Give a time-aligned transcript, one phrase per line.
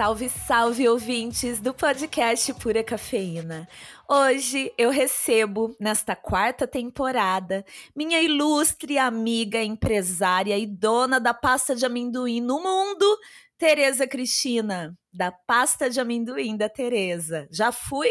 [0.00, 3.68] Salve, salve, ouvintes do podcast Pura Cafeína.
[4.08, 7.64] Hoje eu recebo, nesta quarta temporada,
[7.94, 13.18] minha ilustre amiga, empresária e dona da pasta de amendoim no mundo,
[13.60, 17.46] Tereza Cristina, da pasta de amendoim da Tereza.
[17.52, 18.08] Já fui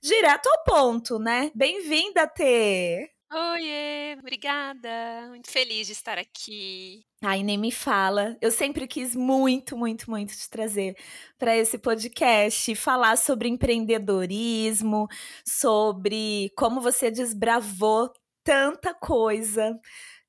[0.00, 1.50] direto ao ponto, né?
[1.56, 3.10] Bem-vinda, Tê!
[3.32, 5.26] Oiê, obrigada.
[5.28, 7.02] Muito feliz de estar aqui.
[7.20, 8.36] Ai, nem me fala.
[8.40, 10.96] Eu sempre quis muito, muito, muito te trazer
[11.36, 15.08] para esse podcast, falar sobre empreendedorismo,
[15.44, 18.12] sobre como você desbravou
[18.44, 19.76] tanta coisa.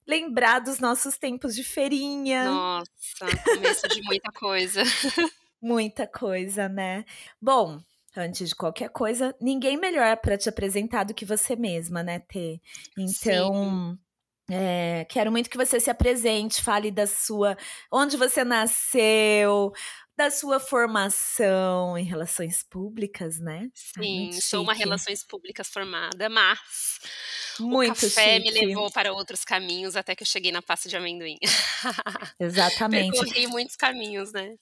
[0.07, 2.45] Lembrar dos nossos tempos de feirinha.
[2.45, 4.83] Nossa, começo de muita coisa.
[5.61, 7.05] muita coisa, né?
[7.41, 7.81] Bom,
[8.15, 12.59] antes de qualquer coisa, ninguém melhor para te apresentar do que você mesma, né, Tê?
[12.97, 13.97] Então,
[14.49, 17.57] é, quero muito que você se apresente, fale da sua.
[17.91, 19.71] onde você nasceu,
[20.15, 23.69] da sua formação em relações públicas, né?
[23.73, 26.59] Sim, Ai, sou uma relações públicas formada, mas
[27.59, 28.51] muito o café chique.
[28.51, 31.37] me levou para outros caminhos até que eu cheguei na pasta de amendoim.
[32.39, 33.19] Exatamente.
[33.19, 34.55] Percorri muitos caminhos, né?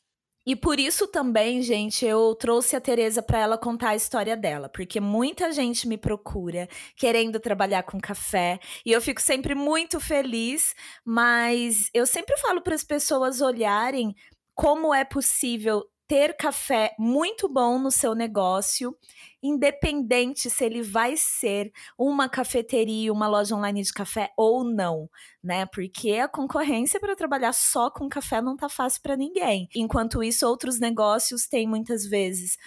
[0.44, 4.68] E por isso também, gente, eu trouxe a Tereza para ela contar a história dela,
[4.68, 10.74] porque muita gente me procura querendo trabalhar com café, e eu fico sempre muito feliz,
[11.06, 14.16] mas eu sempre falo para as pessoas olharem
[14.56, 18.94] como é possível ter café muito bom no seu negócio,
[19.42, 25.10] independente se ele vai ser uma cafeteria, uma loja online de café ou não,
[25.42, 25.66] né?
[25.68, 29.70] Porque a concorrência para trabalhar só com café não tá fácil para ninguém.
[29.74, 32.58] Enquanto isso, outros negócios têm muitas vezes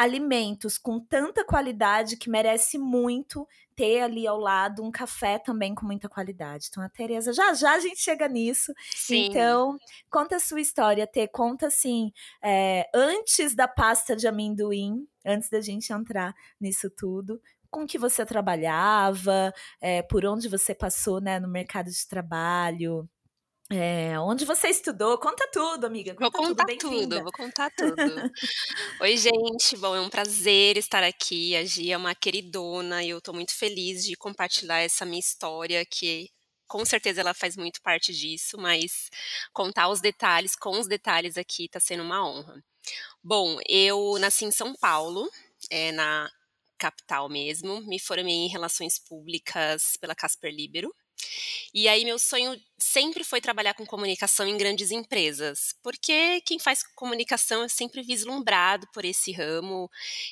[0.00, 5.84] alimentos com tanta qualidade que merece muito ter ali ao lado um café também com
[5.84, 6.68] muita qualidade.
[6.70, 8.72] Então, a Tereza, já já a gente chega nisso.
[8.96, 9.26] Sim.
[9.26, 9.76] Então,
[10.10, 11.28] conta a sua história, Tê.
[11.28, 12.10] Conta assim,
[12.42, 17.38] é, antes da pasta de amendoim, antes da gente entrar nisso tudo,
[17.70, 19.52] com que você trabalhava,
[19.82, 23.06] é, por onde você passou né, no mercado de trabalho.
[23.72, 25.16] É, onde você estudou?
[25.16, 26.12] Conta tudo, amiga.
[26.14, 27.94] Conta vou contar tudo, tudo, vou contar tudo.
[29.00, 29.76] Oi, gente.
[29.76, 31.54] Bom, é um prazer estar aqui.
[31.54, 35.86] A Gia é uma queridona e eu estou muito feliz de compartilhar essa minha história,
[35.86, 36.28] que
[36.66, 39.08] com certeza ela faz muito parte disso, mas
[39.52, 42.60] contar os detalhes, com os detalhes aqui, está sendo uma honra.
[43.22, 45.30] Bom, eu nasci em São Paulo,
[45.70, 46.28] é, na
[46.76, 47.80] capital mesmo.
[47.82, 50.92] Me formei em Relações Públicas pela Casper Libero.
[51.72, 56.82] E aí meu sonho sempre foi trabalhar com comunicação em grandes empresas, porque quem faz
[56.94, 59.90] comunicação é sempre vislumbrado por esse ramo,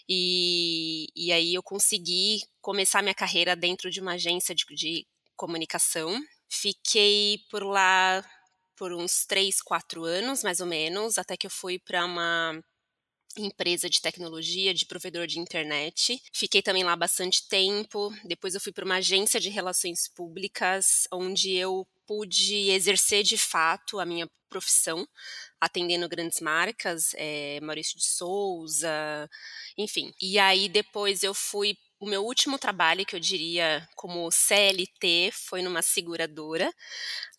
[0.08, 5.06] e, e aí eu consegui começar minha carreira dentro de uma agência de, de
[5.36, 6.20] comunicação.
[6.48, 8.24] Fiquei por lá
[8.76, 12.62] por uns três, quatro anos, mais ou menos, até que eu fui para uma
[13.40, 16.20] empresa de tecnologia, de provedor de internet.
[16.32, 18.12] Fiquei também lá bastante tempo.
[18.24, 24.00] Depois eu fui para uma agência de relações públicas, onde eu pude exercer de fato
[24.00, 25.06] a minha profissão,
[25.60, 29.28] atendendo grandes marcas, é, Maurício de Souza,
[29.76, 30.12] enfim.
[30.20, 35.62] E aí depois eu fui o meu último trabalho, que eu diria como CLT, foi
[35.62, 36.72] numa seguradora.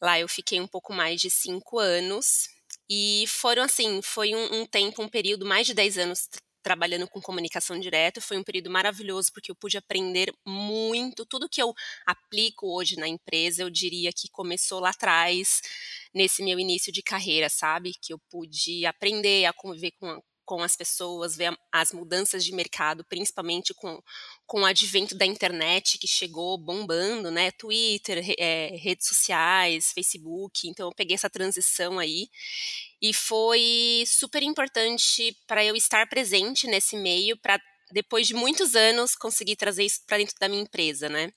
[0.02, 2.50] Lá eu fiquei um pouco mais de cinco anos.
[2.90, 6.28] E foram assim, foi um, um tempo, um período, mais de 10 anos
[6.62, 8.20] trabalhando com comunicação direta.
[8.22, 11.26] Foi um período maravilhoso porque eu pude aprender muito.
[11.26, 11.74] Tudo que eu
[12.06, 15.62] aplico hoje na empresa, eu diria que começou lá atrás,
[16.14, 17.94] nesse meu início de carreira, sabe?
[18.02, 23.06] Que eu pude aprender a conviver com, com as pessoas, ver as mudanças de mercado,
[23.06, 24.02] principalmente com,
[24.48, 27.52] com o advento da internet que chegou bombando, né?
[27.52, 30.68] Twitter, é, redes sociais, Facebook.
[30.68, 32.28] Então eu peguei essa transição aí
[33.00, 37.62] e foi super importante para eu estar presente nesse meio, para
[37.92, 41.32] depois de muitos anos conseguir trazer isso para dentro da minha empresa, né?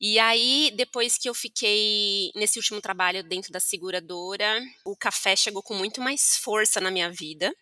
[0.00, 5.62] E aí, depois que eu fiquei nesse último trabalho dentro da seguradora, o café chegou
[5.62, 7.54] com muito mais força na minha vida.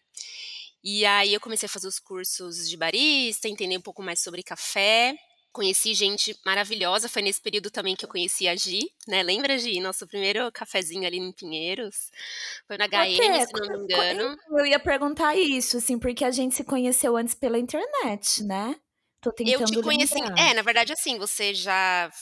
[0.84, 4.42] E aí eu comecei a fazer os cursos de barista, entender um pouco mais sobre
[4.42, 5.16] café.
[5.50, 9.22] Conheci gente maravilhosa, foi nesse período também que eu conheci a Gi, né?
[9.22, 9.80] Lembra, Gi?
[9.80, 12.10] Nosso primeiro cafezinho ali em Pinheiros.
[12.66, 14.36] Foi na HM, se não me engano.
[14.50, 18.76] Eu ia perguntar isso, assim, porque a gente se conheceu antes pela internet, né?
[19.22, 20.38] Tô tentando Eu te conheci, lembrar.
[20.38, 22.12] é, na verdade, assim, você já,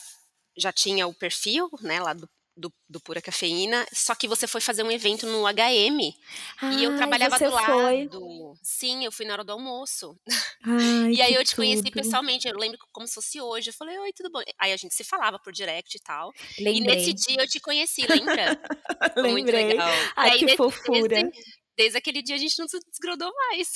[0.56, 4.60] já tinha o perfil, né, lá do do, do, Pura Cafeína, só que você foi
[4.60, 6.14] fazer um evento no HM
[6.60, 7.50] Ai, e eu trabalhava do foi?
[7.50, 8.54] lado.
[8.62, 10.16] Sim, eu fui na hora do almoço.
[10.62, 11.56] Ai, e aí eu te tudo.
[11.56, 13.70] conheci pessoalmente, eu lembro como se fosse hoje.
[13.70, 14.40] Eu falei, oi, tudo bom?
[14.58, 16.30] Aí a gente se falava por direct e tal.
[16.58, 16.76] Lembrei.
[16.76, 18.60] E nesse dia eu te conheci, lembra?
[19.16, 19.32] Lembrei.
[19.32, 19.90] Muito legal.
[20.16, 21.08] Ai, que fofura.
[21.08, 21.32] Desde,
[21.76, 23.72] desde aquele dia a gente não se desgrudou mais.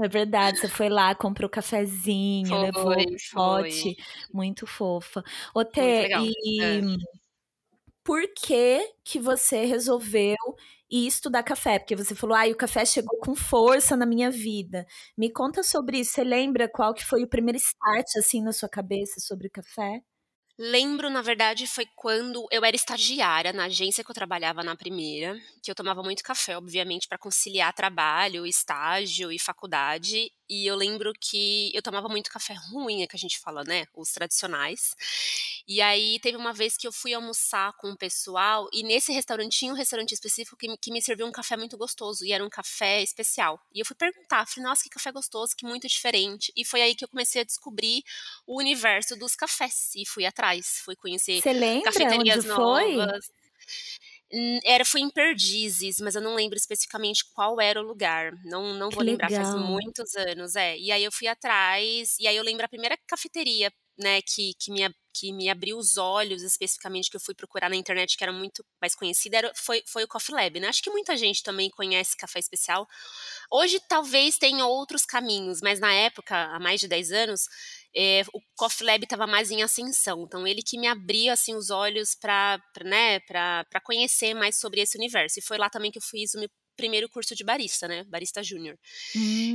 [0.00, 3.96] É verdade, você foi lá, comprou cafezinho, foi, levou um pote,
[4.32, 5.22] muito fofa.
[5.54, 6.08] Ô, Tê,
[6.44, 6.80] e é.
[8.06, 10.36] Por que que você resolveu
[10.90, 11.78] ir estudar café?
[11.80, 14.86] Porque você falou, ah, o café chegou com força na minha vida.
[15.18, 18.68] Me conta sobre isso, você lembra qual que foi o primeiro start, assim, na sua
[18.68, 20.02] cabeça sobre o café?
[20.58, 25.38] Lembro, na verdade, foi quando eu era estagiária na agência que eu trabalhava na primeira,
[25.62, 30.30] que eu tomava muito café, obviamente, para conciliar trabalho, estágio e faculdade.
[30.48, 33.86] E eu lembro que eu tomava muito café ruim, é que a gente fala, né?
[33.94, 34.94] Os tradicionais.
[35.66, 39.58] E aí teve uma vez que eu fui almoçar com o pessoal, e nesse restaurante
[39.58, 42.50] tinha um restaurante específico que, que me serviu um café muito gostoso, e era um
[42.50, 43.60] café especial.
[43.74, 46.52] E eu fui perguntar, falei, nossa, que café gostoso, que muito diferente.
[46.56, 48.02] E foi aí que eu comecei a descobrir
[48.46, 53.30] o universo dos cafés, e fui atrás, fui conhecer Você lembra cafeterias onde novas.
[54.64, 58.32] Era, foi em Perdizes, mas eu não lembro especificamente qual era o lugar.
[58.44, 60.76] Não, não Que vou lembrar, faz muitos anos, é.
[60.78, 64.70] E aí eu fui atrás, e aí eu lembro a primeira cafeteria, né, que, que,
[64.70, 68.32] me, que me abriu os olhos, especificamente, que eu fui procurar na internet, que era
[68.32, 70.68] muito mais conhecida, era, foi, foi o Coffee Lab, né?
[70.68, 72.86] Acho que muita gente também conhece café especial.
[73.50, 77.48] Hoje talvez tenha outros caminhos, mas na época, há mais de 10 anos,
[77.94, 80.24] é, o Coffee Lab estava mais em ascensão.
[80.24, 83.20] Então, ele que me abriu assim, os olhos para né,
[83.84, 85.38] conhecer mais sobre esse universo.
[85.38, 86.38] E foi lá também que eu fiz o
[86.76, 88.04] primeiro curso de barista, né?
[88.04, 88.78] Barista Júnior.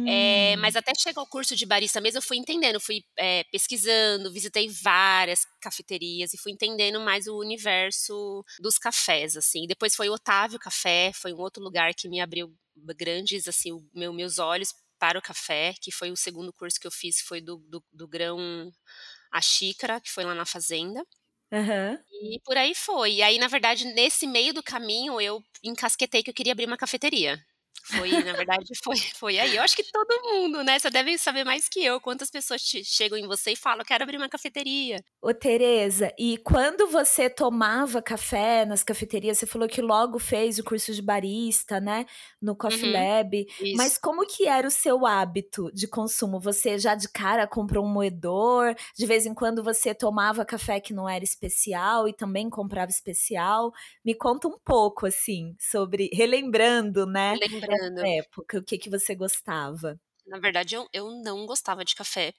[0.07, 0.61] É, Hum.
[0.61, 4.67] mas até chegar ao curso de barista mesmo, eu fui entendendo, fui é, pesquisando, visitei
[4.69, 9.67] várias cafeterias e fui entendendo mais o universo dos cafés, assim.
[9.67, 12.53] Depois foi o Otávio Café, foi um outro lugar que me abriu
[12.97, 16.87] grandes, assim, o meu, meus olhos para o café, que foi o segundo curso que
[16.87, 18.71] eu fiz, foi do, do, do grão
[19.31, 21.03] a xícara, que foi lá na fazenda.
[21.51, 21.99] Aham.
[22.11, 23.15] E por aí foi.
[23.15, 26.77] E aí, na verdade, nesse meio do caminho, eu encasquetei que eu queria abrir uma
[26.77, 27.43] cafeteria.
[27.83, 29.55] Foi, na verdade, foi, foi aí.
[29.55, 30.79] Eu acho que todo mundo, né?
[30.79, 34.17] Você deve saber mais que eu quantas pessoas chegam em você e falam, quero abrir
[34.17, 35.03] uma cafeteria.
[35.21, 40.63] Ô, Tereza, e quando você tomava café nas cafeterias, você falou que logo fez o
[40.63, 42.05] curso de barista, né?
[42.41, 43.45] No Coffee Uhum, Lab.
[43.75, 44.01] Mas isso.
[44.01, 46.39] como que era o seu hábito de consumo?
[46.39, 48.73] Você já de cara comprou um moedor?
[48.97, 53.71] De vez em quando você tomava café que não era especial e também comprava especial?
[54.03, 56.09] Me conta um pouco, assim, sobre...
[56.13, 57.35] Relembrando, né?
[57.39, 59.99] Lembrando, Essa época, o que que você gostava?
[60.25, 62.33] na verdade, eu, eu não gostava de café.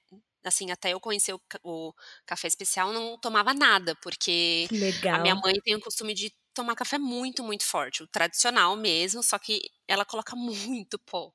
[0.45, 1.93] Assim, até eu conhecer o, o
[2.27, 6.75] café especial, não tomava nada, porque Que a minha mãe tem o costume de tomar
[6.77, 11.33] café muito, muito forte, o tradicional mesmo, só que ela coloca muito pó.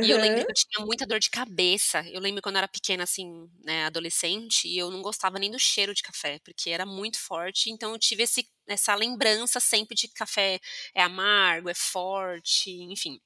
[0.00, 2.02] E eu lembro que eu tinha muita dor de cabeça.
[2.08, 5.58] Eu lembro quando eu era pequena, assim, né, adolescente, e eu não gostava nem do
[5.58, 7.70] cheiro de café, porque era muito forte.
[7.70, 10.60] Então eu tive esse, essa lembrança sempre de que café
[10.94, 13.20] é amargo, é forte, enfim.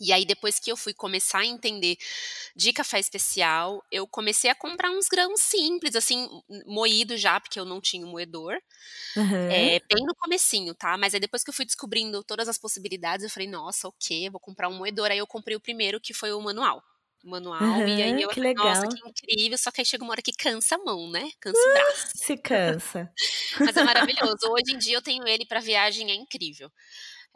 [0.00, 1.96] E aí, depois que eu fui começar a entender
[2.56, 6.28] de café especial, eu comecei a comprar uns grãos simples, assim,
[6.66, 8.58] moído já, porque eu não tinha um moedor.
[9.16, 9.38] Aham.
[9.50, 10.96] É, bem no comecinho, tá?
[10.98, 14.32] Mas aí depois que eu fui descobrindo todas as possibilidades, eu falei, nossa, ok, eu
[14.32, 15.10] vou comprar um moedor.
[15.10, 16.82] Aí eu comprei o primeiro, que foi o manual.
[17.24, 18.88] O manual, e aí eu que falei, nossa, legal.
[18.88, 19.58] que incrível.
[19.58, 21.30] Só que aí chega uma hora que cansa a mão, né?
[21.40, 22.06] Cansa o braço.
[22.14, 23.12] Se cansa.
[23.64, 24.38] Mas é maravilhoso.
[24.50, 26.70] Hoje em dia eu tenho ele para viagem, é incrível.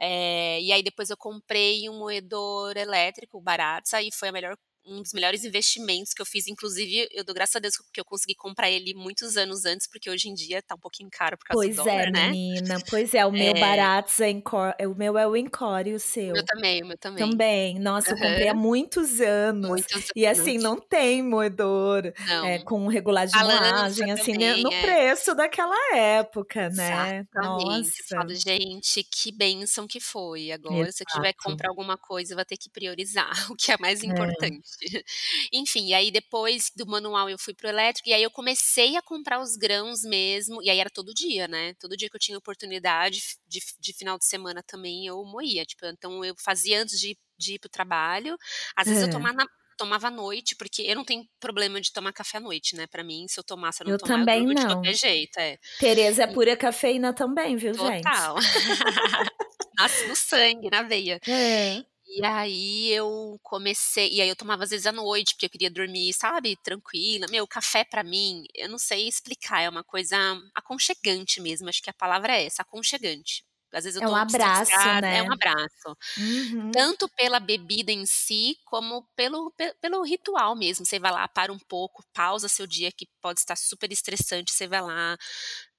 [0.05, 5.03] É, e aí depois eu comprei um moedor elétrico barato, aí foi a melhor, um
[5.03, 6.47] dos melhores investimentos que eu fiz.
[6.49, 10.11] Inclusive, eu dou graças a Deus que eu consegui comprar ele muitos anos antes, porque
[10.11, 12.37] hoje em dia tá um pouquinho caro por causa do Pois é, dólar, né?
[12.37, 12.81] menina.
[12.89, 16.01] Pois é, o meu É, baratos é Encore, o meu é o Encore e o
[16.01, 16.43] seu?
[16.47, 17.39] também, o meu também.
[17.39, 17.79] Também.
[17.79, 19.83] Nossa, eu comprei há muitos anos.
[19.91, 20.63] Muitos E assim, anos.
[20.63, 22.61] não tem moedor é, Não.
[22.61, 24.81] com regular de A lança moagem, assim, né, no também, é.
[24.81, 27.27] preço daquela época, né?
[27.35, 27.93] Exatamente.
[27.95, 28.05] Eu Nossa.
[28.09, 30.51] falo, gente, que bênção que foi.
[30.53, 31.43] Agora, se eu tiver que Exato.
[31.43, 34.07] comprar alguma coisa, eu vou ter que priorizar o que é mais É.
[34.07, 34.72] importante.
[35.53, 39.03] Enfim, e aí depois do manual eu fui pro elétrico, e aí eu comecei a
[39.03, 41.75] comprar os grãos mesmo, e aí era todo dia, né?
[41.75, 45.65] Todo dia que eu tinha oportunidade, de, de final de semana também eu moía.
[45.65, 48.37] Tipo, então eu fazia antes de, de ir pro trabalho.
[48.77, 49.11] Às vezes eu É.
[49.11, 49.45] tomava,
[49.77, 52.87] tomava à noite, porque eu não tenho problema de tomar café à noite, né?
[52.87, 54.67] Pra mim, se eu tomar, se eu não Eu tomar, eu também de não.
[54.67, 55.59] qualquer jeito, é.
[55.79, 58.05] Tereza é pura cafeína também, viu, gente?
[58.05, 58.37] Total.
[59.79, 61.19] Nasce no sangue, na veia.
[61.27, 61.85] É.
[62.15, 65.71] E aí eu comecei e aí eu tomava às vezes à noite, porque eu queria
[65.71, 67.27] dormir, sabe, tranquila.
[67.31, 70.17] Meu, café pra mim, eu não sei explicar, é uma coisa
[70.55, 73.45] aconchegante mesmo, acho que a palavra é essa, aconchegante.
[73.73, 75.23] Às vezes eu É um abraço, estressada é né.
[75.23, 75.97] um abraço.
[76.17, 76.73] Uhum.
[76.73, 81.53] Tanto pela bebida em si, como pelo pe pelo ritual mesmo, você vai lá, para
[81.53, 85.17] um pouco, pausa seu dia que pode estar super estressante, você vai lá,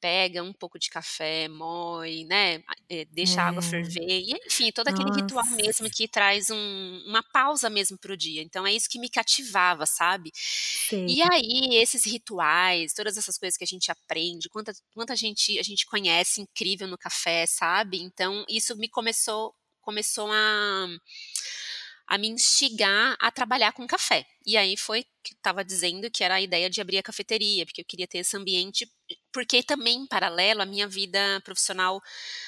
[0.03, 3.63] pega um pouco de café, moe, né, eh, deixa a água É.
[3.63, 5.89] ferver e enfim, todo aquele ritual mesmo Nossa.
[5.89, 9.86] que traz um uma pausa mesmo para o dia, então é isso que me cativava,
[9.86, 10.31] sabe.
[10.74, 11.07] Sei.
[11.07, 15.63] E aí, esses rituais, todas essas coisas que a gente aprende, quanta quanta gente a
[15.63, 20.88] gente conhece incrível no café, sabe, então isso me começou começou a
[22.07, 24.25] a me instigar a trabalhar com café.
[24.45, 27.81] E aí foi que estava dizendo que era a ideia de abrir a cafeteria, porque
[27.81, 28.86] eu queria ter esse ambiente,
[29.34, 32.02] porque também em paralelo a minha vida profissional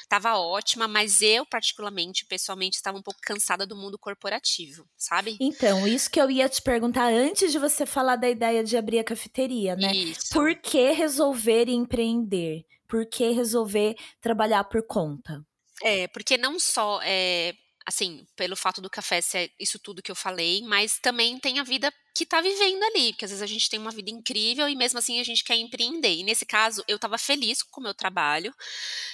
[0.03, 5.35] estava ótima, mas eu particularmente, pessoalmente, estava um pouco cansada do mundo corporativo, sabe.
[5.41, 8.99] Então, isso que eu ia te perguntar antes de você falar da ideia de abrir
[8.99, 9.93] a cafeteria, né.
[9.93, 10.29] Isso.
[10.31, 12.63] Por que resolver empreender?
[12.87, 15.43] Por que resolver trabalhar por conta?
[15.81, 17.53] É, porque não só, eh,
[17.85, 21.63] assim, pelo fato do café ser isso tudo que eu falei, mas também tem a
[21.63, 24.75] vida que tá vivendo ali, porque às vezes a gente tem uma vida incrível e
[24.75, 26.15] mesmo assim a gente quer empreender.
[26.15, 28.53] E nesse caso eu estava feliz com o meu trabalho,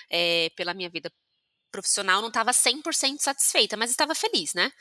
[0.10, 1.12] eh, pela minha vida
[1.72, 4.72] profissional, não estava 100% satisfeita, mas estava feliz, né.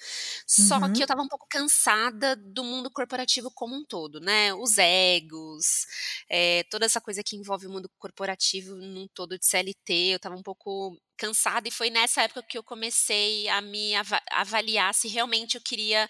[0.47, 1.07] Só que eu Uhum.
[1.07, 5.87] estava um pouco cansada do mundo corporativo como um todo, né, os egos,
[6.29, 10.37] eh, toda essa coisa que envolve o mundo corporativo num todo de CLT, eu estava
[10.37, 15.07] um pouco cansada e foi nessa época que eu comecei a me ava avaliar se
[15.09, 16.09] realmente eu queria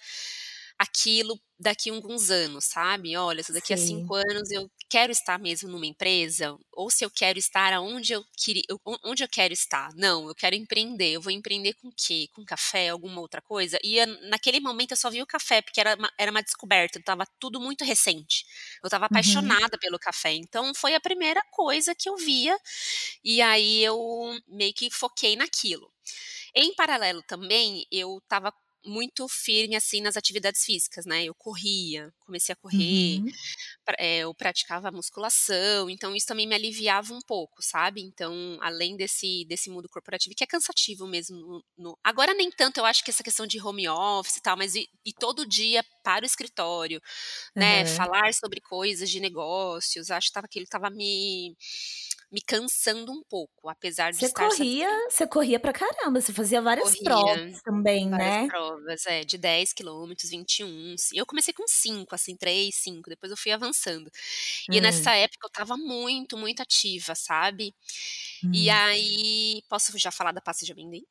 [0.80, 3.16] aquilo daqui alguns anos, sabe.
[3.16, 4.12] "Olha, se daqui a Sei.
[4.16, 8.24] 5 anos eu quero estar mesmo numa empresa, ou se eu quero estar aonde eu
[8.36, 9.90] queri on onde eu quero estar.
[9.94, 12.28] Não, eu quero empreender, eu vou empreender com quê?
[12.34, 13.78] Com café, alguma outra coisa?".
[13.84, 17.24] E naquele momento eu só vi o café, porque era uma era uma descoberta, estava
[17.38, 18.44] tudo muito recente.
[18.82, 19.60] Eu estava Uhum.
[19.60, 22.56] apaixonada pelo café, então foi a primeira coisa que eu via,
[23.24, 23.98] e aí eu
[24.48, 25.92] meio que foquei naquilo.
[26.54, 28.52] Em paralelo também, eu estava
[28.84, 33.38] muito firme, assim, nas atividades físicas, né, eu corria, comecei a correr, Uhum.
[33.98, 38.00] eh, eu praticava musculação, então isso também me aliviava um pouco, sabe.
[38.02, 42.78] Então, além desse desse mundo corporativo que é cansativo mesmo no no agora nem tanto,
[42.78, 45.84] eu acho que essa questão de home office e tal, mas ir ir todo dia
[46.04, 47.00] para o escritório,
[47.56, 47.86] né, Aham.
[47.86, 51.56] falar sobre coisas de negócios, acho que estava aquilo estava me
[52.32, 55.10] me cansando um pouco, apesar de Você estar corria satisfeita.
[55.10, 58.50] você corria pra caramba, você fazia várias provas Corria, também, várias né?
[58.50, 63.30] provas, é, de 10 quilômetros, 21, sim, eu comecei com 5, assim, 3, 5, depois
[63.30, 64.10] eu fui avançando.
[64.70, 64.80] E Hã.
[64.80, 67.74] nessa época eu estava muito, muito ativa, sabe.
[68.52, 68.70] E Hum.
[68.70, 71.04] aí posso já falar da pasta de amendoim?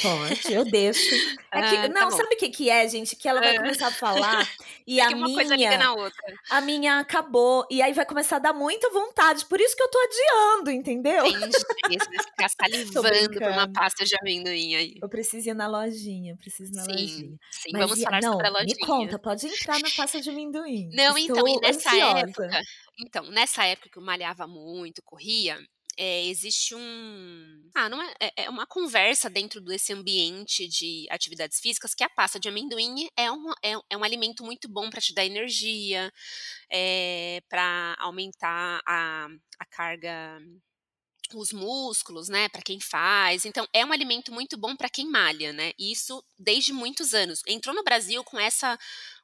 [0.00, 1.14] Pode, eu deixo.
[1.54, 2.22] É que Ah, tá não, bom.
[2.22, 3.14] sabe o que que é, gente?
[3.16, 3.54] Que ela vai Hã.
[3.54, 4.48] começar a falar,
[4.86, 6.38] e a uma coisa liga minha na outra.
[6.50, 9.90] a minha acabou, e aí vai começar a dar muita vontade, por isso que eu
[9.90, 11.24] tô adiando, entendeu?
[11.26, 14.94] Entendi, você vai ficar salivando por uma pasta de amendoim aí.
[15.02, 17.38] Eu preciso ir na lojinha, preciso ir na Sim, lojinha.
[17.50, 18.78] sim, Mas vamos e a falar sobre a não, me lojinha.
[18.78, 22.20] conta, pode entrar na pasta de amendoim, Não, então, e estou nessa ansiosa.
[22.20, 22.60] época
[22.98, 25.58] então, nessa época que eu malhava muito, corria,
[25.98, 31.60] eh, existe um ah, não é é é uma conversa dentro desse ambiente de atividades
[31.60, 35.00] físicas, que a pasta de amendoim é um é é um alimento muito bom pra
[35.00, 36.12] te dar energia,
[36.72, 39.28] eh, pra aumentar a
[39.60, 40.40] a carga
[41.34, 45.52] os músculos, né, pra quem faz, então é um alimento muito bom pra quem malha,
[45.52, 47.42] né, isso desde muitos anos.
[47.48, 48.78] Entrou no Brasil com essa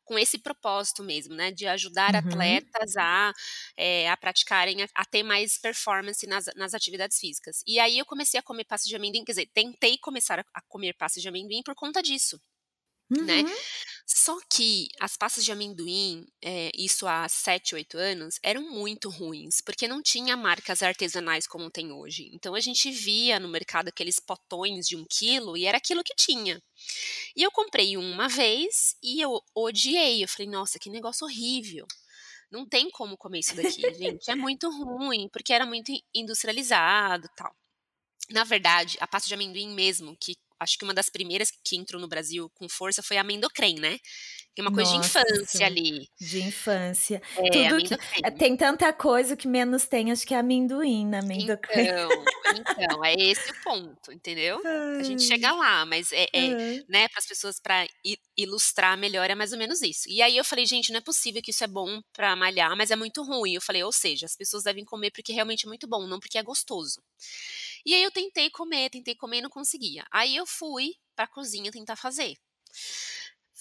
[0.08, 2.68] com esse propósito mesmo, né, de ajudar Uhum.
[2.68, 3.32] atletas a,
[3.76, 7.62] eh, a praticarem, a a ter mais performance nas nas atividades físicas.
[7.66, 10.62] E aí eu comecei a comer pasta de amendoim, quer dizer, tentei começar a a
[10.62, 12.40] comer pasta de amendoim por conta disso,
[13.10, 13.44] né.
[13.44, 13.58] Uhum.
[14.06, 19.60] Só que as pastas de amendoim, eh, isso há 7, 8 anos, eram muito ruins,
[19.62, 22.30] porque não tinha marcas artesanais como tem hoje.
[22.34, 26.14] Então a gente via no mercado aqueles potões de 1 quilo e era aquilo que
[26.16, 26.62] tinha.
[27.36, 31.86] E eu comprei uma vez e eu odiei, eu falei: "Nossa, que negócio horrível,
[32.50, 37.28] não tem como comer isso daqui, gente, é muito ruim", porque era muito in industrializado,
[37.36, 37.54] tal.
[38.30, 42.00] Na verdade, a pasta de amendoim mesmo, que acho que uma das primeiras que entrou
[42.00, 43.98] no Brasil com força foi a Amendocrem, né,
[44.54, 46.08] que é uma coisa de infância Nossa, ali.
[46.20, 47.20] de infância.
[47.36, 51.18] É, Tudo que eh, tem tanta coisa, que menos tem acho que é amendoim na
[51.20, 51.88] Amendocrem.
[52.10, 54.58] Então, então, é esse o ponto, entendeu.
[54.98, 55.22] A gente Ai.
[55.22, 56.56] chega lá, mas é é,
[56.88, 60.08] né, para as pessoas pra i ilustrar melhor, é mais ou menos isso.
[60.08, 62.90] E aí eu falei: "Gente, não é possível que isso é bom pra malhar, mas
[62.90, 65.86] é muito ruim", eu falei: "Ou seja, as pessoas devem comer porque realmente é muito
[65.86, 67.00] bom, não porque é gostoso".
[67.88, 70.04] E aí eu tentei comer, tentei comer e não conseguia.
[70.12, 72.36] Aí eu fui pra cozinha tentar fazer.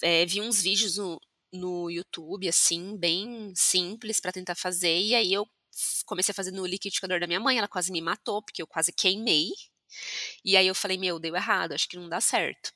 [0.04, 1.20] Eh, vi uns vídeos no
[1.54, 5.48] no YouTube, assim, bem simples para tentar fazer, e aí eu
[6.06, 8.92] comecei a fazer no liquidificador da minha mãe, ela quase me matou, porque eu quase
[8.92, 9.48] queimei.
[10.46, 12.72] E aí eu falei: "Meu, deu errado, acho que não dá certo".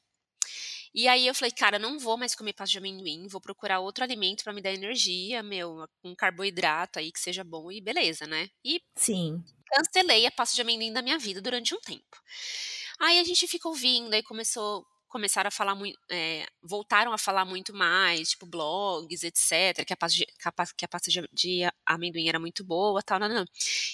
[0.95, 4.03] E aí eu falei: "Cara, não vou mais comer pasta de amendoim, vou procurar outro
[4.03, 8.49] alimento para me dar energia, meu, um carboidrato aí que seja bom e beleza, né".
[8.65, 9.43] E Sim.
[9.71, 12.17] Cancelei a pasta de amendoim da minha vida durante um tempo.
[12.99, 17.43] Aí a gente fica ouvindo, aí começou começaram a falar muito, eh, voltaram a falar
[17.43, 20.25] muito mais, tipo blogs, etc, que a pasta de
[20.77, 23.45] que a pasta de de amendoim era muito boa, tal, nã-nã-nã.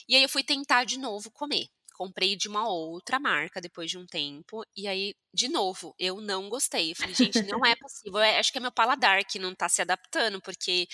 [0.07, 1.67] E aí eu fui tentar de novo comer.
[1.97, 6.47] Comprei de uma outra marca depois de um tempo, e aí, de novo, eu não
[6.49, 6.91] gostei.
[6.91, 9.67] Eu falei: "Gente, não é possível, eh, acho que é meu paladar que não tá
[9.67, 10.87] se adaptando, porque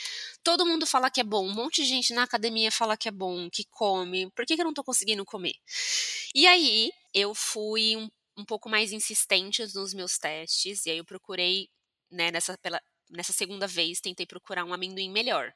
[0.43, 3.11] todo mundo fala que é bom, um monte de gente na academia fala que é
[3.11, 5.53] bom, que come, por que que eu não tô conseguindo comer?".
[6.35, 11.05] E aí, eu fui um um pouco mais insistentes nos meus testes, e aí eu
[11.05, 11.69] procurei,
[12.11, 12.81] né, nessa pela
[13.13, 15.53] nessa segunda vez, tentei procurar um amendoim melhor.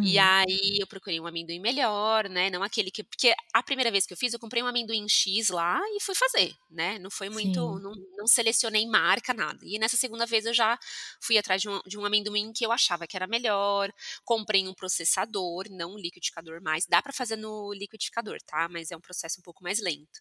[0.00, 0.18] E Hum.
[0.18, 4.12] aí eu procurei um amendoim melhor, né, não aquele que porque a primeira vez que
[4.12, 7.78] eu fiz, eu comprei um amendoim X lá e fui fazer, né, não foi muito
[7.78, 9.58] não não selecionei marca, nada.
[9.64, 10.76] E nessa segunda vez eu já
[11.20, 13.92] fui atrás de um de um amendoim que eu achava que era melhor,
[14.24, 18.96] comprei um processador, não um liquidificador mais, dá para fazer no liquidificador, tá, mas é
[18.96, 20.18] um processo um pouco mais lento.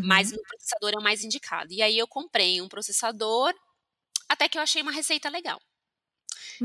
[0.00, 0.32] Mas Uhum.
[0.32, 1.72] no processador é o mais indicado.
[1.72, 3.52] E aí eu comprei um processador,
[4.28, 5.60] até que eu achei uma receita legal.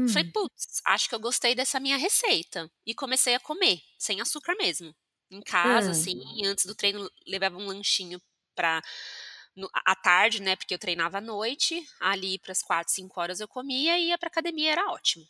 [0.06, 0.34] Falei: Hum.
[0.34, 4.96] "Puts, acho que eu gostei dessa minha receita", e comecei a comer, sem açúcar mesmo.
[5.32, 5.92] Em casa, Hã.
[5.92, 8.22] assim, antes do treino levava um lanchinho
[8.56, 8.82] pra
[9.56, 13.48] no à tarde, né, porque eu treinava à noite, ali para as 16h, 17h eu
[13.48, 15.26] comia e ia para academia, era ótimo.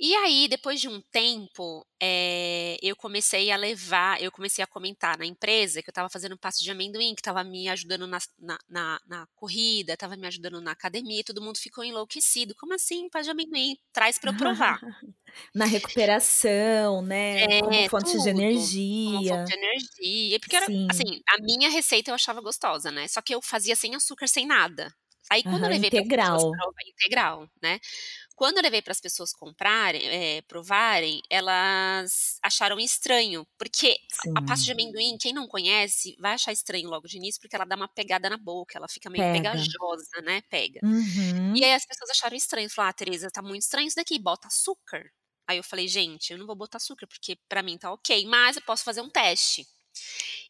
[0.00, 5.16] E aí, depois de um tempo, eh, eu comecei a levar eu comecei a comentar
[5.16, 8.58] na empresa que eu estava fazendo pasta de amendoim, que estava me ajudando nas na
[8.68, 13.08] na na corrida, estava me ajudando na academia, e todo mundo ficou enlouquecido: "Como assim
[13.08, 13.76] pasta de amendoim?
[13.92, 14.80] Traz para eu provar".
[15.54, 19.56] Na recuperação, né, como É, fonte de tudo, como fonte de energia.
[19.56, 20.90] energia, porque era Sim.
[20.90, 24.46] assim, a minha receita eu achava gostosa, né, só que eu fazia sem açúcar, sem
[24.46, 24.94] nada.
[25.30, 26.54] Aí quando eu Aham, levei para as pessoas integral.
[26.56, 27.80] prova integral, né.
[28.36, 33.96] Quando eu levei para as pessoas comprarem eh, provarem, elas acharam estranho, porque
[34.34, 34.72] a pasta de Sim.
[34.72, 38.28] amendoim, quem não conhece, vai achar estranho logo de início, porque ela dá uma pegada
[38.28, 39.64] na boca, ela fica meio Pega.
[39.64, 40.82] pegajosa, né, pega.
[41.54, 41.66] E Uhum.
[41.66, 45.04] aí as pessoas acharam estranho, falaram: "Ah, Tereza, tá muito estranho isso daqui, bota açúcar".
[45.48, 48.56] Aí eu falei: "Gente, eu não vou botar açúcar, porque para mim tá ok, mas
[48.56, 49.66] eu posso fazer um teste".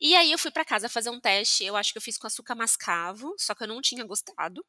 [0.01, 2.27] E aí eu fui para casa fazer um teste, eu acho que eu fiz com
[2.29, 4.65] açúcar mascavo, só que eu não tinha gostado.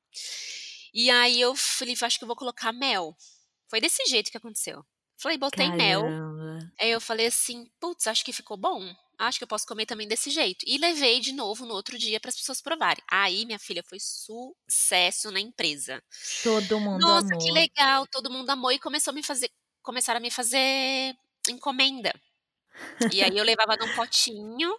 [0.96, 3.16] E aí eu falei: "Acho que eu vou colocar mel".
[3.70, 4.84] Foi desse jeito que aconteceu.
[5.18, 6.72] Falei botei mel, Caramba.
[6.80, 10.08] aí eu falei assim: "Puts, acho que ficou bom, acho que eu posso comer também
[10.08, 10.66] desse jeito".
[10.68, 13.04] E levei de novo no outro dia para as pessoas provarem.
[13.12, 16.04] Aí, minha filha, foi sucesso na empresa.
[16.42, 17.60] Todo mundo "Nossa, que amou.
[17.60, 19.52] legal", todo mundo amou e começou a me fazer
[19.84, 21.16] começaram a me fazer
[21.50, 22.14] encomenda.
[23.10, 24.76] E aí eu levava num potinho,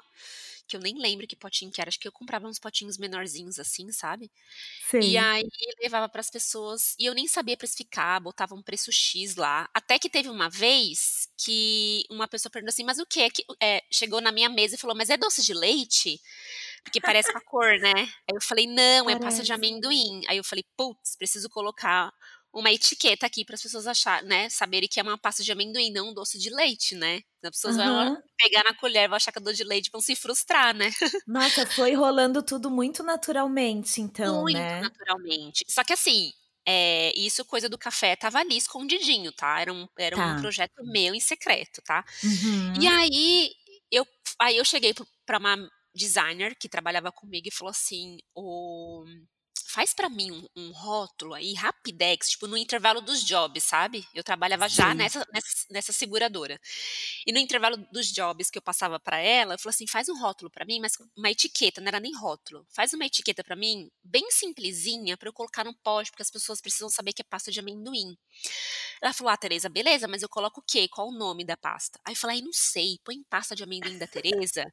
[0.66, 3.58] que eu nem lembro que potinho que era, acho que eu comprava uns potinhos menorzinhos,
[3.58, 4.30] assim, sabe.
[5.00, 5.18] E Sei.
[5.18, 5.44] aí
[5.82, 9.98] levava para as pessoas, e eu nem sabia precificar, botava um preço "X" lá, até
[9.98, 14.20] que teve uma vez que uma pessoa perguntou assim: "Mas o que que" eh, chegou
[14.22, 16.20] na minha mesa e falou: "Mas é doce de leite?
[16.84, 17.92] Porque parece com a cor, né".
[18.28, 19.52] Aí eu falei: "Não, é pasta de Parece.
[19.52, 20.22] amendoim".
[20.28, 22.12] Aí eu falei: "Puts, preciso colocar
[22.56, 25.92] uma etiqueta aqui para as pessoas achar né, saberem que é uma pasta de amendoim,
[25.92, 27.22] não um doce de leite, né.
[27.44, 28.22] As pessoas vão Aham.
[28.38, 30.90] pegar na colher, vão achar que é doce de leite e vão se frustrar, né".
[31.28, 34.88] Nossa, foi rolando tudo muito naturalmente então, Muito né.
[34.88, 35.64] naturalmente.
[35.68, 36.32] Só que assim,
[36.66, 40.34] eh, isso coisa do café estava ali escondidinho, tá, era um era um Tá.
[40.34, 42.04] projeto meu em secreto, tá.
[42.74, 43.00] E Uhum.
[43.00, 43.52] aí
[43.90, 44.06] eu
[44.40, 49.04] aí eu cheguei para o pra uma designer que trabalhava comigo e falou assim: "Ô,
[49.76, 54.06] faz para mim um um rótulo aí rapidex, tipo no intervalo dos jobs", sabe.
[54.14, 56.58] Eu trabalhava já nessa nessa nessa seguradora.
[57.26, 60.50] E no intervalo dos jobs que eu passava para ela, falou assim: "Faz um rótulo
[60.50, 64.30] para mim, mas uma etiqueta", não era nem rótulo, "Faz uma etiqueta para mim, bem
[64.30, 67.60] simplesinha, para eu colocar no pote, porque as pessoas precisam saber que é pasta de
[67.60, 68.16] amendoim".
[69.02, 70.88] Ela falou: "Ah, Tereza, beleza, mas eu coloco o quê?
[70.88, 72.00] Qual o nome da pasta?".
[72.04, 74.64] Aí eu falei: "Ai, não sei, põe pasta de amendoim da Tereza,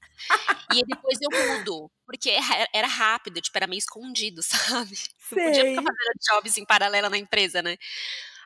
[0.69, 2.31] e depois eu mudo", porque
[2.73, 4.41] era rápido, tipo, era meio escondido,
[4.87, 4.97] sabe.
[5.31, 5.83] Não podia ficar Sei.
[5.83, 7.77] fazendo jobs em paralelo na empresa, né.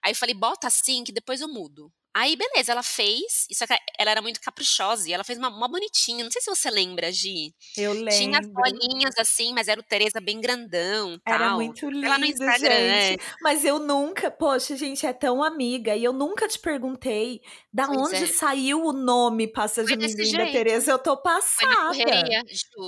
[0.03, 1.91] Aí eu falei: "Bota assim que depois eu mudo".
[2.15, 5.67] Aí beleza, ela fez, só que ela era muito caprichosa e ela fez uma mó
[5.67, 7.53] bonitinha, não sei se você lembra, Gi.
[7.75, 8.53] Eu Tinha as lembro.
[8.53, 11.49] bolinhas, assim, mas era o Tereza bem grandão, Era tal.
[11.49, 13.01] muito Vai lá no lindo, Instagram, é.
[13.01, 13.23] gente.
[13.41, 17.41] Mas eu nunca poxa, gente é tão amiga e eu nunca te perguntei
[17.73, 18.27] da Pois onde é.
[18.27, 20.51] saiu o nome pasta de Foi desse amendoim da jeito.
[20.51, 21.17] Tereza, eu tô
[21.59, 21.77] Foi na passada.
[21.77, 22.43] correria,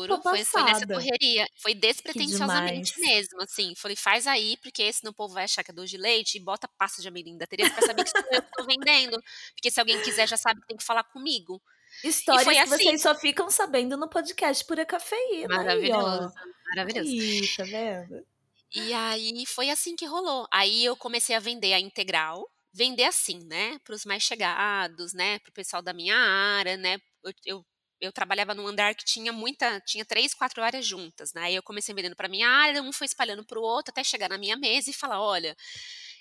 [0.08, 0.88] Tô juro, foi foi nessa passada.
[0.88, 1.48] correria.
[1.62, 5.74] Foi despretensiosamente mesmo, assim, falei: "Faz aí, porque senão o povo vai achar que é
[5.74, 8.66] doce de leite e bota pasta de amendoim da Tereza pra saber que eu tô
[8.66, 9.09] vendendo,
[9.54, 11.62] porque se alguém quiser já sabe que tem que falar comigo".
[12.04, 12.70] Histórias que assim.
[12.70, 16.50] vocês só ficam sabendo no podcast Pura Cafeína, aí Maravilhoso, ó.
[16.70, 17.10] maravilhoso.
[17.10, 18.26] Aí, tá vendo?
[18.74, 20.48] E aí foi assim que rolou.
[20.52, 25.40] Aí eu comecei a vender a integral, vender assim, né, para os mais chegados, né,
[25.40, 27.66] para o pessoal da minha área, né, eu eu
[28.02, 31.64] eu trabalhava num andar que tinha muita tinha 3, 4 áreas juntas, né, aí eu
[31.64, 34.58] comecei vendendo pra minha área, um foi espalhando para o outro, até chegar na minha
[34.58, 35.56] mesa e falar: "Olha,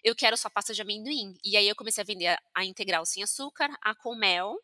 [0.04, 1.34] eu quero só pasta de amendoim".
[1.44, 4.56] E aí eu comecei a vender a a integral sem açúcar, a com mel,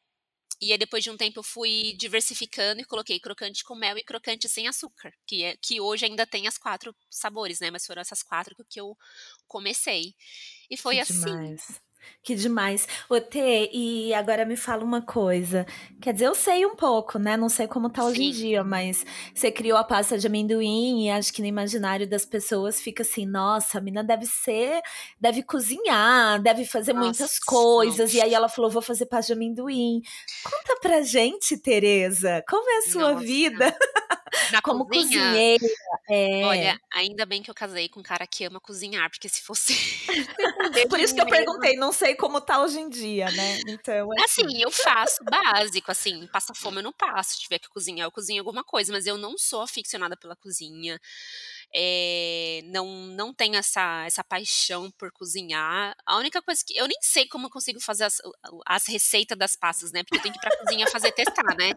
[0.61, 4.05] e aí depois de um tempo eu fui diversificando e coloquei crocante com mel e
[4.05, 8.03] crocante sem açúcar, que é que hoje ainda tem as 4 sabores, né, mas foram
[8.03, 8.97] essas 4 que eu
[9.49, 10.15] comecei.
[10.71, 11.37] E Que foi assim.
[11.39, 11.81] demais,
[12.23, 12.87] que demais.
[13.09, 15.67] Ô Tê, e agora me fala uma coisa,
[16.01, 18.31] quer dizer, eu sei um pouco, né, não sei como tá hoje em Sim.
[18.31, 22.81] dia, mas você criou a pasta de amendoim e acho que no imaginário das pessoas
[22.81, 24.81] fica assim: "Nossa, a mina deve ser
[25.21, 28.35] deve cozinhar, deve fazer muitas Nossa, coisas", e aí nossa.
[28.35, 30.01] ela falou: "Vou fazer pasta de amendoim".
[30.43, 33.15] Conta pra gente, Tereza, como é a sua Nossa.
[33.15, 33.75] vida
[34.63, 34.87] como cozinha?
[34.87, 35.65] cozinheira?
[36.11, 36.35] É.
[36.43, 39.75] Olha, ainda bem que eu casei com um cara que ama cozinhar, porque se fosse
[40.89, 44.43] Por isso que eu perguntei, não sei como tá hoje em dia, né, então assim.
[44.45, 48.13] Assim, eu faço básico, assim, passar fome eu não passo, se tiver que cozinhar eu
[48.13, 51.01] cozinho alguma coisa, mas eu não sou aficionada pela cozinha,
[51.75, 55.95] eh, não não tenho essa essa paixão por cozinhar.
[56.07, 58.19] A única coisa que eu nem sei como eu consigo fazer as
[58.67, 61.75] as receita das pastas, né, porque eu tenho que ir pra cozinha fazer testar, né.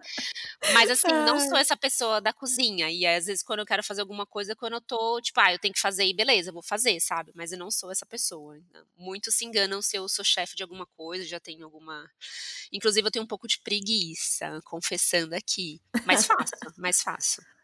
[0.67, 4.01] Mas assim, não sou essa pessoa da cozinha, e às vezes quando eu quero fazer
[4.01, 6.99] alguma coisa, quando eu tô tipo: "Ah, eu tenho que fazer", e beleza, vou fazer,
[7.01, 8.59] sabe, mas eu não sou essa pessoa.
[8.97, 12.09] Muitos se enganam se eu sou chefe de alguma coisa, já tenho alguma
[12.71, 17.56] inclusive eu tenho um pouco de preguiça, confessando aqui, mas faço, mas faço.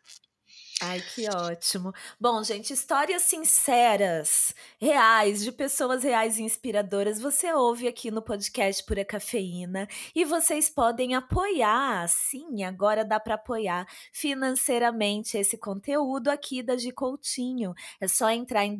[0.85, 1.93] Ai, que ótimo.
[2.19, 8.83] Bom, gente, histórias sinceras, reais, de pessoas reais e inspiradoras, você ouve aqui no podcast
[8.83, 16.61] Pura Cafeína, e vocês podem apoiar, sim, agora dá pra apoiar financeiramente esse conteúdo aqui
[16.61, 17.73] da Gi Coutinho.
[18.01, 18.75] É só entrar em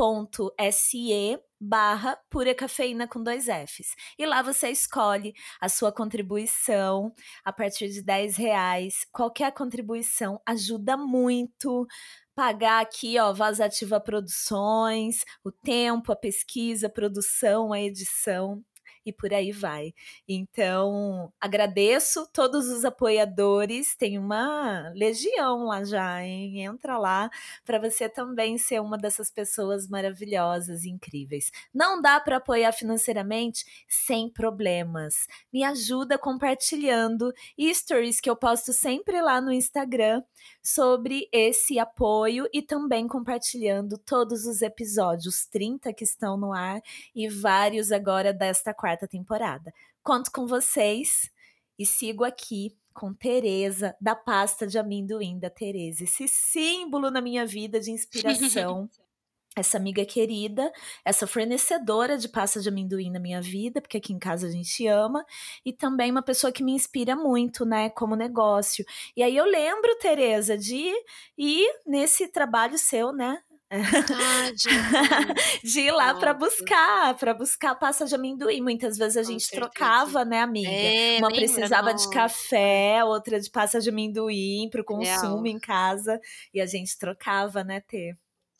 [0.00, 3.94] www.apoia.se/Pura Cafeína com 2 Fs.
[4.18, 7.12] E lá você escolhe a sua contribuição
[7.44, 11.86] a partir de R$10, qualquer contribuição ajuda muito.
[12.34, 18.64] Pagar aqui, ó, Voz Ativa Produções, o tempo, a pesquisa, a produção, a edição
[19.04, 19.92] e por aí vai.
[20.28, 27.30] Então, agradeço todos os apoiadores, tem uma legião lá já, hein, entra lá
[27.64, 31.50] pra você também ser uma dessas pessoas maravilhosas e incríveis.
[31.72, 33.64] Não dá pra apoiar financeiramente?
[33.88, 37.32] Sem problemas, me ajuda compartilhando
[37.74, 40.22] stories que eu posto sempre lá no Instagram
[40.62, 46.80] sobre esse apoio e também compartilhando todos os episódios, 30 que estão no ar
[47.14, 49.72] e vários agora desta 4ª temporada.
[50.02, 51.30] Conto com vocês
[51.78, 57.46] e sigo aqui com Tereza, da pasta de amendoim da Tereza, esse símbolo na minha
[57.46, 58.90] vida de inspiração,
[59.56, 60.70] essa amiga querida,
[61.04, 64.86] essa fornecedora de pasta de amendoim na minha vida, porque aqui em casa a gente
[64.86, 65.24] ama,
[65.64, 68.84] e também uma pessoa que me inspira muito, né, como negócio.
[69.16, 70.92] E aí eu lembro, Tereza, de
[71.36, 74.68] ir nesse trabalho seu, né, Ah, de
[75.62, 76.34] de ir lá Nossa.
[76.34, 80.68] buscar, pra buscar pasta de amendoim, muitas vezes a gente trocava, né, amiga.
[80.68, 82.10] É, Uma precisava de Nossa.
[82.10, 85.46] café, outra de pasta de amendoim para o consumo Real.
[85.46, 86.20] em casa,
[86.52, 88.16] e a gente trocava, né, Tê.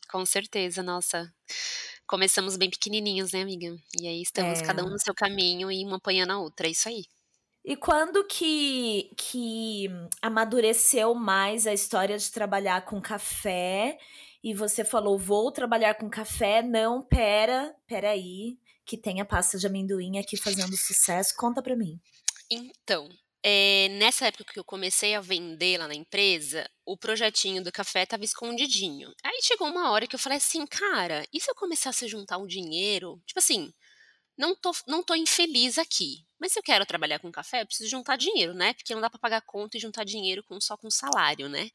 [0.09, 1.33] Com certeza, nossa.
[2.07, 3.75] Começamos bem pequenininhos, né, amiga.
[3.99, 4.89] E aí estamos cada um É.
[4.89, 7.05] no seu caminho e uma apoiando a outra, é isso aí.
[7.63, 9.87] E quando que que
[10.21, 13.97] amadureceu mais a história de trabalhar com café,
[14.43, 19.57] e você falou: "Vou trabalhar com café, não, espera, espera aí, que tem a pasta
[19.57, 21.99] de amendoim aqui fazendo sucesso", conta pra mim.
[22.49, 23.07] Então,
[23.43, 28.03] eh, nessa época que eu comecei a vender lá na empresa, o projetinho do café
[28.03, 29.09] estava escondidinho.
[29.23, 32.37] Aí chegou uma hora que eu falei assim: "Cara, e se eu começasse a juntar
[32.37, 33.71] um dinheiro?" Tipo assim,
[34.41, 37.89] não tô não tô infeliz aqui, mas se eu quero trabalhar com café, eu preciso
[37.89, 40.91] juntar dinheiro, né, porque não dá pra pagar conta e juntar dinheiro com só com
[40.91, 41.69] salário, né.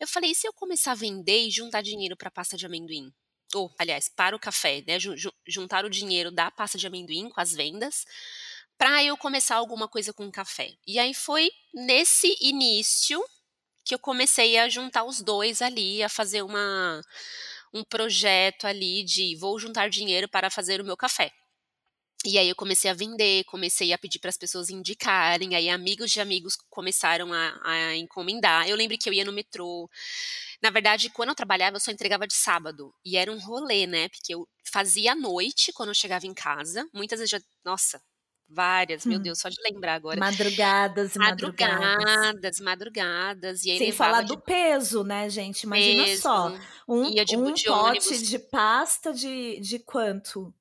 [0.00, 3.12] Eu falei: "E se eu começar a vender e juntar dinheiro pra pasta de amendoim?"
[3.54, 7.28] ou aliás, para o café, né, ju ju juntar o dinheiro da pasta de amendoim
[7.30, 8.04] com as vendas,
[8.78, 10.74] para eu começar alguma coisa com café.
[10.86, 13.22] E aí foi nesse início
[13.84, 17.02] que eu comecei a juntar os 2 ali, a fazer uma
[17.74, 21.32] um projeto ali de vou juntar dinheiro para fazer o meu café.
[22.26, 26.10] E aí eu comecei a vender, comecei a pedir para as pessoas indicarem, aí amigos
[26.10, 28.68] de amigos começaram a a encomendar.
[28.68, 29.88] Eu lembro que eu ia no metrô
[30.62, 34.08] na verdade, quando eu trabalhava, eu só entregava de sábado, e era um rolê, né,
[34.10, 38.02] porque eu fazia à noite, quando eu chegava em casa, muitas vezes já nossa,
[38.48, 39.20] várias, meu Hum.
[39.20, 40.20] Deus, só de lembrar agora.
[40.20, 42.30] Madrugadas madrugadas.
[42.34, 47.12] Madrugadas, madrugadas, e aí Sem falar de do peso, né, gente, imagina só, peso, um
[47.12, 48.22] ia de um de pote ônibus.
[48.22, 50.52] de pasta de de quanto?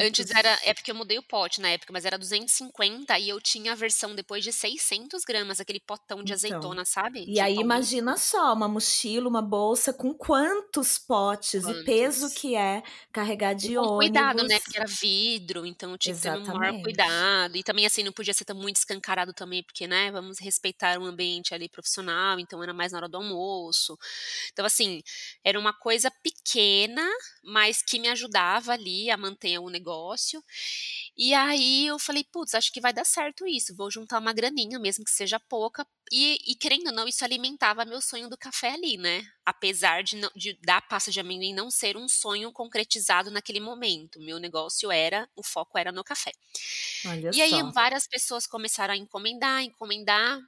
[0.00, 3.28] Antes era é 200 porque eu mudei o pote na época, mas era 250 e
[3.28, 7.40] eu tinha a versão depois de 600 gramas, aquele potão de Então, azeitona, sabe, e
[7.40, 12.34] de aí imagina só, uma mochila, uma bolsa com quantos potes e peso Quantos.
[12.34, 14.44] que é carregar E de cuidado, ônibus.
[14.44, 16.82] né, porque era vidro, então eu tinha que ter no maior Exatamente.
[16.82, 20.98] cuidado, e também, assim, não podia ser tão muito escancarado também, porque, né, vamos respeitar
[21.00, 23.96] o ambiente ali profissional, então era mais na hora do almoço.
[24.52, 25.02] Então, assim,
[25.42, 27.08] era uma coisa pequena,
[27.42, 30.42] mas que me ajudava ali a manter o negócio.
[31.16, 34.78] E aí eu falei: "Puts, acho que vai dar certo isso, vou juntar uma graninha,
[34.78, 38.70] mesmo que seja pouca", e e querendo ou não, isso alimentava meu sonho do café
[38.72, 43.30] ali, né, apesar de não de da pasta de amendoim não ser um sonho concretizado
[43.30, 46.32] naquele momento, meu negócio era o foco era no café.
[47.04, 47.72] Olha E aí só.
[47.72, 50.38] várias pessoas começaram a encomendar, encomendar,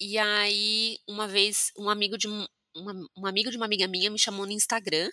[0.00, 4.10] e aí uma vez um amigo de um uma um amigo de uma amiga minha
[4.10, 5.10] me chamou no Instagram,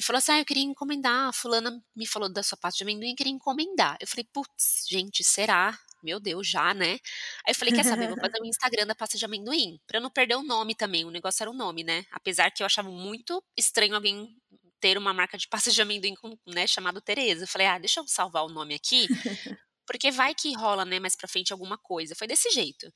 [0.00, 3.14] e falou assim: "Ah, eu queria encomendar, fulana me falou da sua pasta de amendoim,
[3.14, 3.96] queria encomendar".
[4.00, 5.78] Eu falei: "Puts, gente, será?
[6.02, 6.94] Meu Deus, já, né?".
[7.46, 10.02] Aí eu falei: "Quer saber, vou fazer um Instagram da pasta de amendoim", pra eu
[10.02, 12.90] não perder o nome também, o negócio era o nome, né, apesar que eu achava
[12.90, 14.36] muito estranho alguém
[14.80, 18.00] ter uma marca de pasta de amendoim com né, chamado Tereza, eu falei: "Ah, deixa
[18.00, 19.10] eu salvar o nome aqui,
[19.86, 22.92] porque vai que rola, né, mais pra frente alguma coisa", foi desse jeito.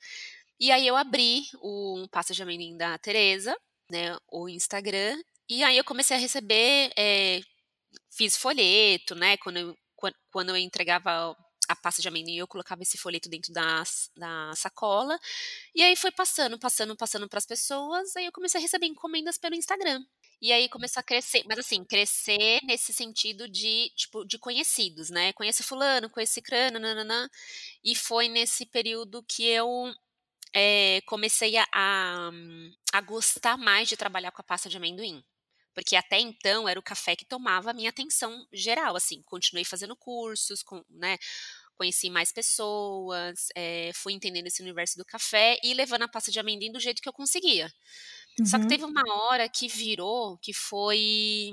[0.59, 3.55] E aí eu abri o pasta de amendoim da Tereza,
[3.91, 5.17] né, o Instagram,
[5.49, 7.41] e aí eu comecei a receber, eh,
[8.11, 11.35] fiz folheto, né, quando eu quan quando eu entregava
[11.69, 15.19] a pasta de amendoim, eu colocava esse folheto dentro das da sacola,
[15.75, 19.37] e aí foi passando, passando, passando para as pessoas, aí eu comecei a receber encomendas
[19.39, 20.03] pelo Instagram.
[20.41, 25.33] E aí começou a crescer, mas assim, crescer nesse sentido de, tipo, de conhecidos, né,
[25.33, 27.29] "Conheço fulano, conheço cicrano, nã-nã-nã",
[27.83, 29.93] e foi nesse período que eu,
[30.55, 31.67] eh, comecei a
[32.93, 35.23] a gostar mais de trabalhar com a pasta de amendoim,
[35.75, 39.95] porque até então era o café que tomava a minha atenção geral, assim, continuei fazendo
[39.97, 41.17] cursos com né,
[41.75, 46.39] conheci mais pessoas, eh, fui entendendo esse universo do café e levando a pasta de
[46.39, 47.71] amendoim do jeito que eu conseguia.
[48.43, 48.67] Só que Uhum.
[48.67, 51.51] teve uma hora que virou, que foi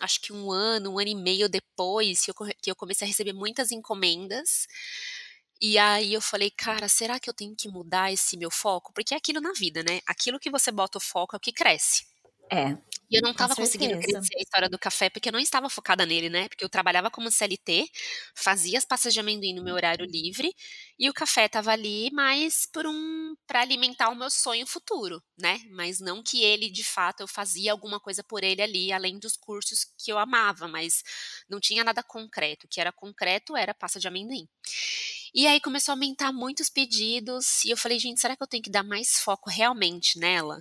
[0.00, 3.08] acho que 1 ano, 1 ano e meio depois que eu que eu comecei a
[3.10, 4.66] receber muitas encomendas,
[5.62, 9.14] e aí eu falei: "Cara, será que eu tenho que mudar esse meu foco?", porque
[9.14, 12.04] é aquilo na vida, né, aquilo que você bota o foco é o que cresce.
[12.50, 12.76] É,
[13.10, 16.04] E eu não estava conseguindo crescer a história do café, porque eu não estava focada
[16.04, 17.86] nele, né, porque eu trabalhava como CLT,
[18.36, 20.54] fazia as pastas de amendoim no meu horário livre,
[20.98, 25.58] e o café estava ali mais por um pra alimentar o meu sonho futuro, né,
[25.70, 29.36] mas não que ele de fato eu fazia alguma coisa por ele ali, além dos
[29.36, 31.02] cursos que eu amava, mas
[31.48, 34.46] não tinha nada concreto, o que era concreto era pasta de amendoim.
[35.34, 38.62] E aí começou a aumentar muitos pedidos, e eu falei: "Gente, será que eu tenho
[38.62, 40.60] que dar mais foco realmente nela?".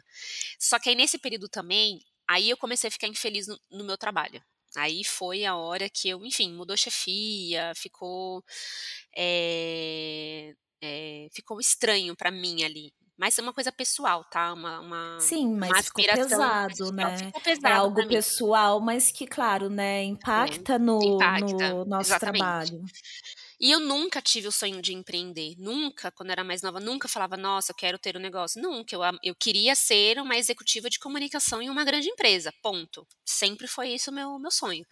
[0.59, 3.97] Só que aí nesse período também, aí eu comecei a ficar infeliz no no meu
[3.97, 4.43] trabalho.
[4.77, 8.43] Aí foi a hora que eu enfim, mudou chefia, ficou,
[9.17, 15.19] eh eh, ficou estranho pra mim ali, mas é uma coisa pessoal, tá, uma uma
[15.19, 18.21] Sim, uma mas ficou aspiração pesado, né, ficou é pesado algo pra mim.
[18.21, 20.03] pessoal, mas que claro, né,
[20.35, 22.19] É, impacta no impacta, no nosso exatamente.
[22.19, 22.87] trabalho.
[23.59, 27.35] E eu nunca tive o sonho de empreender, nunca, quando era mais nova, nunca falava:
[27.35, 31.59] "Nossa, eu quero ter um negócio", nunca, eu eu queria ser uma executiva de comunicação
[31.61, 33.07] em uma grande empresa, ponto.
[33.25, 34.85] Sempre foi isso o meu meu sonho.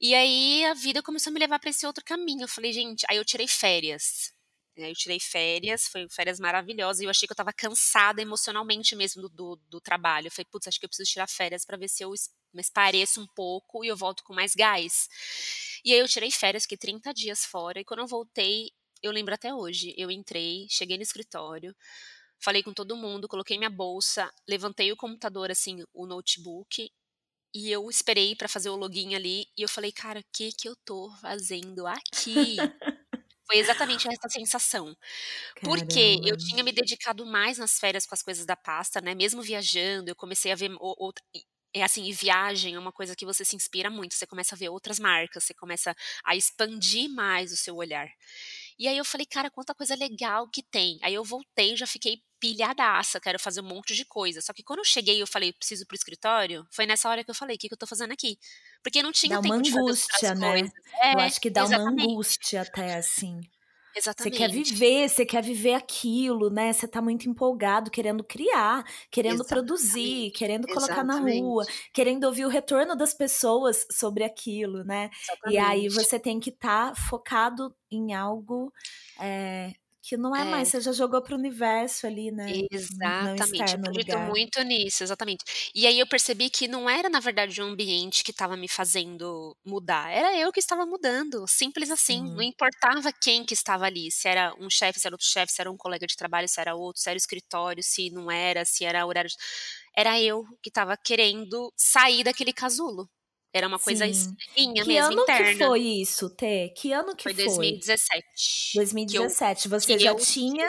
[0.00, 3.04] E aí a vida começou a me levar pra esse outro caminho, eu falei: "Gente",
[3.10, 4.32] aí eu tirei férias,
[4.76, 9.22] eu tirei férias, foi férias maravilhosas e eu achei que eu estava cansada emocionalmente mesmo
[9.22, 11.88] do do do trabalho, eu falei: "Puts, acho que eu preciso tirar férias pra ver
[11.88, 12.12] se eu
[12.54, 15.08] me espareço um pouco e eu volto com mais gás".
[15.84, 18.70] E aí eu tirei férias, fiquei 30 dias fora e quando eu voltei,
[19.02, 21.76] eu lembro até hoje, eu entrei, cheguei no escritório,
[22.42, 26.90] falei com todo mundo, coloquei minha bolsa, levantei o computador, assim, o notebook,
[27.54, 30.76] e eu esperei pra fazer o login ali, e eu falei: "Cara, que que eu
[30.84, 32.70] tô fazendo aqui?".
[33.48, 34.96] Foi exatamente essa sensação.
[35.62, 36.38] Porque eu Caramba.
[36.38, 40.16] tinha me dedicado mais nas férias com as coisas da pasta, né, mesmo viajando, eu
[40.16, 41.24] comecei a ver o outra
[41.74, 44.58] é assim, e viagem é uma coisa que você se inspira muito, você começa a
[44.58, 48.08] ver outras marcas, você começa a expandir mais o seu olhar.
[48.78, 50.98] E aí eu falei: "Cara, quanta coisa legal que tem".
[51.02, 54.40] Aí eu voltei já fiquei pilhadaça, quero fazer um monte de coisa.
[54.42, 57.08] Só que quando eu cheguei e eu falei: "Preciso ir para o escritório", foi nessa
[57.10, 58.38] hora que eu falei: "Que que eu tô fazendo aqui?".
[58.82, 60.60] Porque não tinha Dá uma tempo de fazer angústia, né.
[60.62, 60.72] coisas.
[61.10, 61.80] Eu É, acho que dá uma exatamente.
[61.82, 63.40] angústia até, assim.
[64.16, 64.50] Você quer Exatamente.
[64.50, 70.32] viver, você quer viver aquilo, né, você tá muito empolgado, querendo criar, querendo produzir, Exatamente,
[70.32, 71.84] querendo colocar na rua, exatamente.
[71.92, 75.10] querendo ouvir o retorno das pessoas sobre aquilo, né.
[75.44, 75.90] E aí Exatamente.
[75.90, 78.72] você tem que estar focado em algo,
[79.20, 79.72] eh,
[80.06, 80.70] que não é mais, É.
[80.70, 85.42] você já jogou para o universo ali, né, Exatamente, eu acredito muito nisso, exatamente.
[85.74, 89.56] E aí eu percebi que não era na verdade o ambiente que estava me fazendo
[89.64, 94.28] mudar, era eu que estava mudando, simples assim, não importava quem que estava ali, se
[94.28, 96.74] era um chefe, se era outro chefe, se era um colega de trabalho, se era
[96.74, 99.30] outro, se era o escritório, se não era, se era horário
[99.96, 103.08] era eu que estava querendo sair daquele casulo.
[103.54, 104.34] Era uma coisa Sim.
[104.56, 105.66] minha Que mesmo, ano que interna.
[105.68, 106.70] foi isso, Tê?
[106.76, 107.72] Que ano que Foi foi?
[107.78, 110.66] dezessete dois mil e que eu dezessete, você que já eu tinha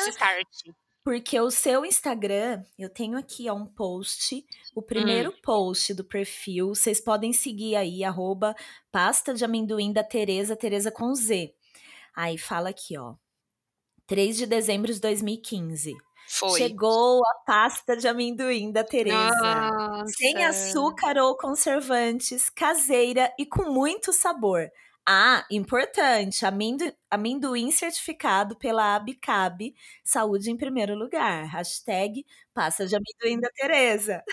[1.03, 4.43] porque o seu Instagram, eu tenho aqui, ó, um post,
[4.75, 4.83] o Hum.
[4.83, 8.55] primeiro post do perfil, vocês podem seguir aí, arroba
[8.91, 11.53] pasta de amendoim da Tereza, Tereza com Z.
[12.15, 13.15] Aí fala aqui, ó,
[14.07, 15.93] 3 de dezembro de 2015,
[16.27, 16.59] Foi.
[16.59, 24.11] chegou a pasta de amendoim da Tereza, sem açúcar ou conservantes, caseira e com muito
[24.11, 24.69] sabor.
[25.07, 29.71] Ah, importante, amendo amendoim certificado pela Abicab,
[30.03, 34.23] saúde em primeiro lugar, hashtag pasta de amendoim da Tereza.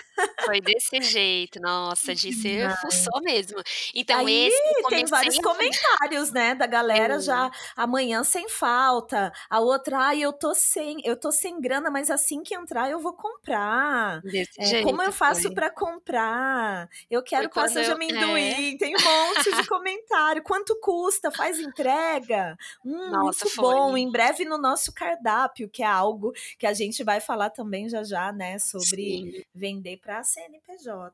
[0.45, 2.77] Foi desse jeito, nossa, Demais.
[2.81, 3.61] fuçou mesmo.
[3.95, 7.73] Então Aí esse eu tem comecei vários comentários, né, da galera já, tem.
[7.77, 12.43] amanhã sem falta, a outra: "Ai, eu tô sem eu tô sem grana, mas assim
[12.43, 16.89] que entrar eu vou comprar, Desse eh, como eu jeito, faço pra comprar?
[17.09, 17.91] Eu quero quando pasta de é.
[17.91, 21.31] amendoim", tem um monte de comentário, "Quanto custa?
[21.31, 22.57] Faz entrega?
[22.85, 23.99] Hum, Nossa, muito bom, foi.
[23.99, 28.03] em breve no nosso cardápio", que é algo que a gente vai falar também já
[28.03, 29.43] já, né, sobre Sim.
[29.53, 31.13] vender pra CNPJ.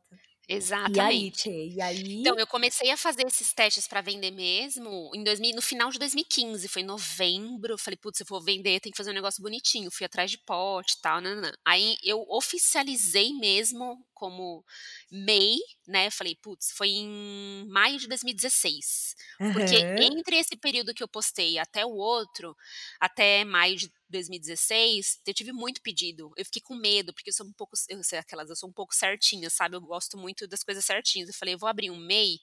[0.85, 1.43] E aí, Exatamente.
[1.43, 1.81] Tê, e
[2.21, 2.39] Então aí?
[2.39, 5.99] eu comecei a fazer esses testes pra vender mesmo em dois mil no final de
[5.99, 9.13] 2015, foi em novembro, eu falei: "Putz, se eu for vender tem que fazer um
[9.15, 11.51] negócio bonitinho", fui atrás de pote e tal, nã-nã-nã.
[11.65, 14.63] Aí eu oficializei mesmo como
[15.11, 19.15] MEI, né, falei: "Putz", foi em maio de 2016,
[19.51, 22.55] porque entre esse período que eu postei até o outro,
[22.99, 27.45] até maio de 2016, eu tive muito pedido, eu fiquei com medo, porque eu sou
[27.47, 30.63] um pouco eu sei aquelas, eu sou um pouco certinha, sabe, eu gosto muito das
[30.63, 32.39] coisas certinhas, eu falei: "Eu vou abrir um MEI,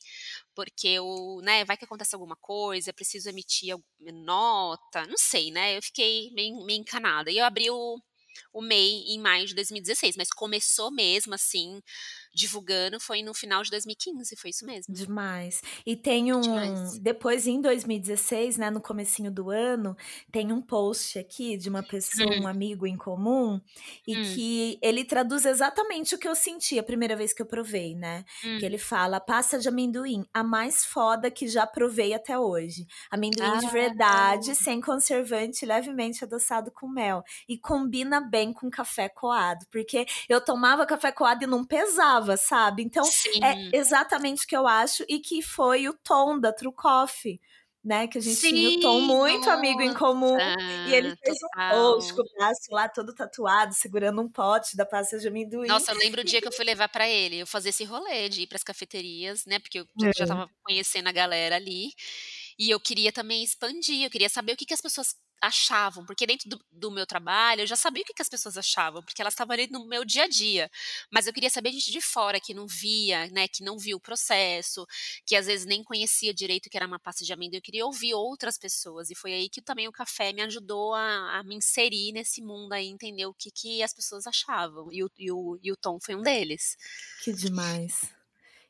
[0.54, 3.84] porque eu, né, vai que acontece alguma coisa, preciso emitir algu
[4.24, 7.30] nota", não sei, né, eu fiquei meio meio encanada.
[7.30, 7.98] E eu abri o
[8.52, 11.80] o MEI em maio de 2016, mas começou mesmo, assim,
[12.36, 14.88] divulgando foi no final de 2015, foi isso mesmo.
[14.88, 15.62] Demais.
[15.84, 17.00] E tem um Demais.
[17.00, 19.96] depois em 2016, né, no comecinho do ano,
[20.30, 22.48] tem um post aqui de uma pessoa, um Hum.
[22.48, 23.60] amigo em comum,
[24.06, 24.46] e Hum.
[24.56, 28.24] que ele traduz exatamente o que eu senti a primeira vez que eu provei, né,
[28.56, 28.66] que Hum.
[28.66, 32.86] ele fala: "Pasta de amendoim, a mais foda que já provei até hoje.
[33.10, 34.66] Amendoim de verdade, Ah.
[34.66, 40.86] sem conservante, levemente adoçado com mel, e combina bem com café coado", porque eu tomava
[40.86, 42.82] café coado e não pesava, sabe.
[42.82, 43.12] Então
[43.42, 43.72] é Sim.
[43.72, 47.40] exatamente o que eu acho e que foi o Tom da True Coffee,
[47.84, 50.50] né, que a gente tinha o Tom Sim, muito amigo em comum,
[50.84, 54.76] e ele nossa, fez um post com o braço lá todo tatuado, segurando um pote
[54.76, 57.38] da pasta de amendoim, Nossa, eu lembro o dia que eu fui levar pra ele,
[57.38, 60.24] eu fazia esse rolê de ir para as cafeterias, né, porque eu já já Hã.
[60.24, 61.90] estava conhecendo a galera ali,
[62.58, 66.26] e eu queria também expandir, eu queria saber o que que as pessoas achavam, porque
[66.26, 69.20] dentro do do meu trabalho eu já sabia o que que as pessoas achavam, porque
[69.22, 70.70] elas estavam ali no meu dia a dia,
[71.12, 74.00] mas eu queria saber gente de fora que não via, né, que não viu o
[74.00, 74.86] processo,
[75.26, 78.14] que às vezes nem conhecia direito que era uma pasta de amendoim, eu queria ouvir
[78.14, 82.12] outras pessoas, e foi aí que também o café me ajudou a a me inserir
[82.12, 85.70] nesse mundo aí, entender o que que as pessoas achavam, e o e o e
[85.72, 86.76] o Tom foi um deles.
[87.18, 88.15] Que demais.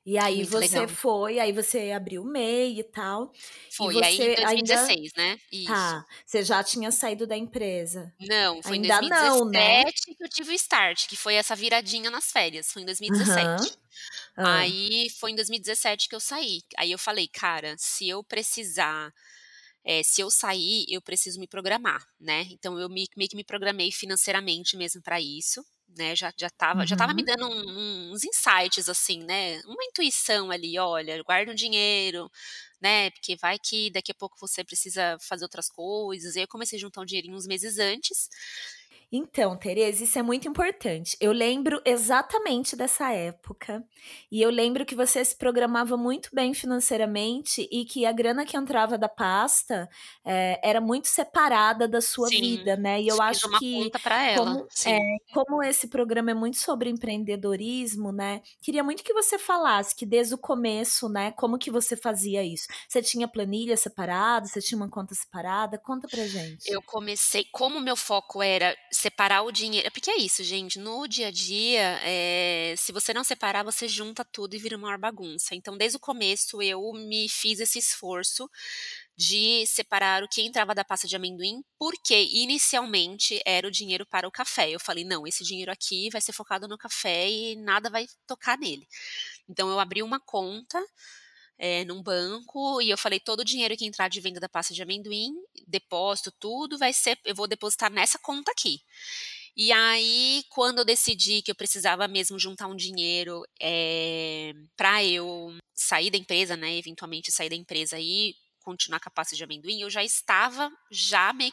[0.06, 0.88] E aí Muito você legal.
[0.88, 3.32] foi, aí você abriu o MEI e tal,
[3.80, 5.96] e Foi, aí em você ainda 2016, né, isso.
[5.96, 8.14] tá, você já tinha saído da empresa?
[8.18, 9.84] Não, foi em Ainda não, né?
[9.84, 13.66] 2017 que eu tive o start, que foi essa viradinha nas férias, foi em Aham.
[13.66, 13.76] 2017.
[14.38, 14.66] Hã.
[14.66, 19.12] Aí foi em 2017 que eu saí, aí eu falei: "Cara, se eu precisar,
[19.84, 23.44] eh, se eu sair, eu preciso me programar", né, então eu me meio que me
[23.44, 27.26] programei financeiramente mesmo pra isso, né, já já estava já estava me Uhum.
[27.26, 32.30] dando um uns insights, assim, né, uma intuição ali: "Olha, guarda um dinheiro,
[32.80, 36.78] né, porque vai que daqui a pouco você precisa fazer outras coisas", aí eu comecei
[36.78, 38.28] a juntar um dinheirinho uns meses antes
[39.10, 41.16] Então, Tereza, isso é muito importante.
[41.20, 43.84] Eu lembro exatamente dessa época.
[44.30, 48.56] E eu lembro que você se programava muito bem financeiramente e que a grana que
[48.56, 49.88] entrava da pasta
[50.24, 53.00] é, era muito separada da sua Sim, vida, né?
[53.00, 55.00] E eu acho que, conta para ela, como, é,
[55.32, 58.42] como esse programa é muito sobre empreendedorismo, né?
[58.60, 61.30] Queria muito que você falasse que desde o começo, né?
[61.32, 62.66] Como que você fazia isso?
[62.88, 64.46] Você tinha planilha separada?
[64.46, 65.78] Você tinha uma conta separada?
[65.78, 66.70] Conta pra gente.
[66.70, 71.06] Eu comecei como o meu foco era separar o dinheiro porque é isso, gente, no
[71.06, 74.98] dia a dia, eh, se você não separar, você junta tudo e vira uma maior
[74.98, 75.54] bagunça.
[75.54, 78.48] Então, desde o começo, eu me fiz esse esforço
[79.16, 84.28] de separar o que entrava da pasta de amendoim, porque inicialmente era o dinheiro para
[84.28, 84.70] o café.
[84.70, 88.58] Eu falei: "Não, esse dinheiro aqui vai ser focado no café e nada vai tocar
[88.58, 88.86] nele".
[89.48, 90.82] Então eu abri uma conta,
[91.58, 94.74] eh, num banco e eu falei: "Todo o dinheiro que entrar de venda da pasta
[94.74, 95.32] de amendoim,
[95.66, 98.80] depósito, tudo vai ser eu vou depositar nessa conta aqui".
[99.56, 105.56] E aí, quando eu decidi que eu precisava mesmo juntar um dinheiro, eh, pra eu
[105.74, 109.80] sair da empresa, né, eventualmente sair da empresa e continuar com a pasta de amendoim,
[109.82, 111.52] eu já estava já meio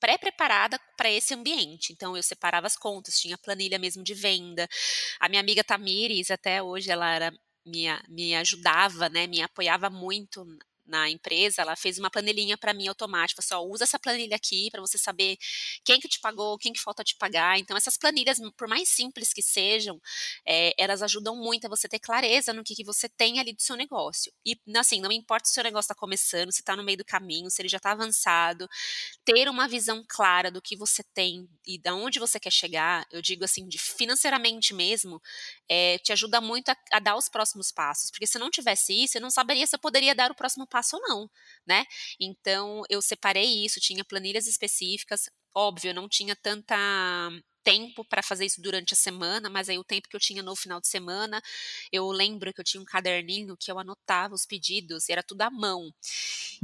[0.00, 1.92] pré-preparada para esse ambiente.
[1.92, 4.68] Então eu separava as contas, tinha planilha mesmo de venda.
[5.20, 7.32] A minha amiga Tamires, até hoje ela era
[7.66, 10.44] me me ajudava, né, me apoiava muito
[10.86, 14.36] na empresa, ela fez uma planilhinha para mim automática, falou assim: "Ó, usa essa planilha
[14.36, 15.36] aqui para você saber
[15.84, 17.58] quem que te pagou, quem que falta te pagar".
[17.58, 20.00] Então essas planilhas, por mais simples que sejam,
[20.46, 23.62] eh, elas ajudam muito a você ter clareza no que que você tem ali do
[23.62, 24.32] seu negócio.
[24.44, 27.04] E, assim, não importa se o seu negócio está começando, se está no meio do
[27.04, 28.68] caminho, se ele já está avançado,
[29.24, 33.22] ter uma visão clara do que você tem e da onde você quer chegar, eu
[33.22, 35.20] digo assim, de financeiramente mesmo,
[35.68, 39.16] eh, te ajuda muito a a dar os próximos passos, porque se não tivesse isso,
[39.18, 41.30] eu não saberia se eu poderia dar o próximo passo ou não,
[41.66, 41.84] né.
[42.20, 46.76] Então eu separei isso, tinha planilhas específicas, óbvio, não tinha tanta
[47.64, 50.54] tempo para fazer isso durante a semana, mas aí o tempo que eu tinha no
[50.56, 51.42] final de semana,
[51.92, 55.50] eu lembro que eu tinha um caderninho que eu anotava os pedidos, era tudo à
[55.50, 55.90] mão.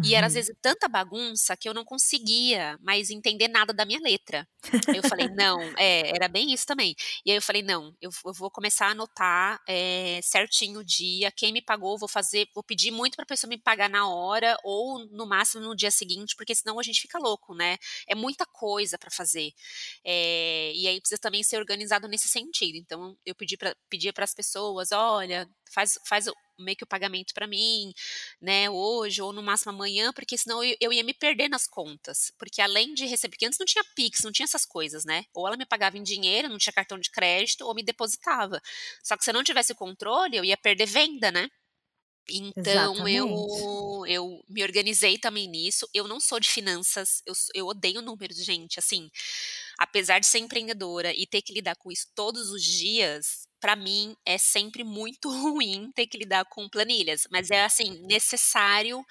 [0.02, 0.34] E era às Uhum.
[0.34, 4.48] vezes tanta bagunça que eu não conseguia mais entender nada da minha letra.
[4.92, 6.94] Eu falei: "Não" é, era bem isso também.
[7.24, 11.30] E aí eu falei: "Não, eu eu vou começar a anotar, eh, certinho o dia,
[11.32, 14.56] quem me pagou, vou fazer vou pedir muito para a pessoa me pagar na hora
[14.64, 17.76] ou no máximo no dia seguinte, porque senão a gente fica louco, né.
[18.08, 19.52] É muita coisa para fazer.
[20.04, 22.76] Eh, e aí precisa também ser organizado nesse sentido.
[22.76, 23.56] Então eu pedi
[23.88, 27.92] pedia para as pessoas: "Olha, faz faz o meio que o pagamento para mim,
[28.40, 32.32] né, hoje ou no máximo amanhã", porque senão eu eu ia me perder nas contas.
[32.38, 35.24] Porque além de receber porque antes não tinha Pix, não tinha essas coisas, né.
[35.34, 38.60] Ou ela me pagava em dinheiro, não tinha cartão de crédito, ou me depositava.
[39.02, 41.48] Só que se eu não tivesse o controle, eu ia perder venda, né.
[42.32, 43.66] Então eu Exatamente.
[44.08, 45.88] eu me organizei também nisso.
[45.92, 49.10] Eu não sou de finanças, eu eu odeio números, gente, assim,
[49.80, 54.14] apesar de ser empreendedora e ter que lidar com isso todos os dias, para mim
[54.26, 59.02] é sempre muito ruim ter que lidar com planilhas, mas é, assim, necessário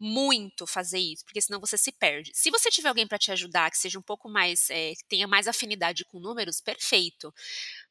[0.00, 2.32] muito fazer isso, porque senão você se perde.
[2.34, 5.28] Se você tiver alguém para te ajudar que seja um pouco mais, eh, que tenha
[5.28, 7.32] mais afinidade com números, perfeito.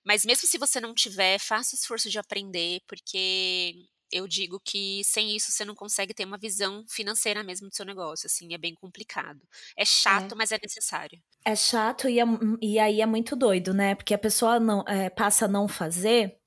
[0.03, 3.75] Mas mesmo se você não tiver, faça o esforço de aprender, porque
[4.11, 7.85] eu digo que sem isso você não consegue ter uma visão financeira mesmo do seu
[7.85, 9.41] negócio, assim, é bem complicado.
[9.77, 10.31] É É.
[10.31, 11.21] chato, mas é necessário.
[11.45, 12.23] É chato e é
[12.61, 16.37] e aí é muito doido, né, porque a pessoa não eh, passa a não fazer,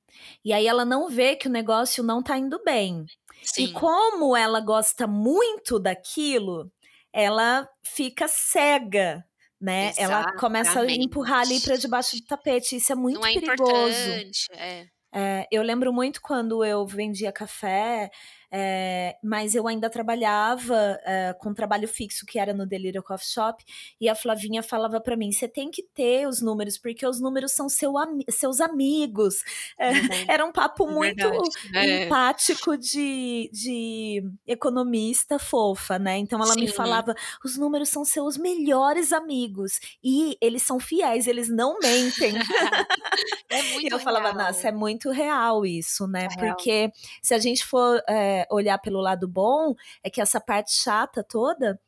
[0.45, 3.09] e aí ela não vê que o negócio não tá indo bem.
[3.57, 3.69] E Sim.
[3.69, 6.73] como ela gosta muito daquilo,
[7.13, 9.25] ela fica cega,
[9.61, 13.33] né, ela começa a empurrar ali para debaixo do tapete, isso é Não muito é
[13.33, 14.25] perigoso.
[14.25, 14.89] importante, é.
[15.15, 18.11] Eh, eu lembro muito quando eu vendia café,
[18.53, 23.65] eh, mas eu ainda trabalhava, eh, com trabalho fixo que era no Delírio Coffee Shop,
[24.01, 27.53] e a Flavinha falava para mim: "Você tem que ter os números, porque os números
[27.53, 29.43] são seu ami seus amigos".
[29.79, 30.29] Eh, Uhum.
[30.29, 31.55] era um papo É muito.
[31.75, 32.15] É.
[32.15, 36.19] empático de de economista fofa, né.
[36.19, 36.69] Então ela me Sim.
[36.69, 37.15] falava:
[37.45, 42.39] "Os números são seus melhores amigos, e eles são fiéis, eles não mentem".
[43.51, 44.35] É E muito eu falava: real.
[44.35, 46.31] "Nossa, é muito real isso, né".
[46.39, 46.39] É.
[46.39, 46.91] Porque
[47.23, 48.03] se a gente for,
[48.51, 51.81] olhar pelo lado bom, é que essa parte chata toda,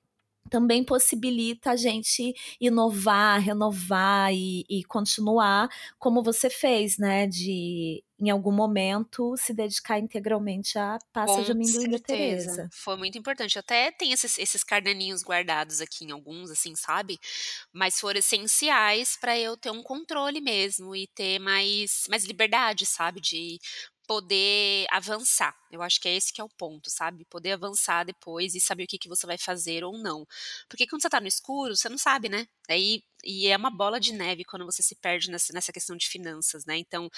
[0.50, 8.30] também possibilita a gente inovar, renovar e e continuar como você fez, né, de em
[8.30, 12.68] algum momento se dedicar integralmente à pasta de amendoim da certeza, Tereza.
[12.72, 13.58] foi muito importante.
[13.58, 17.18] Até tem esses esses caderninhos guardados aqui em alguns, assim, sabe,
[17.72, 23.20] mas foram essenciais para eu ter um controle mesmo e ter mais mais liberdade, sabe,
[23.20, 23.58] de
[24.06, 25.54] poder avançar.
[25.70, 27.24] Eu acho que é esse que é o ponto, sabe?
[27.24, 30.26] Poder avançar depois e saber o que, que você vai fazer ou não.
[30.68, 32.46] Porque quando você tá no escuro, você não sabe, né?
[32.68, 36.08] Aí, e é uma bola de neve quando você se perde nessa, nessa questão de
[36.08, 36.76] finanças, né?
[36.78, 37.10] Então,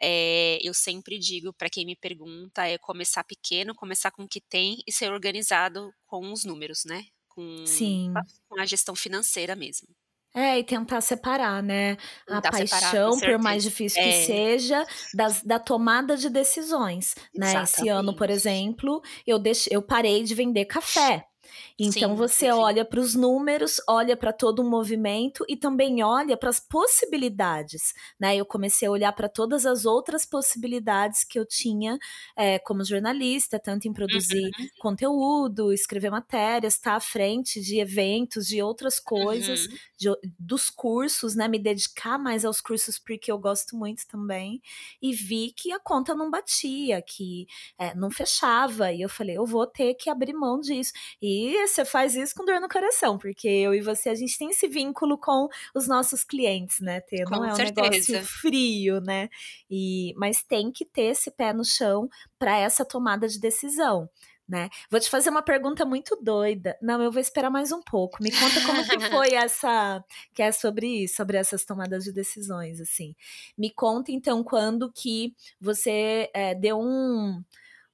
[0.00, 4.40] é, eu sempre digo para quem me pergunta é começar pequeno, começar com o que
[4.40, 7.06] tem e ser organizado com os números, né?
[7.28, 8.12] Com, Sim.
[8.48, 9.88] com a gestão financeira mesmo.
[10.34, 11.96] É, e tentar separar, né,
[12.28, 16.30] a Tentar separar, com paixão, por mais difícil que É, seja, das da tomada de
[16.30, 17.62] decisões, né.
[17.62, 21.29] Esse ano, por exemplo, eu deix eu parei de vender café.
[21.78, 22.52] Então Sim, você entendi.
[22.52, 27.92] olha para os números, olha para todo o movimento e também olha para as possibilidades,
[28.18, 28.36] né.
[28.36, 31.98] Eu comecei a olhar para todas as outras possibilidades que eu tinha,
[32.36, 38.46] eh, como jornalista, tanto em produzir Uhum, conteúdo, escrever matérias, estar à frente de eventos,
[38.46, 43.38] de outras coisas, uhum, de dos cursos, né, me dedicar mais aos cursos, porque eu
[43.38, 44.60] gosto muito também,
[45.02, 47.46] e vi que a conta não batia, que,
[47.78, 50.92] eh, não fechava, e eu falei: "Eu vou ter que abrir mão disso".
[51.20, 54.50] E você faz isso com dor no coração, porque eu e você, a gente tem
[54.50, 58.22] esse vínculo com os nossos clientes, né, ter não com é um negócio certeza.
[58.22, 59.28] frio, né,
[59.70, 64.08] e mas tem que ter esse pé no chão para essa tomada de decisão,
[64.48, 64.68] né.
[64.90, 68.30] Vou te fazer uma pergunta muito doida não, eu vou esperar mais um pouco, me
[68.32, 73.14] conta como que foi essa que é sobre isso, sobre essas tomadas de decisões, assim.
[73.56, 77.42] Me conta então quando que você, eh, deu um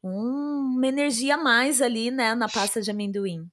[0.07, 3.51] uma energia a mais ali, né, na pasta de amendoim.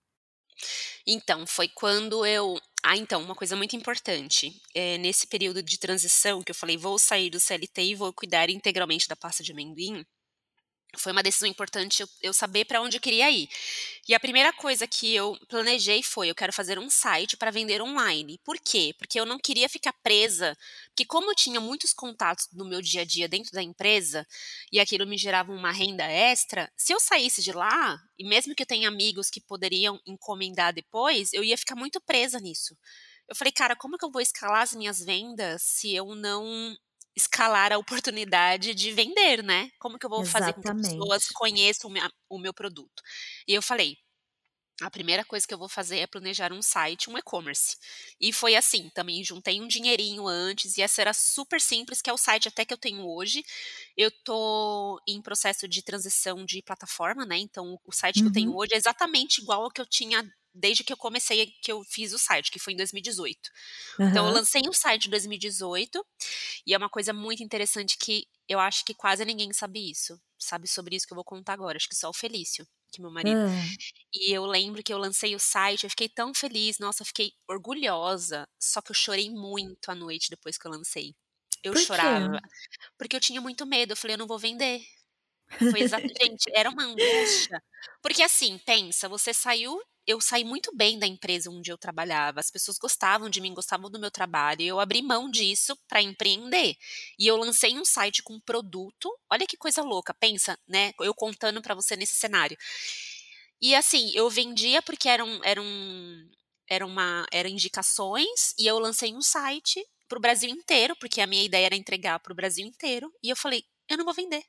[1.05, 6.41] Então, foi quando eu ah, então, uma coisa muito importante, eh, nesse período de transição
[6.43, 10.05] que eu falei: "Vou sair do CLT e vou cuidar integralmente da pasta de amendoim",
[10.97, 13.49] foi uma decisão importante eu saber para onde eu queria ir.
[14.07, 17.81] E a primeira coisa que eu planejei foi: eu quero fazer um site para vender
[17.81, 18.39] online.
[18.43, 18.93] Por quê?
[18.97, 20.57] Porque eu não queria ficar presa,
[20.89, 24.25] porque como eu tinha muitos contatos no meu dia a dia dentro da empresa,
[24.71, 28.63] e aquilo me gerava uma renda extra, se eu saísse de lá, e mesmo que
[28.63, 32.77] eu tenha amigos que poderiam encomendar depois, eu ia ficar muito presa nisso.
[33.27, 36.75] Eu falei: "Cara, como que eu vou escalar as minhas vendas se eu não
[37.15, 39.69] escalar a oportunidade de vender, né?
[39.79, 41.33] Como que eu vou fazer com que pessoas Exatamente.
[41.33, 43.03] conheçam o minha o meu produto?".
[43.47, 43.97] E eu falei:
[44.81, 47.77] a primeira coisa que eu vou fazer é planejar um site, um e-commerce.
[48.19, 52.13] E foi assim, também juntei um dinheirinho antes, e essa era super simples, que é
[52.13, 53.43] o site até que eu tenho hoje.
[53.95, 57.37] Eu tô em processo de transição de plataforma, né?
[57.37, 58.57] Então, o site que eu tenho Uhum.
[58.57, 60.23] hoje é exatamente igual ao que eu tinha
[60.53, 63.49] desde que eu comecei, que eu fiz o site, que foi em 2018.
[64.05, 66.05] Então, eu lancei um site em 2018,
[66.67, 70.67] e é uma coisa muito interessante que eu acho que quase ninguém sabe isso, sabe
[70.67, 73.11] sobre isso que eu vou contar agora, acho que só o Felício, que é meu
[73.11, 73.41] marido.
[73.41, 73.73] Hã.
[74.13, 78.47] E eu lembro que eu lancei o site, eu fiquei tão feliz, nossa, fiquei orgulhosa,
[78.59, 81.15] só que eu chorei muito à noite depois que eu lancei.
[81.63, 82.27] Eu Por chorava,
[82.97, 84.85] porque eu tinha muito medo, eu falei: "Eu não vou vender".
[85.65, 87.61] Foi exata gente, era uma angústia,
[88.01, 92.51] porque assim, pensa, você saiu eu saí muito bem da empresa onde eu trabalhava, as
[92.51, 96.75] pessoas gostavam de mim, gostavam do meu trabalho, e eu abri mão disso para empreender.
[97.19, 101.61] E eu lancei um site com produto, olha que coisa louca, pensa, né, eu contando
[101.61, 102.57] para você nesse cenário.
[103.61, 105.63] E assim, eu vendia porque eram eram
[106.69, 111.27] era uma eram indicações, e eu lancei um site para o Brasil inteiro, porque a
[111.27, 114.43] minha ideia era entregar para o Brasil inteiro, e eu falei: "Eu não vou vender".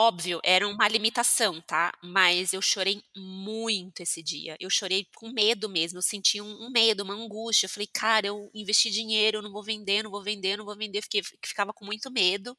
[0.00, 5.68] Óbvio, era uma limitação, tá, mas eu chorei muito esse dia, eu chorei com medo
[5.68, 9.50] mesmo, eu senti um um medo, uma angústia, eu falei: "Cara, eu investi dinheiro, não
[9.52, 12.56] vou vender, não vou vender, não vou vender", fiquei ficava com muito medo.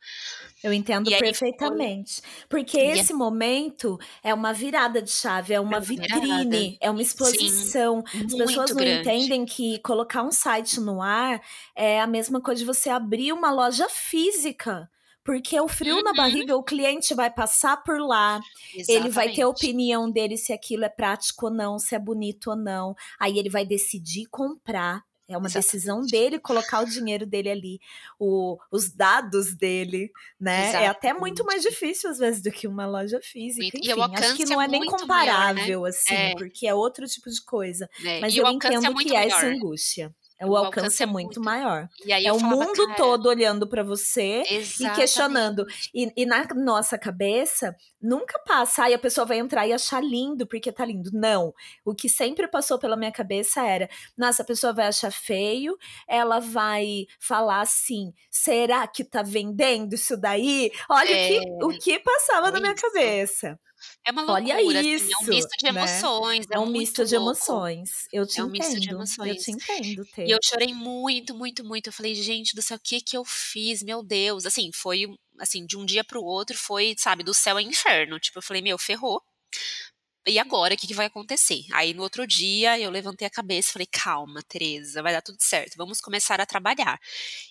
[0.64, 5.54] Eu entendo E aí foi perfeitamente, porque e esse momento é uma virada de chave,
[5.54, 6.60] é É uma virada.
[6.60, 8.04] vitrine, é uma Sim, exposição.
[8.28, 9.26] As pessoas não grande.
[9.26, 11.42] entendem que colocar um site no ar
[11.76, 14.90] é a mesma coisa de você abrir uma loja física,
[15.30, 18.44] porque o frio na Uhum, barriga, o cliente vai passar por lá,
[18.88, 22.00] ele vai ter a exatamente, opinião dele se aquilo é prático ou não, se é
[22.00, 26.86] bonito ou não, aí ele vai decidir comprar, é uma decisão exatamente, dele colocar o
[26.88, 27.80] dinheiro dele ali,
[28.18, 31.62] o os dados dele, né, é até muito mais exatamente.
[31.62, 34.68] difícil às vezes do que uma loja física, e enfim, acho que é não é
[34.68, 35.70] nem muito maior, né.
[35.70, 38.96] comparável, assim, É, porque é outro tipo de coisa, é, mas e eu é entendo
[38.96, 40.14] que muito é essa angústia.
[40.46, 41.90] O o alcance alcance é é muito muito maior.
[42.14, 45.66] aí É o mundo "Cara" todo olhando para você e questionando.
[45.66, 50.04] exatamente, E e na nossa cabeça, nunca passa: "Ai, a pessoa vai entrar e achar
[50.04, 51.12] lindo, porque tá lindo".
[51.14, 51.54] Não,
[51.86, 55.78] o que sempre passou pela minha cabeça era: "Nossa, a pessoa vai achar feio,
[56.08, 60.72] ela vai falar assim: 'Será que tá vendendo isso daí?'".
[60.90, 62.76] Olha o que é, o que passava na é minha isso.
[62.76, 63.60] cabeça.
[64.06, 66.06] É uma Olha loucura, assim, é um isso, misto de né.
[66.08, 68.08] emoções, é É um misto de louco, emoções.
[68.12, 69.44] Eu te é um misto de entendo, eu emoções.
[69.44, 73.02] te entendo, E eu chorei muito, muito, muito, eu falei: "Gente do céu, o que
[73.02, 73.84] que eu fiz?
[73.84, 75.08] Meu Deus", assim, foi
[75.40, 78.20] assim, de um dia para o outro foi, sabe, do céu ao inferno.
[78.20, 79.22] Tipo, eu falei, meu, ferrou.
[80.30, 81.66] E agora, o que, que vai acontecer?
[81.72, 85.38] Aí no outro dia eu levantei a cabeça e falei: calma, Tereza, vai dar tudo
[85.42, 87.00] certo, vamos começar a trabalhar.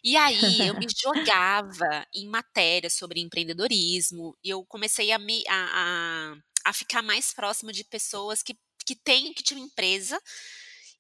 [0.02, 6.34] E aí eu me jogava em matérias sobre empreendedorismo e eu comecei a me a,
[6.64, 8.56] a, a ficar mais próximo de pessoas que,
[8.86, 10.20] que têm, que tinham empresa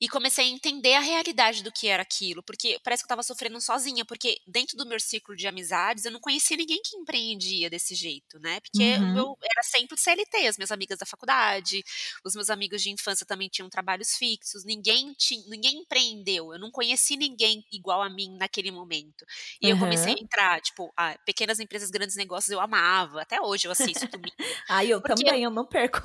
[0.00, 3.22] e comecei a entender a realidade do que era aquilo, porque parece que eu estava
[3.22, 7.68] sofrendo sozinha, porque dentro do meu ciclo de amizades eu não conhecia ninguém que empreendia
[7.68, 8.60] desse jeito, né?
[8.60, 9.18] Porque uhum.
[9.18, 11.84] eu era sempre o CLT, as minhas amigas da faculdade,
[12.24, 16.70] os meus amigos de infância também tinham trabalhos fixos, ninguém tinha, ninguém empreendeu, eu não
[16.70, 19.24] conheci ninguém igual a mim naquele momento.
[19.60, 19.72] E uhum.
[19.72, 23.72] eu comecei a entrar, tipo, a pequenas empresas, grandes negócios eu amava, até hoje eu
[23.72, 24.36] assisto domingo.
[24.68, 26.00] ah, eu também, eu não perco.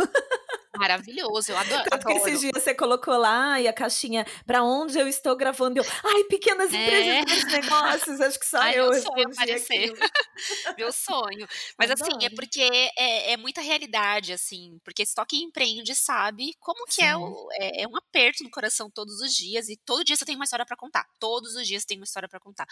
[0.75, 1.83] Maravilhoso, eu adoro.
[1.87, 5.79] Tanto que esses dias você colocou lá e a caixinha para onde eu estou gravando.
[5.79, 7.21] Eu, ai, pequenas é.
[7.21, 8.89] empresas, negócios, acho que só ai, eu.
[8.89, 9.93] Meu sonho aparecer.
[10.75, 11.47] meu sonho.
[11.77, 12.15] Mas adoro.
[12.15, 12.61] assim, é porque
[12.97, 17.83] é, é, muita realidade, assim, porque só quem empreende sabe como que é, o, é,
[17.83, 20.65] é, um aperto no coração todos os dias e todo dia você tem uma história
[20.65, 21.07] para contar.
[21.19, 22.67] Todos os dias você tem uma história para contar.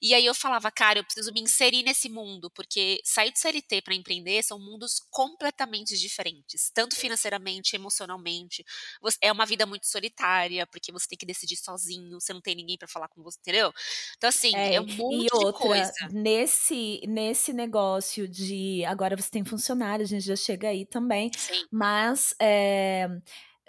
[0.00, 3.82] E aí eu falava, cara, eu preciso me inserir nesse mundo, porque sair do CLT
[3.82, 8.64] para empreender são mundos completamente diferentes, tanto financeiramente financeiramente, emocionalmente.
[9.00, 12.54] Você, é uma vida muito solitária, porque você tem que decidir sozinho, você não tem
[12.54, 13.72] ninguém para falar com você, entendeu?
[14.16, 15.92] Então, assim, é, é um monte e outra, de coisa.
[16.12, 18.84] Nesse, nesse negócio de.
[18.84, 21.30] Agora você tem funcionário, a gente já chega aí também.
[21.36, 21.64] Sim.
[21.70, 23.08] Mas é,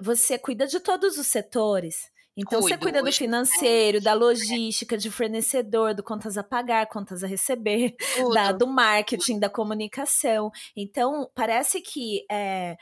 [0.01, 2.11] você cuida de todos os setores.
[2.35, 7.23] Então Cuido, você cuida do financeiro, da logística, de fornecedor, do contas a pagar, contas
[7.23, 7.93] a receber,
[8.33, 10.49] da, do marketing, da comunicação.
[10.75, 12.77] Então parece que é,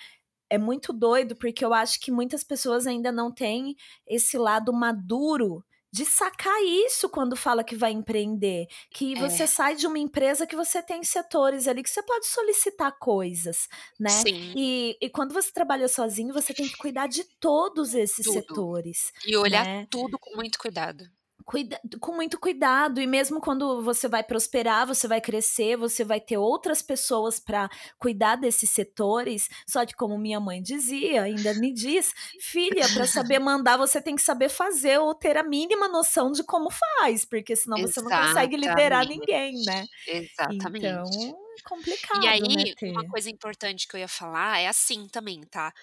[0.50, 3.76] é muito doido porque eu acho que muitas pessoas ainda não têm
[4.08, 8.68] esse lado maduro de sacar isso quando fala que vai empreender.
[8.92, 9.20] Que é.
[9.20, 13.68] você sai de uma empresa que você tem setores ali que você pode solicitar coisas,
[14.00, 14.10] né?
[14.10, 14.54] Sim.
[14.56, 18.34] E, e quando você trabalha sozinho, você tem que cuidar de todos esses tudo.
[18.34, 19.12] setores.
[19.26, 19.88] E olhar né?
[19.90, 21.04] tudo com muito cuidado
[21.50, 23.02] cuida, com muito cuidado.
[23.02, 27.68] E mesmo quando você vai prosperar, você vai crescer, você vai ter outras pessoas para
[27.98, 29.50] cuidar desses setores.
[29.66, 34.16] Só que, como minha mãe dizia, ainda me diz, filha, para saber mandar, você tem
[34.16, 38.22] que saber fazer ou ter a mínima noção de como faz, porque senão você Exatamente.
[38.22, 39.86] não consegue liderar ninguém, né?
[40.08, 40.86] Exatamente.
[40.86, 42.20] Então complicado.
[42.22, 45.74] E aí, né, uma coisa importante que eu ia falar é assim também, tá?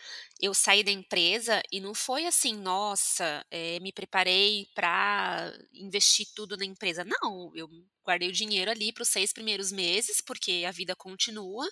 [0.41, 6.57] Eu saí da empresa e não foi assim, nossa, é, me preparei para investir tudo
[6.57, 7.05] na empresa.
[7.05, 7.69] Não, eu
[8.05, 11.69] guardei o dinheiro ali para os seis primeiros meses, porque a vida continua.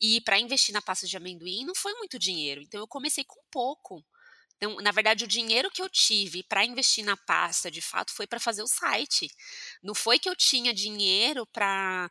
[0.00, 2.60] E para investir na pasta de amendoim não foi muito dinheiro.
[2.62, 4.04] Então eu comecei com pouco.
[4.56, 8.26] Então, na verdade, o dinheiro que eu tive para investir na pasta, de fato, foi
[8.26, 9.28] para fazer o site.
[9.82, 12.10] Não foi que eu tinha dinheiro para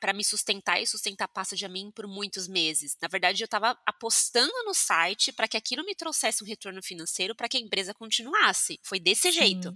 [0.00, 2.96] para me sustentar e sustentar a pasta de amendoim por muitos meses.
[3.00, 7.34] Na verdade, eu estava apostando no site para que aquilo me trouxesse um retorno financeiro
[7.34, 8.78] para que a empresa continuasse.
[8.82, 9.32] Foi desse Sim.
[9.32, 9.72] jeito.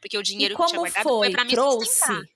[0.00, 1.56] Porque o dinheiro que eu tinha guardado foi, foi para me Trouxe.
[1.56, 2.26] sustentar.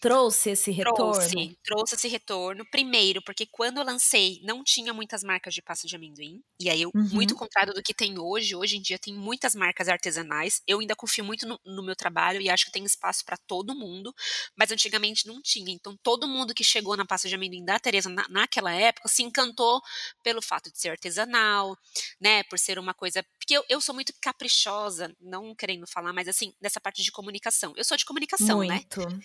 [0.00, 1.12] Trouxe esse retorno?
[1.12, 2.64] Trouxe, trouxe esse retorno.
[2.70, 6.42] Primeiro, porque quando eu lancei, não tinha muitas marcas de pasta de amendoim.
[6.60, 7.08] E aí, eu, uhum.
[7.10, 8.54] muito contrário do que tem hoje.
[8.54, 10.62] Hoje em dia tem muitas marcas artesanais.
[10.66, 13.74] Eu ainda confio muito no, no meu trabalho e acho que tem espaço para todo
[13.74, 14.14] mundo.
[14.56, 15.72] Mas antigamente não tinha.
[15.72, 19.22] Então, todo mundo que chegou na pasta de amendoim da Tereza na, naquela época se
[19.22, 19.80] encantou
[20.22, 21.76] pelo fato de ser artesanal,
[22.20, 22.42] né?
[22.44, 23.24] Por ser uma coisa.
[23.38, 27.72] Porque eu, eu sou muito caprichosa, não querendo falar, mas assim, dessa parte de comunicação.
[27.76, 28.82] Eu sou de comunicação, muito, né?
[28.86, 29.20] Então,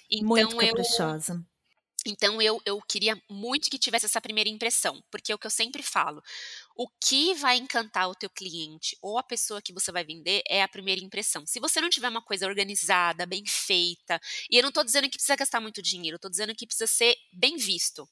[0.45, 1.33] muito então, caprichosa.
[1.33, 1.49] Eu,
[2.05, 5.51] então eu, eu queria muito que tivesse essa primeira impressão, porque é o que eu
[5.51, 6.23] sempre falo,
[6.75, 10.63] o que vai encantar o teu cliente ou a pessoa que você vai vender é
[10.63, 11.45] a primeira impressão.
[11.45, 14.19] Se você não tiver uma coisa organizada, bem feita,
[14.49, 16.87] e eu não estou dizendo que precisa gastar muito dinheiro, eu estou dizendo que precisa
[16.87, 18.07] ser bem visto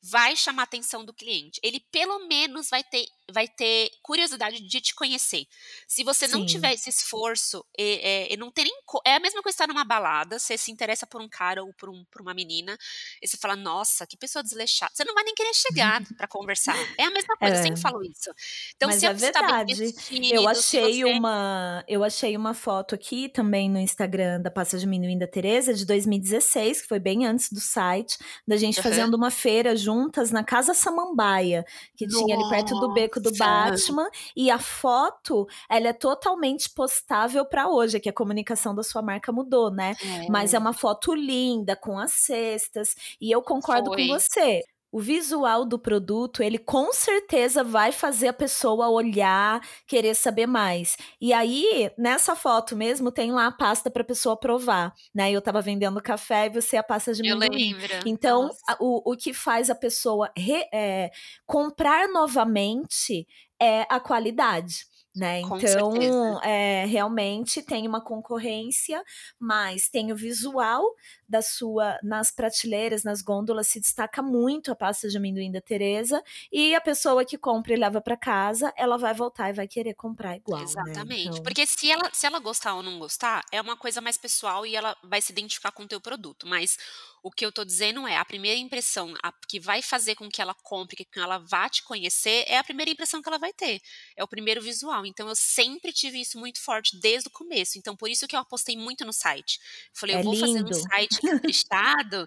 [0.00, 1.60] vai chamar a atenção do cliente.
[1.62, 5.46] Ele pelo menos vai ter, vai ter curiosidade de te conhecer.
[5.86, 6.32] Se você Sim.
[6.32, 8.72] não tiver esse esforço, é, é, não nem,
[9.06, 11.88] é a mesma coisa estar numa balada, você se interessa por um cara ou por,
[11.90, 12.76] um, por uma menina,
[13.22, 14.92] e você fala, nossa, que pessoa desleixada.
[14.94, 16.76] Você não vai nem querer chegar para conversar.
[16.96, 17.58] É a mesma coisa, é.
[17.58, 18.30] eu sempre falo isso.
[18.76, 19.74] Então, Mas se é verdade.
[19.74, 21.04] Tá vestido, eu achei você...
[21.04, 25.74] uma, eu achei uma foto aqui também no Instagram da Passa de Amendoim da Tereza
[25.74, 28.16] de 2016, que foi bem antes do site,
[28.46, 28.82] da gente uhum.
[28.82, 31.64] fazendo uma feira juntas na Casa Samambaia,
[31.96, 32.24] que Nossa.
[32.24, 34.08] tinha ali perto do beco do Batman.
[34.36, 39.02] E a foto, ela é totalmente postável para hoje, é que a comunicação da sua
[39.02, 39.94] marca mudou, né?
[40.02, 40.30] É.
[40.30, 42.94] Mas é uma foto linda, com as cestas.
[43.20, 44.06] E eu concordo Foi.
[44.06, 44.62] com você
[44.98, 50.96] o visual do produto, ele com certeza vai fazer a pessoa olhar, querer saber mais.
[51.20, 55.30] E aí, nessa foto mesmo, tem lá a pasta para a pessoa provar, né?
[55.30, 57.70] Eu estava vendendo café e você a pasta de amendoim.
[57.70, 57.94] Eu lembro.
[58.06, 61.12] Então, a, o, o que faz a pessoa re, é,
[61.46, 63.24] comprar novamente
[63.62, 64.88] é a qualidade
[65.18, 65.40] né?
[65.40, 69.02] Então, é, realmente tem uma concorrência,
[69.38, 70.84] mas tem o visual
[71.28, 76.22] da sua nas prateleiras, nas gôndolas se destaca muito a pasta de amendoim da Teresa
[76.50, 79.94] e a pessoa que compra e leva para casa, ela vai voltar e vai querer
[79.94, 80.64] comprar igual, né?
[80.64, 81.24] Exatamente.
[81.24, 81.30] Né?
[81.30, 81.42] Então...
[81.42, 84.74] Porque se ela, se ela gostar ou não gostar, é uma coisa mais pessoal e
[84.74, 86.78] ela vai se identificar com o teu produto, mas
[87.22, 90.40] o que eu tô dizendo é, a primeira impressão a, que vai fazer com que
[90.40, 93.80] ela compre, que ela vá te conhecer, é a primeira impressão que ela vai ter.
[94.16, 95.04] É o primeiro visual.
[95.04, 97.78] Então eu sempre tive isso muito forte desde o começo.
[97.78, 99.60] Então por isso que eu apostei muito no site.
[99.92, 100.46] Falei, é eu vou lindo.
[100.46, 101.17] fazer um site
[101.52, 102.26] caprichado,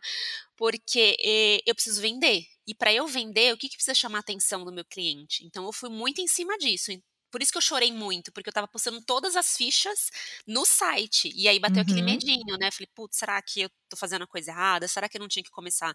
[0.56, 2.46] porque eh, eu preciso vender.
[2.68, 5.46] E para eu vender, o que, que precisa chamar a atenção do meu cliente?
[5.46, 6.92] Então eu fui muito em cima disso.
[7.32, 10.10] Por isso que eu chorei muito, porque eu estava postando todas as fichas
[10.46, 11.32] no site.
[11.34, 11.84] E aí bateu uhum.
[11.84, 12.70] aquele medinho, né?
[12.72, 14.88] Falei, putz, será que eu tô fazendo a coisa errada?
[14.88, 15.94] Será que eu não tinha que começar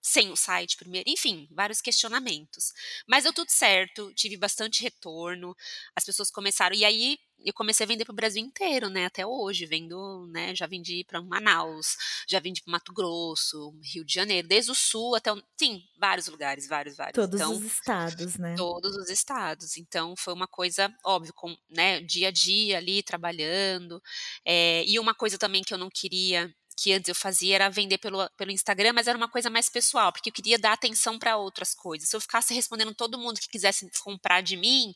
[0.00, 2.72] sem o site primeiro, enfim, vários questionamentos.
[3.06, 5.56] Mas deu tudo certo, tive bastante retorno,
[5.94, 9.24] as pessoas começaram, e aí eu comecei a vender para o Brasil inteiro, né, até
[9.24, 11.96] hoje, vendo, né, já vendi para Manaus,
[12.28, 16.26] já vendi para Mato Grosso, Rio de Janeiro, desde o sul até, o, sim, vários
[16.26, 17.14] lugares, vários, vários.
[17.14, 18.54] Todos então, os estados, né?
[18.56, 24.02] Todos os estados, então foi uma coisa, óbvio, com, né, dia a dia ali, trabalhando,
[24.44, 27.98] é, e uma coisa também que eu não queria que antes eu fazia era vender
[27.98, 31.36] pelo, pelo Instagram, mas era uma coisa mais pessoal, porque eu queria dar atenção para
[31.36, 32.08] outras coisas.
[32.08, 34.94] Se eu ficasse respondendo todo mundo que quisesse comprar de mim,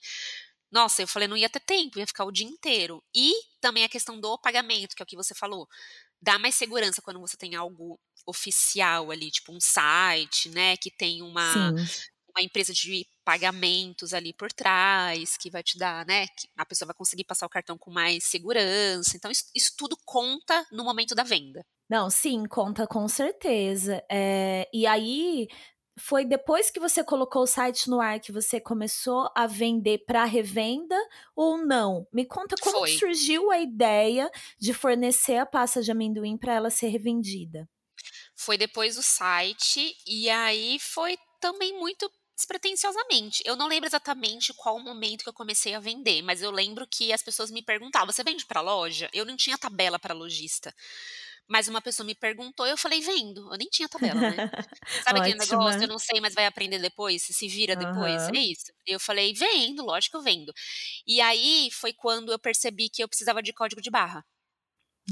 [0.71, 3.03] nossa, eu falei, não ia ter tempo, ia ficar o dia inteiro.
[3.13, 5.69] E também a questão do pagamento, que é o que você falou.
[6.21, 11.21] Dá mais segurança quando você tem algo oficial ali, tipo um site, né, que tem
[11.21, 11.75] uma,
[12.37, 16.27] uma empresa de pagamentos ali por trás, que vai te dar, né?
[16.27, 19.17] Que a pessoa vai conseguir passar o cartão com mais segurança.
[19.17, 21.65] Então, isso, isso tudo conta no momento da venda.
[21.89, 24.03] Não, sim, conta com certeza.
[24.11, 25.47] É, e aí,
[25.99, 30.25] foi depois que você colocou o site no ar que você começou a vender para
[30.25, 30.97] revenda
[31.37, 32.07] ou não?
[32.13, 36.89] Me conta como surgiu a ideia de fornecer a pasta de amendoim para ela ser
[36.89, 37.69] revendida.
[38.35, 43.43] Foi depois do site e aí foi também muito despretensiosamente.
[43.47, 46.87] Eu não lembro exatamente qual o momento que eu comecei a vender, mas eu lembro
[46.87, 49.09] que as pessoas me perguntavam: "Você vende para loja?".
[49.13, 50.75] Eu não tinha tabela para lojista.
[51.49, 53.53] Mas uma pessoa me perguntou e eu falei: "Vendo".
[53.53, 54.43] Eu nem tinha tabela, né.
[55.01, 58.37] Sabe aquele negócio, eu não sei, mas vai aprender depois, se vira depois, Aham.
[58.37, 58.73] é isso.
[58.87, 60.53] Eu falei: "Vendo, lógico que eu vendo".
[61.07, 64.25] E aí foi quando eu percebi que eu precisava de código de barra.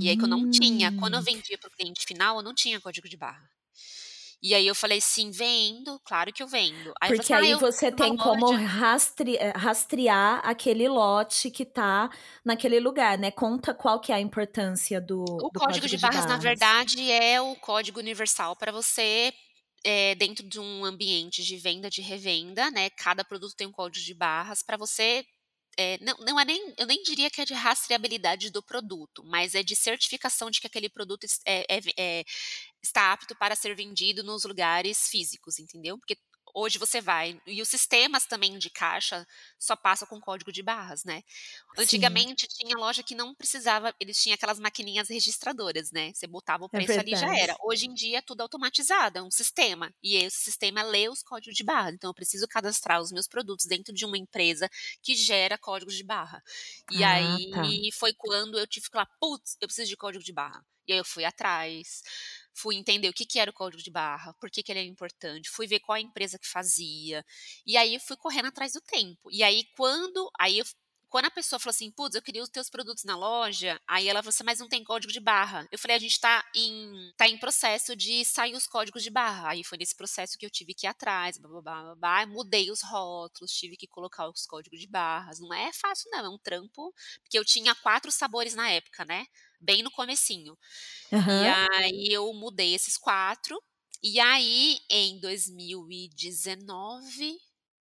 [0.01, 0.93] E aí que eu não tinha.
[0.93, 1.25] Quando eu Hum.
[1.25, 3.51] vendia para o cliente final, eu não tinha código de barra.
[4.43, 6.93] E aí eu falei: "Sim, vendo, claro que eu vendo".
[7.01, 8.61] Aí Porque falou assim: "Ah, aí eu você tem como loja".
[8.65, 12.09] rastre eh, rastrear aquele lote que tá
[12.45, 13.31] naquele lugar, né.
[13.31, 16.37] Conta qual que é a importância do O do código código de de barras, na
[16.37, 16.77] barras.
[16.77, 19.33] verdade, é o código universal para você,
[19.85, 24.05] eh, dentro de um ambiente de venda, de revenda, né, cada produto tem um código
[24.05, 25.25] de barras para você,
[25.81, 29.55] eh, não não é nem eu nem diria que é de rastreabilidade do produto, mas
[29.55, 32.25] é de certificação de que aquele produto é é é
[32.83, 35.99] está apto para ser vendido nos lugares físicos, entendeu?
[35.99, 36.17] Porque
[36.55, 39.27] hoje você vai e os sistemas também de caixa
[39.59, 41.23] só passam com código de barras, né.
[41.75, 46.65] Sim, Antigamente tinha loja que não precisava eles tinham aquelas maquininhas registradoras, né, você botava
[46.65, 47.55] o é preço ali e já era.
[47.65, 51.57] Hoje em dia é tudo automatizado, é um sistema, e esse sistema lê os códigos
[51.57, 54.69] de barra, então eu preciso cadastrar os meus produtos dentro de uma empresa
[55.03, 56.43] que gera códigos de barra.
[56.89, 57.65] E Ah, tá.
[57.65, 60.65] aí foi quando eu tive que falar: "Putz, eu preciso de código de barra".
[60.87, 62.03] E aí eu fui atrás,
[62.55, 64.85] fui entender o que que era o código de barra, por que que ele é
[64.85, 67.25] importante, fui ver qual a empresa que fazia,
[67.67, 69.31] e aí fui correndo atrás do tempo.
[69.33, 70.65] E aí quando aí eu
[71.09, 74.23] quando a pessoa falou assim: "Putz, eu queria os teus produtos na loja", aí ela
[74.23, 75.67] falou assim: "Mas não tem código de barra".
[75.73, 79.51] Eu falei: "A gente tá em tá em processo de sair os códigos de barra".
[79.51, 83.51] Aí foi nesse processo que eu tive que ir atrás, blá-blá-blá, blá-blá, mudei os rótulos,
[83.53, 85.41] tive que colocar os códigos de barras.
[85.41, 89.27] Não é fácil não, é um trampo, porque eu tinha 4 sabores na época, né,
[89.61, 90.57] bem no comecinho.
[91.29, 91.57] E Aham.
[91.81, 93.63] aí eu mudei esses 4,
[94.03, 97.39] e aí em 2019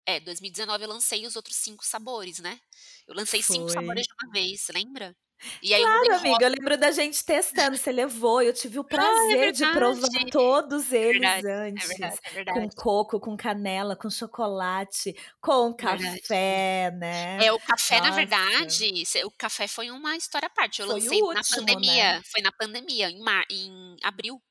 [0.07, 2.59] é, 2019 eu lancei os outros 5 sabores, né.
[3.07, 4.07] Eu lancei 5 sabores Foi.
[4.07, 5.15] de uma vez, lembra?
[5.61, 9.33] E aí Claro, amiga, eu lembro da gente testando, você levou, eu tive o Ah,
[9.33, 9.67] é prazer de verdade.
[9.67, 12.75] provar todos É eles verdade, é verdade, antes, é com verdade.
[12.75, 16.21] coco, com canela, com chocolate, com É verdade.
[16.23, 17.45] café, né.
[17.45, 20.87] É, o café na Nossa, verdade, se o café foi uma história à parte, eu
[20.87, 22.19] foi lancei na último, né.
[22.21, 24.41] pandemia, foi na pandemia, em mar em abril.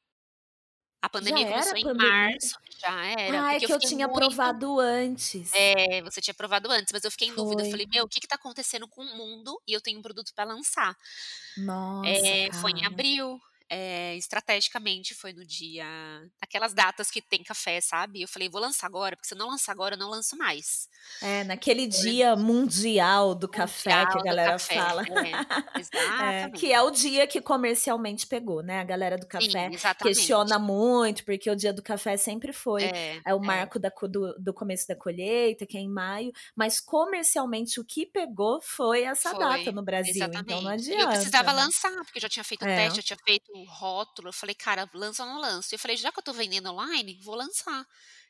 [1.03, 2.49] A Já pandemia era começou em pandemia?
[2.49, 5.53] março, já era, Ah, é porque eu que eu fiquei tinha muito provado antes.
[5.53, 7.91] É, você tinha provado antes, mas eu fiquei em dúvida, eu falei: Foi.
[7.91, 10.45] "Meu, o que que tá acontecendo com o mundo e eu tenho um produto pra
[10.45, 10.95] lançar?".
[11.57, 13.41] Nossa, Eh, foi em abril,
[13.71, 15.87] eh, estrategicamente foi no dia
[16.41, 18.23] aquelas datas que tem café, sabe.
[18.23, 20.89] Eu falei: "Vou lançar agora, porque se eu não lançar agora eu não lanço mais".
[21.21, 25.03] É, naquele dia mundial do café que a Mundial galera café, fala.
[25.09, 25.41] é,
[26.19, 26.83] É, que é exatamente.
[26.83, 30.61] o dia que comercialmente pegou, né, a galera do Sim, café questiona exatamente.
[30.61, 33.69] muito, porque o dia do café sempre foi, É, eh, o é.
[33.69, 38.07] marco da do do começo da colheita, que é em maio, mas comercialmente o que
[38.07, 40.95] pegou foi essa data Foi, no Brasil, então não exatamente.
[40.95, 41.53] E eu adianta, precisava né.
[41.53, 42.75] lançar, porque eu já tinha feito É.
[42.75, 45.75] teste, já tinha feito o rótulo, eu falei: "Cara, lança ou não lança?".
[45.75, 47.85] Eu falei: "Já que eu tô vendendo online, vou lançar".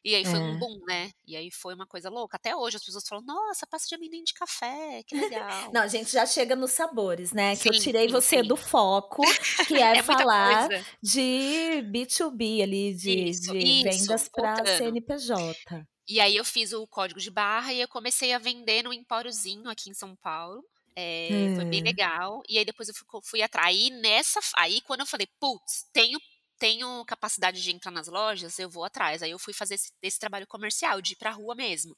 [0.04, 0.58] E aí foi um É.
[0.58, 3.88] boom, né, e aí foi uma coisa louca, até hoje as pessoas falam: "Nossa, pasta
[3.88, 5.72] de amendoim de café, que legal".
[5.72, 8.42] Não, a gente já chega nos sabores, né, que eu Sim, tirei sim, você sim.
[8.42, 9.34] do foco,
[9.66, 10.70] que é É falar
[11.02, 14.66] de B2B ali, de Isso, de isso, vendas pra voltando.
[14.66, 15.86] CNPJ.
[16.08, 19.68] E aí eu fiz o código de barra e eu comecei a vender no empóriozinho
[19.68, 20.64] aqui em São Paulo,
[20.98, 21.92] eh, foi bem Hã.
[21.92, 25.86] legal, e aí depois eu fui fui atra aí nessa aí quando eu falei: "Puts,
[25.92, 26.18] tenho
[26.60, 30.18] tenho capacidade de entrar nas lojas, eu vou atrás", aí eu fui fazer esse esse
[30.20, 31.94] trabalho comercial, de ir pra rua mesmo.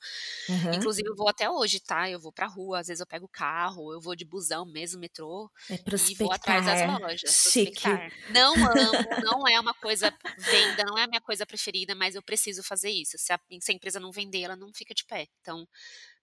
[0.48, 0.72] Aham.
[0.72, 3.28] Inclusive eu vou até hoje, tá, eu vou pra rua, às vezes eu pego o
[3.28, 8.03] carro, eu vou de busão mesmo, metrô, É e vou atrás das prospectar, lojas, chique.
[8.28, 12.22] Não amo, não é uma coisa venda não é a minha coisa preferida, mas eu
[12.22, 15.26] preciso fazer isso, se a se a empresa não vender, ela não fica de pé,
[15.40, 15.66] então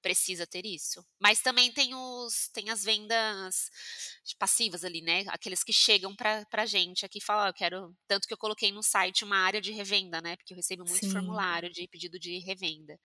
[0.02, 1.06] precisa ter isso.
[1.20, 3.70] Mas também tem os tem as vendas
[4.40, 7.96] passivas ali, né, aqueles que chegam pra pra gente aqui e fala: "Ó, eu quero"
[8.08, 11.08] tanto que eu coloquei no site uma área de revenda, né, porque eu recebo muito
[11.08, 11.10] Sim.
[11.10, 12.98] formulário de pedido de revenda.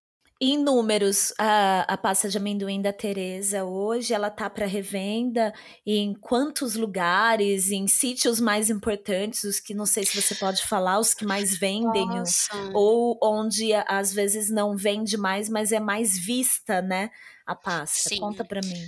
[0.45, 5.55] Em números, a a pasta de amendoim da Teresa hoje, ela tá pra revenda
[5.87, 10.99] em quantos lugares, em sítios mais importantes, os que não sei se você pode falar,
[10.99, 12.51] os que mais vendem o Posso.
[12.75, 17.11] ou onde às vezes não vende mais, mas é mais vista, né,
[17.47, 18.49] a pasta, conta Sim.
[18.49, 18.85] pra mim.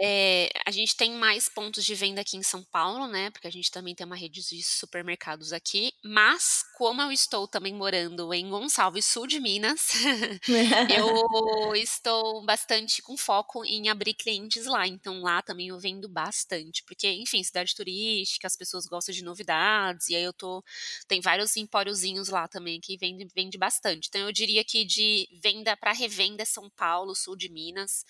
[0.00, 3.50] Eh, a gente tem mais pontos de venda aqui em São Paulo, né, porque a
[3.50, 8.48] gente também tem uma rede de supermercados aqui, mas como eu estou também morando em
[8.50, 9.90] Gonçalves, sul de Minas,
[10.88, 11.06] eu
[11.76, 17.08] estou bastante com foco em abrir clientes lá, então lá também eu vendo bastante, porque
[17.12, 20.62] enfim, cidade turística, as pessoas gostam de novidades, e aí eu tô
[21.06, 24.08] tem vários empóriozinhos lá também que vende vende bastante.
[24.08, 28.04] Então eu diria que de venda pra revenda é São Paulo, sul de Minas,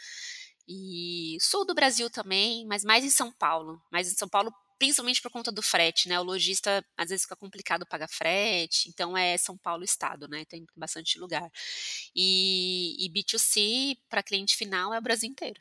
[0.68, 5.20] e sul do Brasil também, mas mais em São Paulo, mais em São Paulo, principalmente
[5.22, 9.36] por conta do frete, né, o lojista às vezes fica complicado pagar frete, então é
[9.38, 11.50] São Paulo estado, né, tem bastante lugar.
[12.16, 15.60] E e B2C pra cliente final é o Brasil inteiro.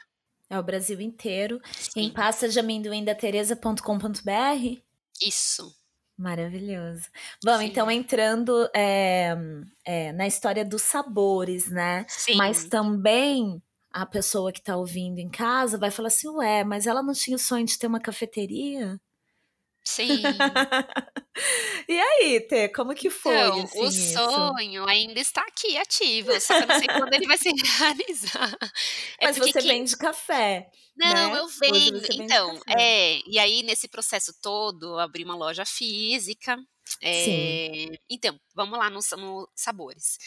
[0.49, 1.60] É o Brasil inteiro,
[1.97, 2.10] em Sim.
[2.10, 4.84] pastadeamendoindateresa.com.br?
[5.22, 5.76] Isso.
[6.18, 7.10] Maravilhoso.
[7.43, 7.89] Bom, então Sim.
[7.89, 9.36] entrando, eh
[9.86, 12.66] eh, na história dos sabores, né, mas Sim.
[12.66, 13.62] também
[13.94, 17.36] a pessoa que tá ouvindo em casa vai falar assim: "Ué, mas ela não tinha
[17.38, 19.00] o sonho de ter uma cafeteria?".
[19.86, 20.54] Sim.
[21.88, 24.56] E aí, Tê, como que foi, Então, o assim, isso?
[24.56, 28.58] sonho ainda está aqui ativo, só que eu não sei quando ele vai se realizar.
[29.20, 33.88] É Mas você quem vende café, Não, né, eu vendo então, é, e aí nesse
[33.88, 36.56] processo todo eu abri uma loja física,
[37.02, 40.18] eh, então, vamos lá nos no sabores.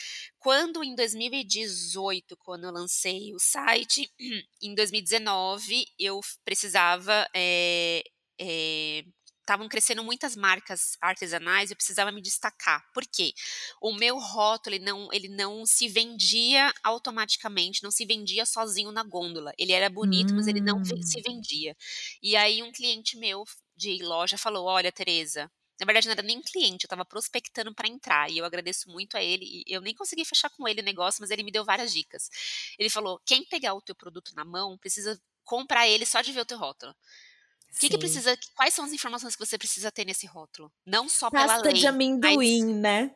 [0.40, 4.10] Quando em 2018, quando eu lancei o site,
[4.60, 8.02] em 2019 eu precisava, eh
[8.40, 9.04] eh,
[9.46, 13.32] estavam crescendo muitas marcas artesanais, eu precisava me destacar, por quê?
[13.80, 19.02] O meu rótulo ele não ele não se vendia automaticamente, não se vendia sozinho na
[19.04, 21.26] gôndola, ele era bonito, mas ele não se Hum.
[21.26, 21.76] vendia.
[22.22, 23.44] E aí um cliente meu
[23.76, 27.88] de loja falou: "Olha Teresa", na verdade não era nem cliente, eu estava prospectando pra
[27.88, 31.20] entrar, e eu agradeço muito a ele, eu nem consegui fechar com ele o negócio,
[31.20, 32.28] mas ele me deu várias dicas.
[32.78, 36.40] Ele falou: "Quem pegar o teu produto na mão, precisa comprar ele só de ver
[36.40, 36.94] o teu rótulo.
[37.78, 37.98] Que que Sim.
[37.98, 40.72] precisa quais são as informações que você precisa ter nesse rótulo?
[40.86, 43.10] Não só pela Pasta de lei, mas" amendoim, né.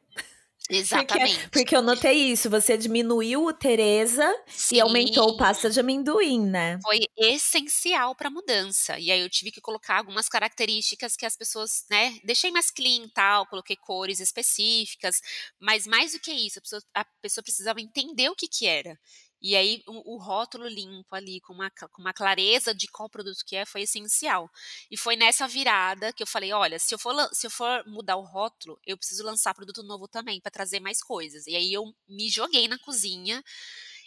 [0.90, 1.50] Porque Exatamente.
[1.52, 4.26] porque eu notei isso, você diminuiu o Teresa
[4.70, 5.36] e aumentou o Sim.
[5.36, 6.82] pasta de amendoim, né.
[6.82, 11.84] Foi essencial pra mudança, e aí eu tive que colocar algumas características que as pessoas,
[11.90, 15.20] né, deixei mais clean tal, coloquei cores específicas,
[15.60, 18.98] mas mais do que isso, a pessoa a pessoa precisava entender o que que era.
[19.42, 23.44] E aí o o rótulo limpo ali com uma com uma clareza de qual produto
[23.46, 24.50] que é, foi essencial.
[24.90, 28.16] E foi nessa virada que eu falei: "Olha, se eu for se eu for mudar
[28.16, 31.46] o rótulo, eu preciso lançar produto novo também, pra trazer mais coisas".
[31.46, 33.42] E aí eu me joguei na cozinha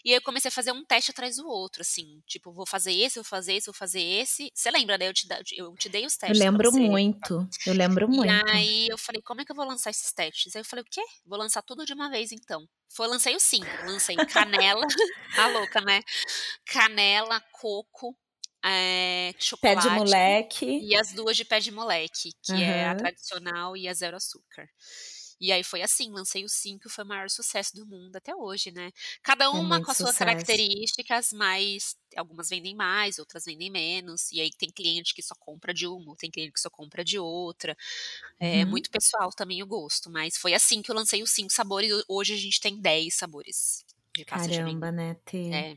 [0.03, 2.91] E aí eu comecei a fazer um teste atrás do outro, assim, tipo, vou fazer
[2.93, 4.51] esse, vou fazer esse, vou fazer esse.
[4.53, 5.07] Você lembra, né?
[5.07, 6.39] Eu te, eu te dei os testes.
[6.39, 8.29] Eu lembro muito, eu lembro muito.
[8.29, 10.55] E aí eu falei, como é que eu vou lançar esses testes?
[10.55, 11.01] Aí eu falei, o quê?
[11.25, 12.67] Vou lançar tudo de uma vez, então.
[12.93, 13.69] Foi, lancei os cinco.
[13.85, 14.85] Lancei canela,
[15.37, 16.01] a louca, né?
[16.65, 18.15] Canela, coco,
[18.63, 19.81] é, chocolate.
[19.81, 20.79] Pé de moleque.
[20.81, 22.61] E as duas de pé de moleque, que uhum.
[22.61, 24.67] é a tradicional e a zero açúcar.
[25.43, 28.71] E aí foi assim, lancei os cinco, foi o maior sucesso do mundo até hoje,
[28.71, 28.93] né?
[29.21, 34.31] Cada uma é com as suas características, mas algumas vendem mais, outras vendem menos.
[34.31, 37.19] E aí tem cliente que só compra de uma, tem cliente que só compra de
[37.19, 37.75] outra.
[38.39, 38.69] É uhum.
[38.69, 41.91] muito pessoal também o gosto, mas foi assim que eu lancei os cinco sabores.
[42.07, 43.85] Hoje a gente tem dez sabores
[44.15, 45.17] de pasta Caramba, de né?
[45.25, 45.53] Tem...
[45.53, 45.75] É.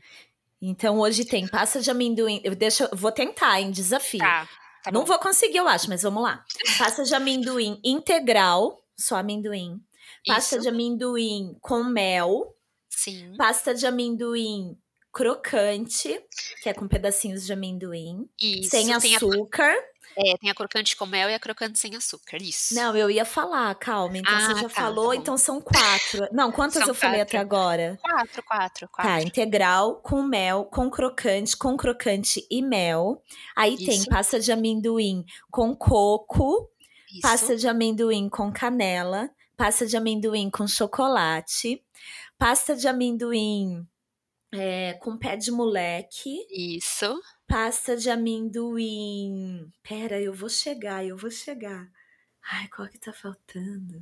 [0.61, 2.39] Então hoje tem pasta de amendoim.
[2.41, 4.21] Eu deixo, vou tentar, em desafio.
[4.21, 4.47] Tá,
[4.81, 6.45] tá Não vou conseguir, eu acho, mas vamos lá.
[6.77, 9.81] Pasta de amendoim integral só amendoim.
[10.25, 10.63] Pasta Isso.
[10.63, 12.55] de amendoim com mel.
[12.89, 13.33] Sim.
[13.37, 14.77] Pasta de amendoim
[15.11, 16.21] crocante,
[16.61, 18.29] que é com pedacinhos de amendoim.
[18.39, 18.69] Isso.
[18.69, 19.73] Sem açúcar.
[20.15, 22.73] É, tem a crocante com mel e a crocante sem açúcar, isso.
[22.73, 24.17] Não, eu ia falar, calma.
[24.17, 26.27] Então ah, você já tá, falou, tá então são quatro.
[26.31, 27.99] Não, quantas são eu falei até agora?
[28.01, 29.11] Quatro, quatro, quatro.
[29.11, 33.21] Tá, integral, com mel, com crocante, com crocante e mel.
[33.55, 33.85] Aí isso.
[33.85, 36.67] tem pasta de amendoim com coco,
[37.17, 37.21] isso.
[37.21, 41.83] Pasta de amendoim com canela, pasta de amendoim com chocolate,
[42.37, 43.87] pasta de amendoim
[44.53, 46.45] é, com pé de moleque.
[46.49, 47.19] Isso.
[47.47, 49.69] Pasta de amendoim.
[49.83, 51.87] Pera, eu vou chegar, eu vou chegar.
[52.51, 54.01] Ai, qual que tá faltando?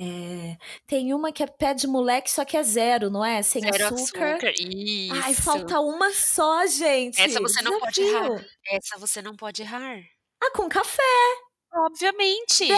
[0.00, 0.56] É,
[0.86, 3.42] tem uma que é pé de moleque, só que é zero, não é?
[3.42, 4.34] Sem zero açúcar.
[4.36, 4.52] açúcar.
[4.58, 5.14] Isso.
[5.22, 7.20] Ai, falta uma só, gente.
[7.20, 7.70] Essa você Desafio.
[7.70, 8.46] não pode errar.
[8.66, 10.02] Essa você não pode errar.
[10.42, 11.02] Ah, com café.
[11.74, 12.68] Obviamente.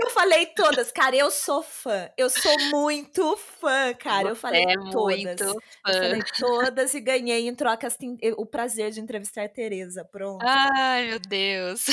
[0.00, 0.90] eu falei todas.
[0.90, 2.10] Cara, eu sou fã.
[2.16, 4.30] Eu sou muito fã, cara.
[4.30, 5.40] eu falei é todas.
[5.40, 5.54] Fã.
[5.86, 10.04] Eu falei todas e ganhei em troca assim, o prazer de entrevistar a Tereza.
[10.04, 10.44] Pronto.
[10.44, 11.86] Ai, meu Deus.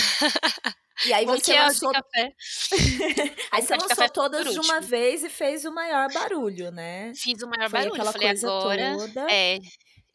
[1.05, 1.91] E aí você é lançou...
[1.91, 2.33] café.
[3.51, 7.13] aí você lançou todas de uma vez e fez o maior barulho, né?
[7.15, 7.93] Fiz o maior Foi barulho.
[7.93, 8.97] Aquela Falei, coisa agora.
[8.97, 9.31] Toda.
[9.31, 9.59] É.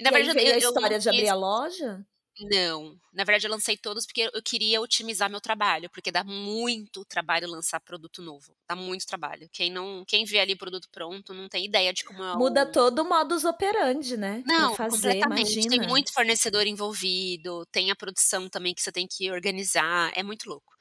[0.01, 2.05] Na e verdade, veio eu, a história eu de abrir a loja?
[2.41, 7.05] Não, na verdade eu lancei todos porque eu queria otimizar meu trabalho, porque dá muito
[7.05, 9.49] trabalho lançar produto novo, dá muito trabalho.
[9.53, 12.72] Quem não, quem vê ali produto pronto não tem ideia de como é Muda o...
[12.72, 14.43] todo o modus operandi, né?
[14.47, 15.53] Não, fazer, completamente.
[15.53, 15.76] Imagina.
[15.78, 20.49] Tem muito fornecedor envolvido, tem a produção também que você tem que organizar, é muito
[20.49, 20.72] louco.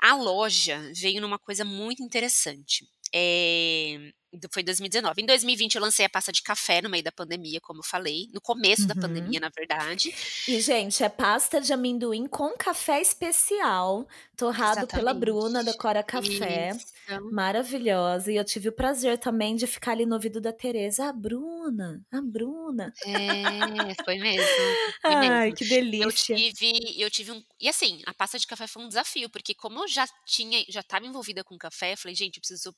[0.00, 2.84] A loja veio numa coisa muito interessante.
[3.14, 4.12] É,
[4.52, 5.22] foi 2019.
[5.22, 8.28] Em 2020 eu lancei a pasta de café no meio da pandemia, como eu falei,
[8.32, 8.88] no começo uhum.
[8.88, 10.14] da pandemia, na verdade.
[10.48, 14.06] E gente, é pasta de amendoim com café especial,
[14.36, 14.94] torrado Exatamente.
[14.94, 16.70] pela Bruna da Cora Café.
[16.70, 17.30] Isso.
[17.30, 18.32] Maravilhosa.
[18.32, 22.02] E eu tive o prazer também de ficar ali no ouvido da Tereza, a Bruna,
[22.10, 22.92] a Bruna.
[23.04, 24.46] É, foi mesmo.
[25.00, 25.56] Foi Ai, mesmo.
[25.56, 26.04] que delícia.
[26.04, 29.54] Eu tive, eu tive um, e assim, a pasta de café foi um desafio, porque
[29.54, 32.74] como eu já tinha, já estava envolvida com café, eu falei, gente, eu preciso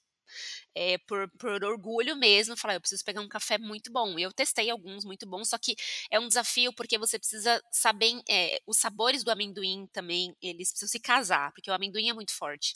[0.75, 4.19] é, por, por orgulho mesmo, falar, eu preciso pegar um café muito bom.
[4.19, 5.75] Eu testei alguns muito bons, só que
[6.11, 10.89] é um desafio porque você precisa saber é, os sabores do amendoim também, eles precisam
[10.89, 12.75] se casar, porque o amendoim é muito forte.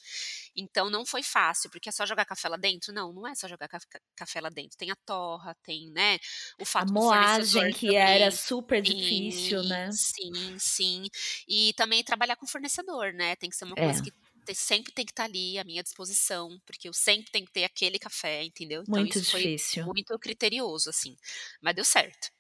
[0.57, 2.93] Então não foi fácil, porque é só jogar café lá dentro?
[2.93, 3.69] Não, não é só jogar
[4.17, 4.77] café lá dentro.
[4.77, 6.19] Tem a torra, tem, né,
[6.59, 8.01] o fato a moagem que também.
[8.01, 9.91] era super difícil, né?
[9.93, 11.05] Sim, sim.
[11.49, 13.37] E também trabalhar com fornecedor, né?
[13.37, 13.85] Tem que ser uma é.
[13.85, 14.13] coisa que
[14.55, 17.65] sempre tem que estar tá ali à minha disposição, porque eu sempre tenho que ter
[17.65, 18.83] aquele café, entendeu?
[18.83, 19.85] Então muito isso difícil.
[19.85, 21.17] foi muito criterioso, assim.
[21.61, 22.31] Mas deu certo.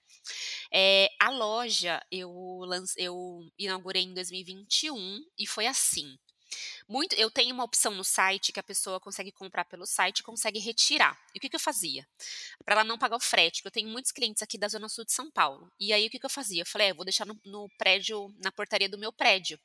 [0.72, 2.30] É, a loja eu,
[2.64, 6.16] lance, eu inaugurei em 2021 e foi assim.
[6.88, 10.22] Muito, eu tenho uma opção no site que a pessoa consegue comprar pelo site e
[10.22, 11.18] consegue retirar.
[11.34, 12.06] E o que, que eu fazia?
[12.64, 15.04] Para ela não pagar o frete, porque eu tenho muitos clientes aqui da Zona Sul
[15.04, 15.70] de São Paulo.
[15.78, 16.62] E aí o que, que eu fazia?
[16.62, 19.58] Eu falei, é, vou deixar no, no prédio, na portaria do meu prédio.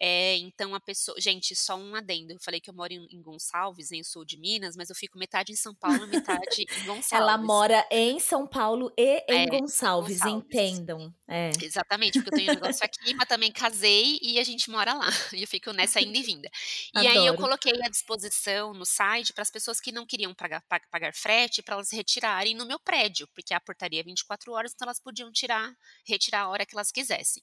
[0.00, 1.20] É, então a pessoa.
[1.20, 2.32] Gente, só um adendo.
[2.32, 5.18] Eu falei que eu moro em, em Gonçalves, em sul de Minas, mas eu fico
[5.18, 7.12] metade em São Paulo, metade em Gonçalves.
[7.12, 11.12] Ela mora em São Paulo e em é, Gonçalves, Gonçalves, entendam.
[11.26, 11.50] É.
[11.60, 15.08] Exatamente, porque eu tenho um negócio aqui, mas também casei e a gente mora lá.
[15.38, 16.06] E eu fico nessa e
[16.38, 16.50] vinda.
[16.94, 17.20] E Adoro.
[17.20, 21.14] aí eu coloquei à disposição no site para as pessoas que não queriam pagar, pagar
[21.14, 25.00] frete, para elas retirarem no meu prédio, porque a portaria é 24 horas, então elas
[25.00, 25.72] podiam tirar,
[26.06, 27.42] retirar a hora que elas quisessem.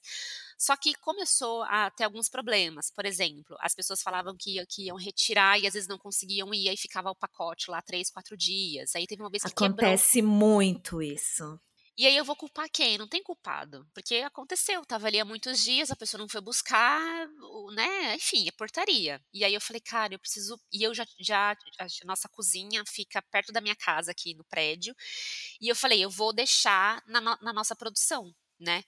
[0.58, 2.90] Só que começou a ter alguns problemas.
[2.90, 6.68] Por exemplo, as pessoas falavam que, que iam retirar e às vezes não conseguiam ir,
[6.68, 8.94] aí ficava o pacote lá três, quatro dias.
[8.96, 10.34] Aí teve uma vez que Acontece quebrou.
[10.34, 11.60] muito isso.
[11.98, 12.98] E aí eu vou culpar quem?
[12.98, 17.26] Não tem culpado, porque aconteceu, estava ali há muitos dias, a pessoa não foi buscar,
[17.74, 19.18] né, enfim, é portaria.
[19.32, 23.22] E aí eu falei: "Cara, eu preciso" e eu já já a nossa cozinha fica
[23.22, 24.94] perto da minha casa aqui no prédio,
[25.60, 28.82] e eu falei: "Eu vou deixar na na nossa produção", né.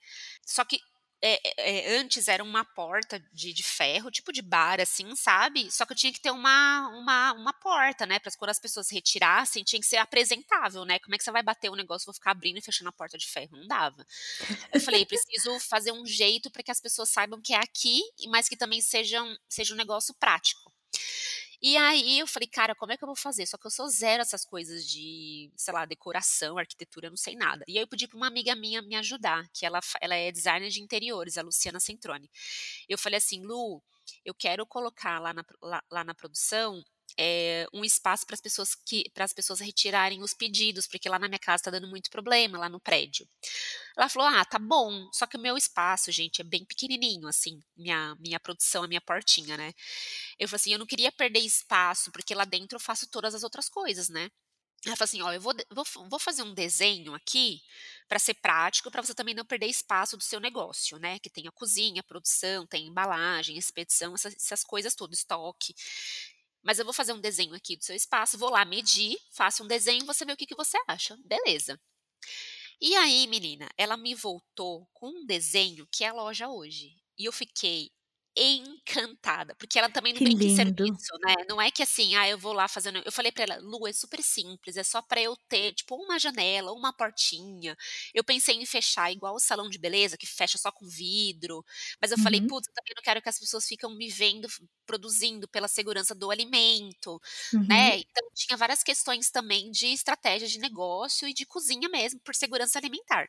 [0.45, 0.79] Só que
[1.21, 5.69] é, é, é, antes era uma porta de, de, ferro, tipo de bar, assim, sabe?
[5.71, 8.19] Só que eu tinha que ter uma, uma, uma porta, né?
[8.19, 10.99] Para quando as pessoas retirassem, tinha que ser apresentável, né?
[10.99, 12.93] Como é que você vai bater o um negócio, vou ficar abrindo e fechando a
[12.93, 13.57] porta de ferro?
[13.57, 14.05] Não dava.
[14.73, 18.47] Eu falei, preciso fazer um jeito para que as pessoas saibam que é aqui, mas
[18.47, 20.71] que também seja um, seja um negócio prático.
[21.61, 23.45] E aí eu falei, cara, como é que eu vou fazer?
[23.45, 27.35] Só que eu sou zero essas coisas de, sei lá, decoração, arquitetura, eu não sei
[27.35, 27.65] nada.
[27.67, 30.69] E aí eu pedi para uma amiga minha me ajudar, que ela, ela é designer
[30.69, 32.29] de interiores, a Luciana Centrone.
[32.87, 33.81] Eu falei assim, Lu,
[34.23, 36.83] eu quero colocar lá na, lá, lá na produção
[37.19, 41.19] é, um espaço para as pessoas que para as pessoas retirarem os pedidos, porque lá
[41.19, 43.27] na minha casa está dando muito problema lá no prédio.
[43.97, 47.59] Ela falou: "Ah, tá bom, só que o meu espaço, gente, é bem pequenininho assim,
[47.77, 49.73] minha minha produção, a minha portinha, né?"
[50.39, 53.43] Eu falei assim: "Eu não queria perder espaço, porque lá dentro eu faço todas as
[53.43, 54.31] outras coisas, né?"
[54.85, 57.61] Ela falou assim: "Ó, eu vou, vou, vou fazer um desenho aqui
[58.07, 61.19] para ser prático, para você também não perder espaço do seu negócio, né?
[61.19, 65.75] Que tem a cozinha, a produção, tem embalagem, expedição, essas, essas coisas todas, estoque.
[66.63, 69.67] Mas eu vou fazer um desenho aqui do seu espaço, vou lá medir, faço um
[69.67, 71.17] desenho, você vê o que, que você acha.
[71.25, 71.79] Beleza.
[72.81, 76.95] E aí, menina, ela me voltou com um desenho que é a loja hoje.
[77.17, 77.91] E eu fiquei
[78.35, 80.85] encantada, porque ela também não Que vem em lindo.
[80.89, 83.57] serviço, né, não é que assim, ah, eu vou lá fazendo eu falei pra ela:
[83.61, 87.75] "Lu, é super simples, é só pra eu ter, tipo, uma janela, uma portinha".
[88.13, 91.63] Eu pensei em fechar igual o salão de beleza, que fecha só com vidro,
[92.01, 94.47] mas eu falei: Uhum, "Putz, eu também não quero que as pessoas ficam me vendo
[94.85, 97.19] produzindo pela segurança do alimento",
[97.53, 97.93] uhum.
[97.93, 102.35] né, então tinha várias questões também de estratégia de negócio e de cozinha mesmo, por
[102.35, 103.27] segurança alimentar.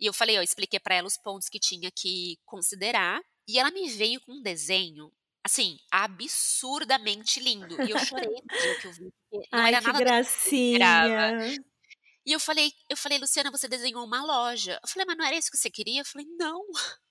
[0.00, 3.70] E eu falei, ó, expliquei pra ela os pontos que tinha que considerar, e ela
[3.70, 5.12] me veio com um desenho,
[5.44, 7.80] assim, absurdamente lindo.
[7.82, 9.12] E eu chorei no dia que eu vi,
[9.52, 11.60] não Ai, era que nada que gracinha.
[12.26, 14.78] E eu falei eu falei: "Luciana, você desenhou uma loja".
[14.82, 16.62] Eu falei: "Mas não era isso que você queria?" Eu falei: "Não".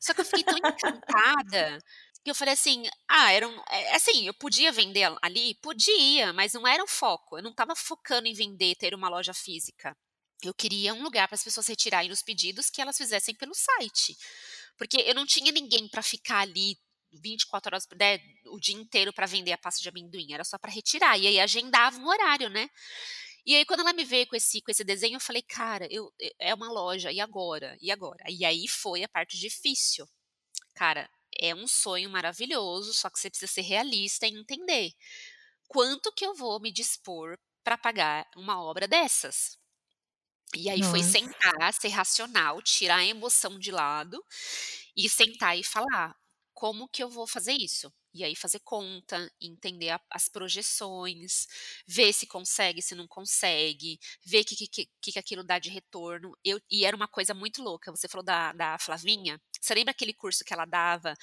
[0.00, 1.78] Só que eu fiquei tão encantada,
[2.24, 5.54] que eu falei assim: "Ah, era um" eh, assim, eu podia vender ali?
[5.62, 9.34] Podia, mas não era o foco, eu não estava focando em vender, ter uma loja
[9.34, 9.96] física.
[10.42, 14.16] Eu queria um lugar para as pessoas retirarem os pedidos que elas fizessem pelo site.
[14.78, 16.76] Porque eu não tinha ninguém para ficar ali
[17.12, 20.72] 24 horas, né, o dia inteiro para vender a pasta de amendoim, era só para
[20.72, 22.68] retirar, e aí agendava um horário, né.
[23.46, 26.12] E aí quando ela me veio com esse com esse desenho, eu falei: "Cara, eu
[26.20, 27.76] e é uma loja, e agora?
[27.80, 28.24] E agora?".
[28.30, 30.06] E aí foi a parte difícil.
[30.74, 31.10] Cara,
[31.40, 34.92] é um sonho maravilhoso, só que você precisa ser realista e entender
[35.68, 39.58] quanto que eu vou me dispor para pagar uma obra dessas.
[40.56, 41.34] E aí foi Nossa.
[41.42, 44.24] sentar, ser racional, tirar a emoção de lado
[44.96, 46.14] e sentar e falar:
[46.52, 47.92] "Como que eu vou fazer isso?".
[48.14, 51.46] E aí fazer conta, entender a as projeções,
[51.86, 55.70] ver se consegue, se não consegue, ver que que que que que aquilo dá de
[55.70, 56.32] retorno.
[56.44, 60.14] Eu e era uma coisa muito louca, você falou da da Flavinha, você lembra aquele
[60.14, 61.14] curso que ela dava,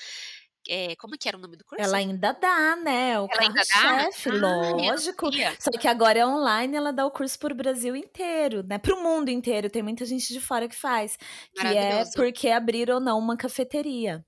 [0.69, 1.97] eh, como que era o nome do Ela curso?
[1.97, 4.05] ainda dá, né, é o Ela ainda dá?
[4.05, 5.31] carro-chefe, Ai, eu não lógico.
[5.31, 5.57] sabia.
[5.59, 8.93] Só que agora é online, ela dá o curso para o Brasil inteiro, né, para
[8.95, 11.17] o mundo inteiro, tem muita gente de fora que faz,
[11.55, 14.25] que é porque abrir ou não uma cafeteria,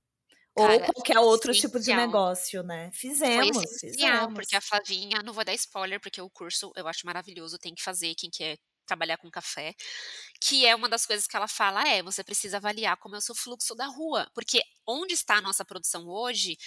[0.56, 2.92] ou Cara, qualquer foi outro tipo de negócio, né.
[3.34, 4.56] Foi Fizemos, porque fizemos.
[4.56, 8.14] a Flavinha não vou dar spoiler, porque o curso eu acho maravilhoso, tem que fazer
[8.16, 9.76] quem quer trabalhar com café,
[10.42, 13.22] que é uma das coisas que ela fala é: "Você precisa avaliar como é o
[13.22, 16.58] seu fluxo da rua", porque onde está a nossa produção hoje,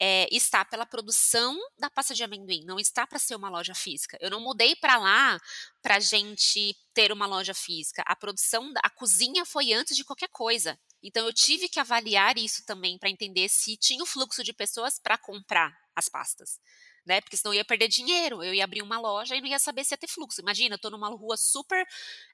[0.00, 4.18] eh, está pela produção da pasta de amendoim, não está para ser uma loja física.
[4.20, 5.38] Eu não mudei para lá
[5.80, 10.78] pra gente ter uma loja física, a produção a cozinha foi antes de qualquer coisa.
[11.02, 14.98] Então eu tive que avaliar isso também para entender se tinha o fluxo de pessoas
[14.98, 16.58] para comprar as pastas,
[17.04, 19.58] né, porque senão eu ia perder dinheiro, eu ia abrir uma loja e não ia
[19.58, 20.40] saber se ia ter fluxo.
[20.40, 21.86] Imagina, eu estou numa rua super,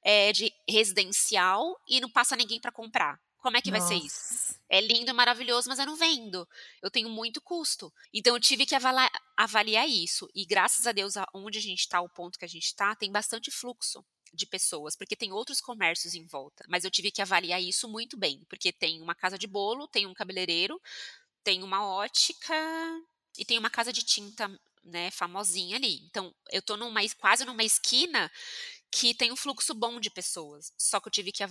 [0.05, 3.19] eh, de residencial e não passa ninguém para comprar.
[3.39, 4.35] Como é que vai ser isso?
[4.35, 4.61] Nossa.
[4.69, 6.47] É lindo, maravilhoso, mas eu não vendo.
[6.83, 7.93] Eu tenho muito custo.
[8.13, 12.01] Então eu tive que avala avaliar isso e graças a Deus aonde a gente está,
[12.01, 14.05] o ponto que a gente está, tem bastante fluxo
[14.35, 18.17] de pessoas, porque tem outros comércios em volta, mas eu tive que avaliar isso muito
[18.17, 20.79] bem, porque tem uma casa de bolo, tem um cabeleireiro,
[21.43, 22.55] tem uma ótica
[23.39, 24.51] e tem uma casa de tinta,
[24.85, 26.01] né, famosinha ali.
[26.07, 28.31] Então, eu tô numa quase numa esquina
[28.91, 31.45] que tem um fluxo bom de pessoas, só que eu tive que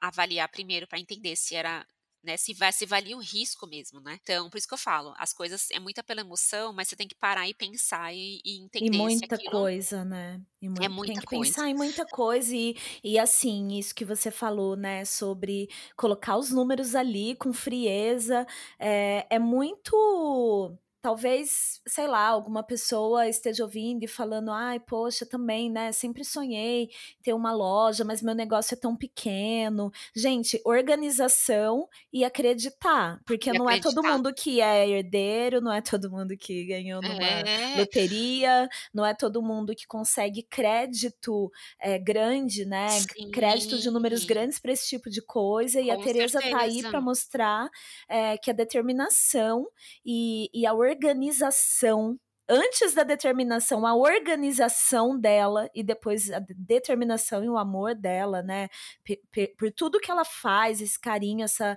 [0.00, 1.86] avaliar primeiro para entender se era
[2.24, 2.36] né?
[2.36, 4.18] Se, vai, se valia o risco mesmo, né?
[4.22, 7.06] Então, por isso que eu falo, as coisas é muita pela emoção, mas você tem
[7.06, 9.50] que parar e pensar e, e entender e muita aquilo...
[9.50, 10.40] coisa, né?
[10.62, 11.52] Mu é muita tem que coisa.
[11.52, 15.04] pensar em muita coisa e, e assim, isso que você falou, né?
[15.04, 18.46] Sobre colocar os números ali com frieza,
[18.78, 20.74] é, é muito
[21.04, 26.88] talvez, sei lá, alguma pessoa esteja ouvindo e falando: "Ai, poxa, também, né, sempre sonhei
[27.22, 29.90] ter uma loja, mas meu negócio é tão pequeno".
[30.16, 34.02] Gente, organização e acreditar, porque E não é todo acreditar.
[34.02, 37.74] mundo que é herdeiro, não é todo mundo que ganhou numa É.
[37.74, 41.50] loteria, não é todo mundo que consegue crédito,
[41.80, 44.24] eh, grande, né, crédito de números Sim.
[44.24, 46.90] grandes para esse tipo de coisa, e a Com Teresa tá aí certeza.
[46.90, 47.68] para mostrar,
[48.08, 49.66] eh, que a determinação
[50.04, 52.16] e e a organização organização
[52.48, 58.42] antes da determinação, a organização dela e depois a de determinação e o amor dela,
[58.42, 58.68] né,
[59.04, 59.20] pe
[59.58, 61.76] por tudo que ela faz, esse carinho, essa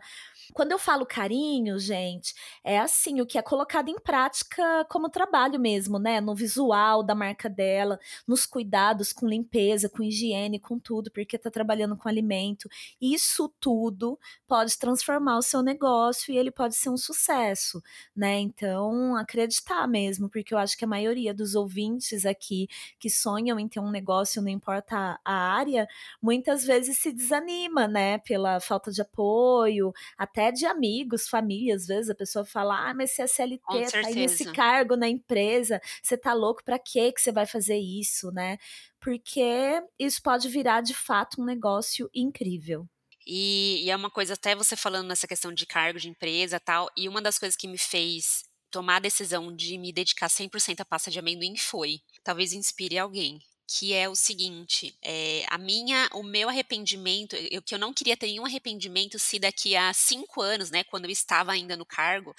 [0.53, 2.33] quando eu falo carinho, gente,
[2.63, 7.13] é assim, o que é colocado em prática como trabalho mesmo, né, no visual da
[7.15, 12.69] marca dela, nos cuidados com limpeza, com higiene, com tudo, porque tá trabalhando com alimento.
[13.01, 17.81] Isso tudo pode transformar o seu negócio e ele pode ser um sucesso,
[18.15, 18.39] né.
[18.39, 22.67] Então, acreditar mesmo, porque eu acho que a maioria dos ouvintes aqui
[22.99, 25.87] que sonham em ter um negócio, não importa a área,
[26.21, 32.09] muitas vezes se desanima, né, pela falta de apoio, até de amigos, família, às vezes
[32.09, 33.27] a pessoa fala: "Ah, mas você é
[33.61, 37.31] Com CLT, tá aí nesse cargo na empresa, você tá louco, pra que que você
[37.31, 38.57] vai fazer isso?", né.
[38.99, 42.87] Porque isso pode virar de fato um negócio incrível.
[43.25, 46.89] E e é uma coisa até você falando nessa questão de cargo de empresa, tal,
[46.97, 50.85] e uma das coisas que me fez tomar a decisão de me dedicar 100% à
[50.85, 56.23] pasta de amendoim foi, talvez inspire alguém, que é o seguinte, eh, a minha o
[56.23, 60.71] meu arrependimento, eu que eu não queria ter nenhum arrependimento se daqui a 5 anos,
[60.71, 62.33] né, quando eu estava ainda no cargo,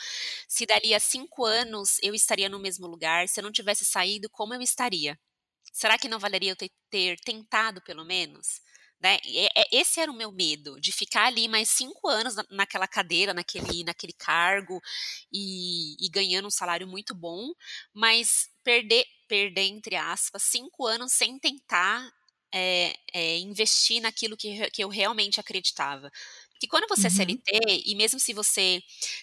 [0.48, 4.28] se dali a 5 anos eu estaria no mesmo lugar, se eu não tivesse saído,
[4.30, 5.18] como eu estaria?
[5.72, 8.60] Será que não valeria eu ter ter tentado pelo menos?
[9.00, 12.44] Né, é é esse era o meu medo, de ficar ali mais 5 anos na
[12.50, 14.80] naquela cadeira, naquele naquele cargo,
[15.32, 17.52] e e ganhando um salário muito bom,
[17.94, 22.10] mas perder perder entre aspas 5 anos sem tentar,
[22.52, 26.10] eh eh, investir naquilo que que eu realmente acreditava.
[26.50, 27.42] Porque quando você é Uhum.
[27.50, 28.82] CLT, e mesmo se você,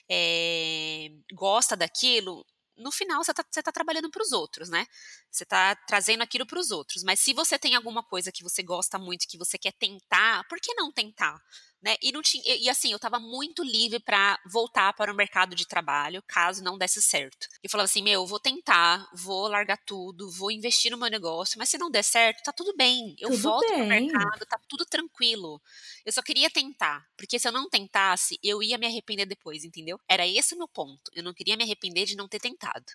[0.10, 2.46] eh, gosta daquilo,
[2.78, 4.86] no final você tá você tá trabalhando para os outros, né.
[5.32, 8.64] Você tá trazendo aquilo para os outros, mas se você tem alguma coisa que você
[8.64, 11.38] gosta muito, que você quer tentar, por que não tentar?
[11.84, 15.56] Né, e não tin e assim, eu estava muito livre pra voltar para o mercado
[15.56, 17.48] de trabalho, caso não desse certo.
[17.62, 21.60] Eu falava assim: "Meu, eu vou tentar, vou largar tudo, vou investir no meu negócio,
[21.60, 24.58] mas se não der certo, tá tudo bem, eu Tudo volto para o mercado, tá
[24.68, 25.62] tudo tranquilo".
[26.06, 30.00] Eu só queria tentar, porque se eu não tentasse, eu ia me arrepender depois, entendeu?
[30.10, 32.86] Era esse o meu ponto, eu não queria me arrepender de não ter tentado.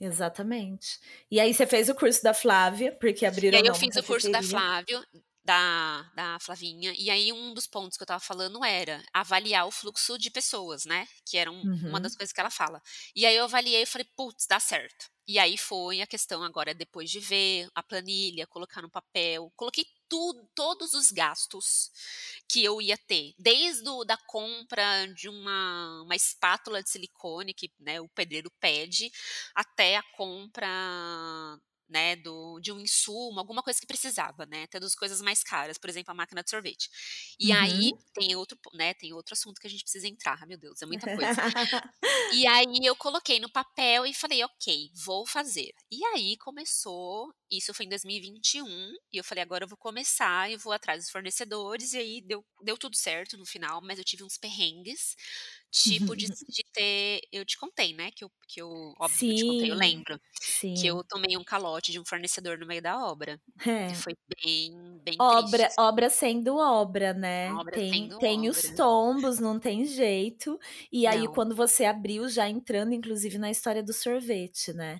[0.00, 0.98] Exatamente.
[1.30, 4.02] E aí você fez o curso da Flávia, porque E aí abriram, eu fiz o
[4.04, 4.64] curso da cafeteria.
[5.44, 9.70] Da da Flavinha, e aí um dos pontos que eu estava falando era avaliar o
[9.70, 12.16] fluxo de pessoas, né, que era um uma das Uhum.
[12.16, 12.80] coisas que ela fala.
[13.14, 15.06] E aí eu avaliei e falei: "Puts, dá certo".
[15.28, 19.84] E aí foi a questão agora depois de ver a planilha, colocar no papel, coloquei
[20.08, 21.90] tudo todos os gastos
[22.48, 27.70] que eu ia ter, desde o da compra de uma uma espátula de silicone que,
[27.78, 29.10] né, o pedreiro pede,
[29.54, 30.66] até a compra,
[31.94, 35.78] né, do de um insumo, alguma coisa que precisava, né, até das coisas mais caras,
[35.78, 36.90] por exemplo, a máquina de sorvete.
[37.40, 38.02] E aí Uhum.
[38.14, 41.08] tem outro né, tem outro assunto que a gente precisa entrar, meu Deus, é muita
[41.08, 41.40] coisa.
[42.30, 45.72] E aí eu coloquei no papel e falei: "Ok, vou fazer".
[45.90, 50.56] E aí começou, isso foi em 2021, e eu falei: "Agora eu vou começar e
[50.56, 54.24] vou atrás dos fornecedores", e aí deu deu tudo certo no final, mas eu tive
[54.24, 55.14] uns perrengues,
[55.82, 58.68] tipo de de ter eu te contei, né, que eu que eu
[59.00, 60.20] óbvio que eu te contei, eu Sim, lembro,
[60.74, 61.08] que eu sim.
[61.08, 64.04] tomei um calote de um fornecedor no meio da obra, É.
[64.04, 64.14] foi
[64.44, 65.78] bem bem triste, Obra assim.
[65.78, 68.74] obra sendo obra, né, Obra tem sendo tem os obra.
[68.74, 70.58] tombos, não tem jeito.
[70.90, 71.28] E aí Não.
[71.28, 74.98] quando você abriu, já entrando inclusive na história do sorvete, né,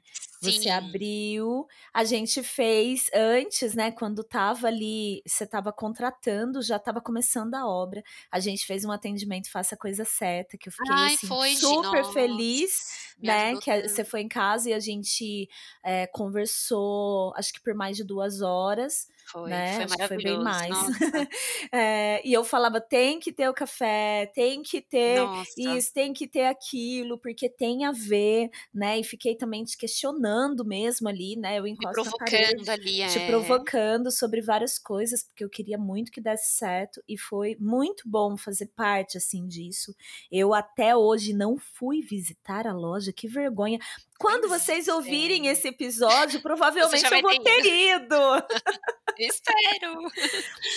[0.52, 7.00] você abriu, a gente fez antes, né, quando estava ali você estava contratando, já estava
[7.00, 10.92] começando a obra, a gente fez um atendimento Faça a Coisa Certa, que eu fiquei,
[10.94, 14.72] Ai, assim, foi super nossa, feliz, me né, que a você foi em casa e
[14.72, 15.48] a gente,
[15.82, 20.38] eh, conversou, acho que por mais de 2 horas, Foi, né, foi que foi bem
[20.38, 20.86] maravilhoso, mais.
[21.72, 25.54] Eh, e eu falava: "Tem que ter o café, tem que ter Nossa.
[25.56, 30.64] isso, tem que ter aquilo, porque tem a ver", né, e fiquei também te questionando
[30.64, 33.20] mesmo ali, né, eu Me encosto na provocando parede, ali, te é.
[33.20, 38.36] provocando sobre várias coisas, porque eu queria muito que desse certo, e foi muito bom
[38.36, 39.94] fazer parte, assim, disso.
[40.30, 43.78] Eu até hoje não fui visitar a loja, que vergonha.
[44.18, 45.52] Quando vocês ouvirem é.
[45.52, 48.04] esse episódio, provavelmente eu vou ter ter ido.
[48.04, 48.46] ido.
[49.18, 49.98] Espero.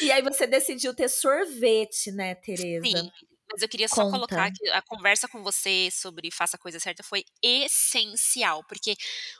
[0.01, 3.11] E aí você decidiu ter sorvete, né, Sim, Teresa.
[3.52, 4.52] Mas eu queria só colocar Conta.
[4.53, 8.95] que a conversa com você sobre faça a coisa certa foi essencial, porque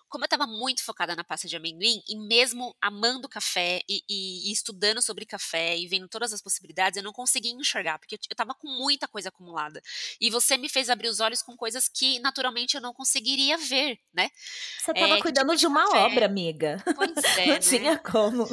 [0.10, 4.50] como eu estava muito focada na pasta de amendoim, e mesmo amando café e e
[4.50, 8.20] e estudando sobre café e vendo todas as possibilidades, eu não conseguia enxergar, porque eu
[8.32, 9.82] estava com muita coisa acumulada.
[10.22, 14.00] E você me fez abrir os olhos com coisas que naturalmente eu não conseguiria ver,
[14.14, 14.30] né.
[14.78, 16.84] Você estava que tipo cuidando de uma café obra, amiga.
[16.94, 17.12] pois
[17.46, 17.60] Não é, né.
[17.60, 18.48] tinha como.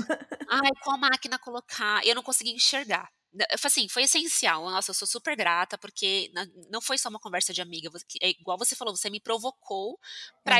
[0.48, 3.10] Ai, qual máquina colocar, eu não conseguia enxergar.
[3.34, 6.30] N foi assim, foi essencial, nossa, eu sou super grata, porque
[6.70, 7.90] não foi só uma conversa de amiga,
[8.22, 9.98] é igual você falou, você me provocou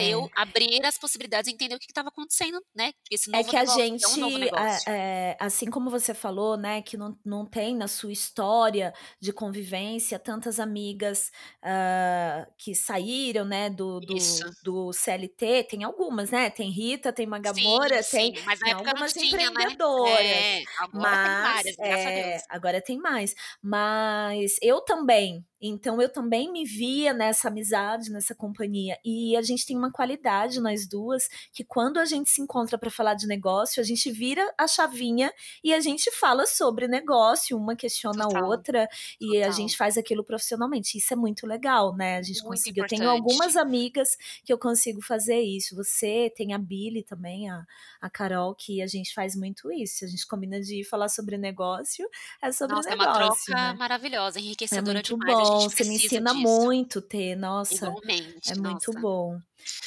[0.03, 0.35] eu É.
[0.37, 3.65] abrir as possibilidades e entender o que estava acontecendo, né, esse É novo que a
[3.65, 4.87] negócio, que é um gente, eh negócio.
[4.87, 10.19] eh, assim como você falou, né, que não não tem na sua história de convivência
[10.21, 11.31] tantas amigas,
[11.65, 17.53] hã, que saíram, né, do do do CLT, tem algumas, né, tem Rita, tem Maga
[17.53, 17.79] Sim,
[18.09, 19.65] tem mas tem algumas tinha, né.
[19.67, 22.45] empreendedoras, É, agora tem mas várias, graças a eh, Deus.
[22.65, 23.35] Agora tem mais.
[23.62, 29.66] Mas eu também, então eu também me via nessa amizade, nessa companhia, e a gente
[29.66, 33.81] tem uma qualidade nós 2, que quando a gente se encontra pra falar de negócio,
[33.81, 35.32] a gente vira a chavinha
[35.62, 38.89] e a gente fala sobre negócio, uma questiona a Total, outra,
[39.20, 39.53] e a total.
[39.53, 40.99] gente faz aquilo profissionalmente.
[40.99, 44.59] Isso é muito legal, né, a gente Muito conseguir eu tenho algumas amigas que eu
[44.59, 47.65] consigo fazer isso, você, tem a Bili também, a
[48.01, 52.07] a Carol, que a gente faz muito isso, a gente combina de falar sobre negócio,
[52.43, 53.73] é sobre Nossa, é uma negócio, troca né.
[53.73, 54.39] maravilhosa,
[54.70, 56.70] É enriquecedora muito demais, a bom, você me ensina disso.
[56.72, 57.98] muito, Tê, nossa,
[58.47, 58.94] é Igualmente, muito nossa.
[58.94, 59.40] bom.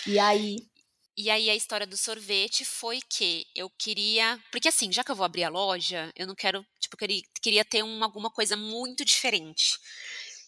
[0.06, 0.68] E aí
[1.20, 5.16] E aí a história do sorvete foi que eu queria porque assim, já que eu
[5.16, 8.56] vou abrir a loja, eu não quero tipo, eu queri queria ter um alguma coisa
[8.56, 9.80] muito diferente.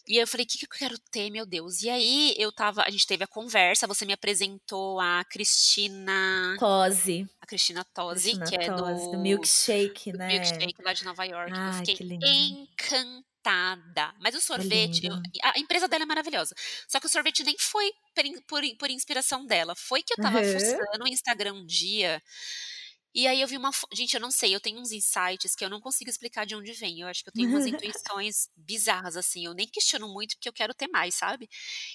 [0.07, 1.81] E eu falei: "Que que eu quero ter, meu Deus?".
[1.83, 7.27] E aí eu estava a gente teve a conversa, você me apresentou a Cristina Tosi.
[7.41, 10.27] a Cristina Cristina que é Tosi, do do milkshake, do né.
[10.27, 12.57] milkshake lá de Nova York, eu Ai, fiquei que lindo.
[13.41, 14.13] Encantada.
[14.19, 16.55] Mas o É sorvete eu a empresa dela é maravilhosa,
[16.87, 17.91] só que o sorvete nem foi
[18.47, 20.43] por por inspiração dela, foi que eu estava Aham.
[20.43, 22.21] fuçando o Instagram um dia,
[23.13, 25.69] e aí eu vi uma gente, eu não sei, eu tenho uns insights que eu
[25.69, 29.45] não consigo explicar de onde vem, eu acho que eu tenho umas intuições bizarras, assim,
[29.45, 31.49] eu nem questiono muito, porque eu quero ter mais, sabe.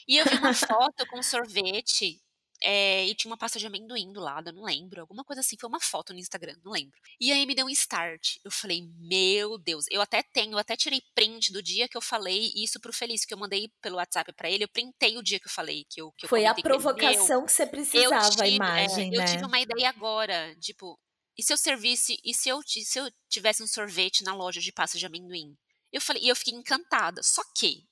[0.09, 2.21] E eu vi uma foto com sorvete,
[2.62, 5.56] eh, e tinha uma pasta de amendoim do lado, eu não lembro, alguma coisa assim,
[5.59, 6.98] foi uma foto no Instagram, não lembro.
[7.20, 10.76] E aí me deu um start, eu falei: "Meu Deus", eu até tenho eu até
[10.76, 13.97] tirei print do dia que eu falei isso para o Felício, que eu mandei pelo
[13.97, 16.44] WhatsApp pra ele, eu printei o dia que eu falei, que eu que eu Foi
[16.47, 19.44] a comentei com ele: "Meu, provocação que você precisava, a tive" é, imagem, "eu tive
[19.44, 19.47] né.
[19.47, 20.98] uma ideia agora, tipo,
[21.36, 24.72] e se eu servisse e se eu se eu tivesse um sorvete na loja de
[24.72, 25.56] pasta de amendoim?".
[25.93, 27.86] Eu falei e eu fiquei encantada, só que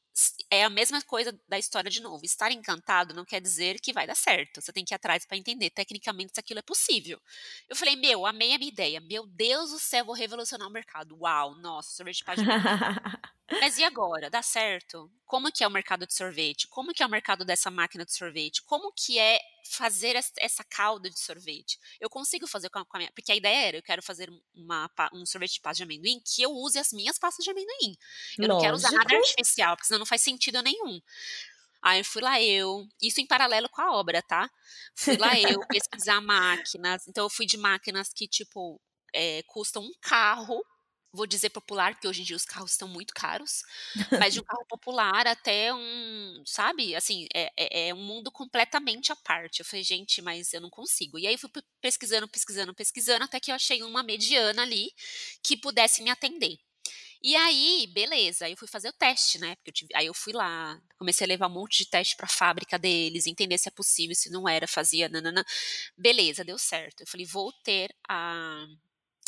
[0.50, 4.06] é a mesma coisa da história de novo, estar encantado não quer dizer que vai
[4.06, 5.70] dar certo, você tem que ir atrás pra entender.
[5.70, 7.20] Tecnicamente se aquilo é possível.
[7.68, 11.16] Eu falei: "Meu, amei a minha ideia, meu Deus do céu, vou revolucionar o mercado,
[11.20, 12.46] uau, nossa, sorvete de amendoim".
[13.60, 15.10] Mas e agora, dá certo?
[15.24, 16.66] Como que é o mercado de sorvete?
[16.68, 18.62] Como que é o mercado dessa máquina de sorvete?
[18.62, 21.78] Como que é fazer ess essa calda de sorvete?
[22.00, 24.90] Eu consigo fazer com a minha porque a ideia era, eu quero fazer um uma
[25.12, 27.96] um sorvete de pasta de amendoim que eu use as minhas pastas de amendoim,
[28.38, 29.14] eu não quero usar nada Lógico.
[29.14, 31.00] artificial, porque senão não faz sentido nenhum.
[31.82, 34.48] Aí fui lá eu isso em paralelo com a obra, tá.
[34.94, 38.80] Fui lá eu pesquisar máquinas, então eu fui de máquinas que tipo,
[39.14, 40.64] eh, custam um carro,
[41.12, 43.62] vou dizer popular, porque hoje em dia os carros estão muito caros,
[44.16, 49.12] mas de um carro popular até um sabe, assim, é é é um mundo completamente
[49.12, 51.18] à parte, eu falei: "Gente, mas eu não consigo".
[51.18, 54.92] E aí fui pe pesquisando, pesquisando, pesquisando, até que eu achei uma mediana ali,
[55.42, 56.58] que pudesse me atender.
[57.22, 60.14] E aí, beleza, aí eu fui fazer o teste, né, porque eu tive aí eu
[60.14, 63.72] fui lá, comecei a levar um monte de teste pra fábrica deles, entender se é
[63.72, 65.22] possível, se não era, fazia nã,
[65.96, 68.66] beleza, deu certo, eu falei: "Vou ter a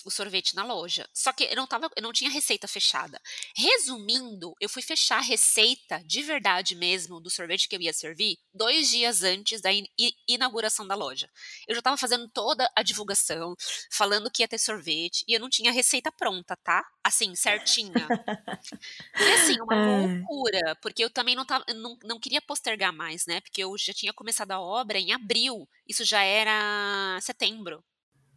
[0.04, 3.20] o sorvete na loja", só que eu não estava eu não tinha receita fechada.
[3.56, 8.36] Resumindo, eu fui fechar a receita, de verdade mesmo, do sorvete que eu ia servir,
[8.52, 9.86] 2 dias antes da in
[10.28, 11.28] inauguração da loja.
[11.68, 13.54] Eu já estava fazendo toda a divulgação,
[13.92, 18.14] falando que ia ter sorvete, e eu não tinha a receita pronta, tá, assim, certinha.
[19.16, 20.26] Foi assim, uma Ai.
[20.28, 23.76] loucura, porque eu também não estava eu não não queria postergar mais, né, porque eu
[23.78, 27.84] já tinha começado a obra em abril, isso já era setembro.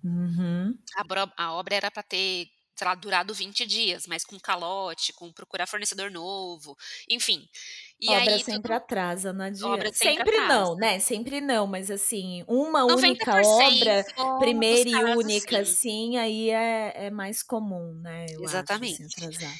[0.03, 0.77] Uhum.
[0.95, 2.47] A, bro, a obra era para ter
[2.77, 6.77] sei lá, durado 20 dias, mas com calote, com procurar fornecedor novo,
[7.09, 7.43] enfim.
[7.99, 8.73] E obra aí, sempre tudo...
[8.73, 9.73] atrasa, não adianta.
[9.73, 10.53] Obra sempre, sempre atrasa.
[10.53, 10.99] não, né?
[10.99, 14.05] Sempre não, mas assim, uma única obra,
[14.37, 18.27] primeira e única, assim, aí é, é mais comum, né?
[18.29, 19.03] Eu Exatamente.
[19.03, 19.57] Acho, assim, atrasar.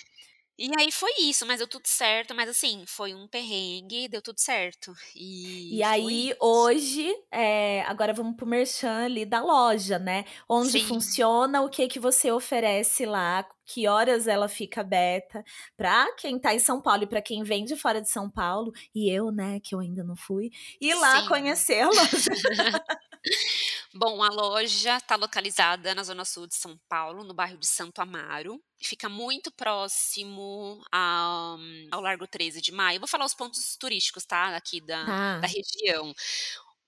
[0.60, 4.40] E aí foi isso, mas deu tudo certo, mas assim, foi um perrengue, deu tudo
[4.40, 4.92] certo.
[5.16, 10.24] E, e aí, hoje, é, agora vamos pro merchan ali da loja, né?
[10.48, 10.80] Onde Sim.
[10.80, 15.44] funciona, o que que você oferece lá, que horas ela fica aberta,
[15.76, 18.72] pra quem tá em São Paulo e pra quem vem de fora de São Paulo,
[18.96, 21.24] e eu, né, que eu ainda não fui, ir lá Sim.
[21.24, 22.08] conhecer a loja.
[23.98, 28.00] Bom, a loja está localizada na zona sul de São Paulo, no bairro de Santo
[28.00, 28.62] Amaro.
[28.80, 31.58] Fica muito próximo ao,
[31.92, 32.98] ao Largo 13 de Maio.
[32.98, 34.56] Eu vou falar os pontos turísticos, tá?
[34.56, 35.40] Aqui da, ah.
[35.40, 36.14] da região.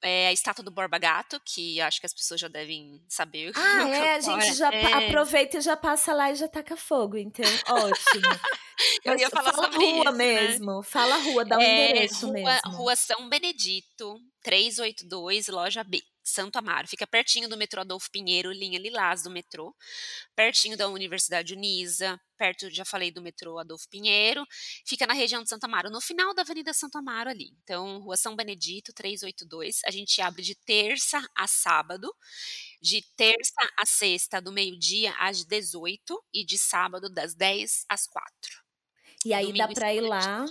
[0.04, 3.52] É a estátua do Borba Gato, que acho que as pessoas já devem saber.
[3.58, 5.08] Ah, é, a gente já é.
[5.08, 8.22] aproveita e já passa lá e já taca fogo, então ótimo.
[9.04, 10.84] Eu ia falar fala sobre rua isso, mesmo, né?
[10.84, 12.72] fala rua, dá um é, endereço rua, mesmo.
[12.72, 16.02] Rua São Benedito, 382, loja B.
[16.24, 16.88] Santo Amaro.
[16.88, 19.76] Fica pertinho do metrô Adolfo Pinheiro, linha Lilás do metrô,
[20.36, 24.46] pertinho da Universidade Unisa, perto, já falei, do metrô Adolfo Pinheiro.
[24.86, 27.52] Fica na região de Santo Amaro, no final da Avenida Santo Amaro ali.
[27.64, 29.82] Então, Rua São Benedito, 382.
[29.86, 32.14] A gente abre de terça a sábado,
[32.82, 38.30] de terça a sexta, do meio-dia às 18 e de sábado das 10 às 4.
[39.26, 40.46] E aí Domingo dá para ir lá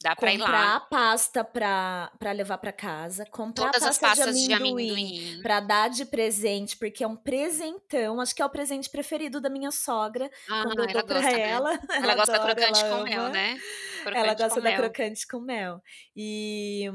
[0.00, 0.76] Dá pra ir comprar lá.
[0.76, 4.52] a pasta pra, pra levar pra casa, comprar Todas a as pasta pastas de de
[4.52, 5.42] amendoim, amendoim.
[5.42, 8.20] pra dar de presente, porque é um presentão.
[8.20, 10.30] Acho que é o presente preferido da minha sogra.
[10.48, 11.48] Ah, quando eu ela dou pra gosta, né?
[11.48, 11.78] ela.
[12.00, 13.28] Ela gosta da adora, crocante ela com mel, ama.
[13.28, 13.62] né?
[14.12, 14.76] Ela Crocante gosta com da mel.
[14.76, 15.82] crocante com mel.
[16.14, 16.90] E,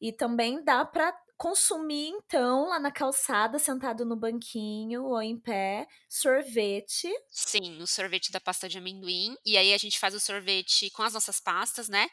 [0.00, 1.12] e também dá pra
[1.44, 7.12] consumir, então, lá na calçada, sentado no banquinho ou em pé, sorvete.
[7.30, 9.36] Sim, o sorvete da pasta de amendoim.
[9.44, 12.08] E aí a gente faz o sorvete com as nossas pastas, né?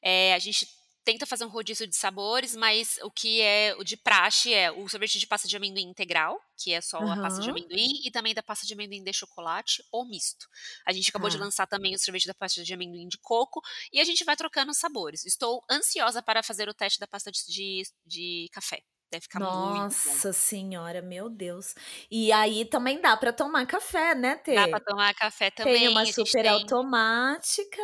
[0.00, 0.66] É, a gente
[1.04, 4.88] tenta fazer um rodízio de sabores, mas o que é o de praxe é o
[4.88, 8.34] sorvete de pasta de amendoim integral, que é só a pasta de amendoim, e também
[8.34, 10.48] da pasta de amendoim de chocolate ou misto.
[10.86, 11.44] A gente acabou de Tá.
[11.44, 13.60] lançar também o sorvete da pasta de amendoim de coco,
[13.92, 15.24] e a gente vai trocando os sabores.
[15.24, 18.82] Estou ansiosa para fazer o teste da pasta de, de, de café.
[19.12, 19.94] Deve ficar muito.
[19.94, 21.74] Nossa senhora, meu Deus.
[22.10, 24.84] E aí também dá pra tomar café, né, Dá pra Tê?
[24.84, 27.78] tomar café Tem também, uma a gente super tem automática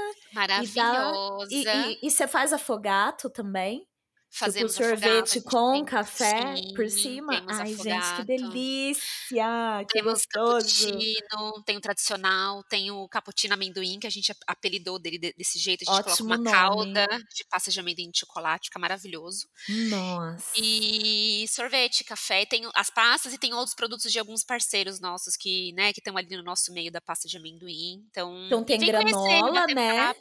[0.75, 1.13] dá.
[1.51, 1.99] Maravilhosa.
[2.03, 3.87] e você faz afogato também?
[4.31, 7.33] Tipo, Fazemos a sorvete com café por sim, cima?
[7.35, 9.85] temos Ai, gente, que delícia!
[9.89, 10.87] Que Temos gostoso!
[10.87, 15.33] cappuccino, tem o tradicional, tem o cappuccino amendoim, que a gente ap- apelidou dele de-
[15.37, 15.83] desse jeito.
[15.83, 16.51] A gente coloca Ótimo uma nome.
[16.51, 19.49] calda de pasta de amendoim de chocolate, fica maravilhoso.
[19.89, 20.53] Nossa.
[20.57, 25.73] E sorvete, café, tem as pastas e tem outros produtos de alguns parceiros nossos que,
[25.73, 28.05] né, que estão ali no nosso meio da pasta de amendoim.
[28.11, 30.15] Então, Então tem conhecer, granola, né?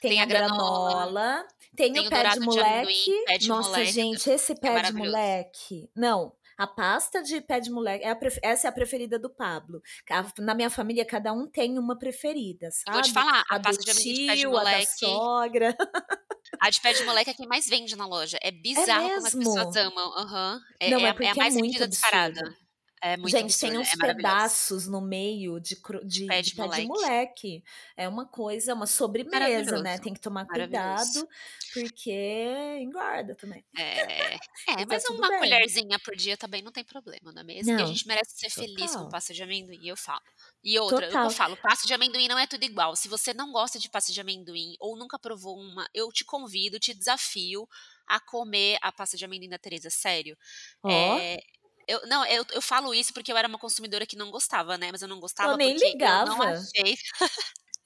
[0.00, 1.46] Tem Tem a granola, granola,
[1.76, 3.12] tem tem o pé de de amendoim, moleque.
[3.24, 5.90] pé de Nossa, moleque, gente, esse que é pé de moleque.
[5.94, 9.82] Não, a pasta de pé de moleque, é pref- essa é a preferida do Pablo.
[10.38, 13.12] Na minha família, cada um tem uma preferida, E vou te sabe?
[13.12, 15.76] falar, A a pasta de amendoim de pé de tio, a da moleque, sogra.
[16.60, 18.38] a de pé de moleque é quem mais vende na loja.
[18.42, 19.76] É É bizarro como as pessoas mesmo?
[19.76, 20.12] amam.
[20.18, 20.60] Aham.
[20.80, 22.42] É, Não, é, é a- é a é mais muito vendida disparada.
[23.02, 23.12] Absurdo.
[23.12, 26.54] É muito Gente, tem absurda, uns é pedaços no meio de, de, Pé de de
[26.54, 26.82] pé de moleque.
[26.82, 27.64] moleque.
[27.96, 29.98] É uma coisa, uma sobremesa, né?
[29.98, 31.28] Tem que tomar cuidado,
[31.72, 32.12] porque
[32.80, 33.64] engorda também.
[33.78, 34.38] É,
[34.78, 35.32] é, tá mas uma bem.
[35.32, 37.78] colherzinha por dia também não tem problema, não é mesmo?
[37.78, 39.06] E a Não, gente merece ser feliz com total.
[39.06, 40.22] pasta de amendoim, eu falo.
[40.64, 41.30] E outra, que eu Total.
[41.30, 42.96] falo, pasta de amendoim não é tudo igual.
[42.96, 46.78] Se você não gosta de pasta de amendoim ou nunca provou uma, eu te convido,
[46.80, 47.68] te desafio
[48.06, 50.36] a comer a pasta de amendoim da Teresa, sério.
[50.82, 51.38] Ó, É,
[51.88, 54.90] eu, não, eu, eu falo isso porque eu era uma consumidora que não gostava, né?
[54.92, 56.42] Mas eu não eu gostava nem porque eu não ligava.
[56.42, 56.96] achei.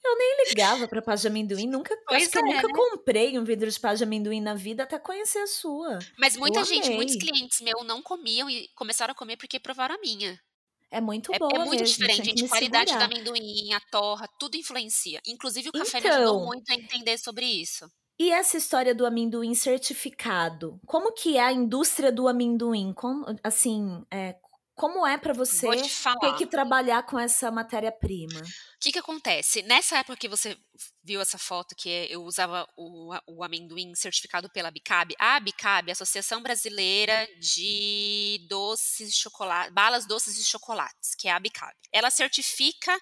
[0.03, 1.67] Eu nem ligava pra pasta de amendoim.
[1.67, 2.73] Nunca, acho Pois que eu é, nunca né?
[2.73, 6.07] comprei um vidro de pasta de amendoim na vida até conhecer a sua.
[6.17, 7.17] Mas Eu muita gente, muitos amei.
[7.17, 10.41] clientes meus não comiam e começaram a comer porque provaram a minha.
[10.89, 12.45] É muito É, é boa muito mesmo, diferente, que gente.
[12.45, 13.05] Qualidade do segurar.
[13.05, 15.21] amendoim, a torra, tudo influencia.
[15.25, 17.89] Inclusive, o café me ajudou Então, muito a entender sobre isso.
[18.21, 20.79] E essa história do amendoim certificado?
[20.85, 22.93] Como que é a indústria do amendoim?
[22.93, 24.35] Como, assim, é,
[24.75, 28.39] como é Vou você te ter que trabalhar com essa matéria-prima?
[28.39, 29.61] O que que acontece?
[29.63, 30.57] Nessa época que você
[31.03, 35.89] viu essa foto, que é- eu usava o, o amendoim certificado pela Abicab, a Abicab,
[35.89, 41.73] a Associação Brasileira de Doces Chocolate, Balas Doces e Chocolates, que é a Abicab.
[41.91, 42.95] Ela certifica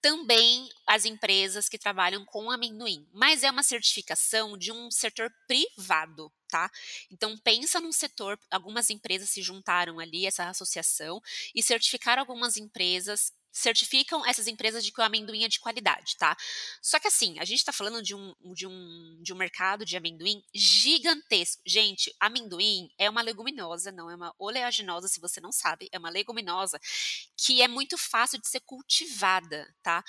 [0.00, 6.32] também as empresas que trabalham com amendoim, mas é uma certificação de um setor privado,
[6.48, 6.70] tá.
[7.10, 11.20] Então pensa num setor algumas empresas se juntaram ali, essa associação,
[11.54, 16.36] e certificaram algumas empresas certificam essas empresas de que o amendoim é de qualidade, tá.
[16.82, 19.96] Só que assim, a gente tá falando de um de um de um mercado de
[19.96, 21.62] amendoim gigantesco.
[21.66, 26.10] Gente, amendoim é uma leguminosa, não é uma oleaginosa, se você não sabe, é uma
[26.10, 26.78] leguminosa
[27.36, 30.04] que é muito fácil de ser cultivada, tá.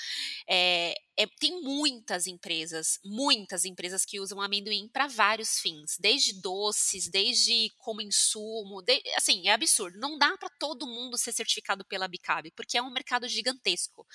[0.50, 7.10] Eh, é tem muitas empresas, muitas empresas que usam amendoim para vários fins, desde doces,
[7.10, 12.06] desde como insumo, de assim, é absurdo, não dá para todo mundo ser certificado pela
[12.06, 14.06] Abicab, porque é um mercado gigantesco.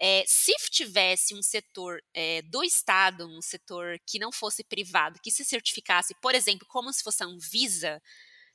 [0.00, 5.30] Eh, se tivesse um setor, eh, do estado, um setor que não fosse privado, que
[5.30, 8.00] se certificasse, por exemplo, como se fosse a Anvisa,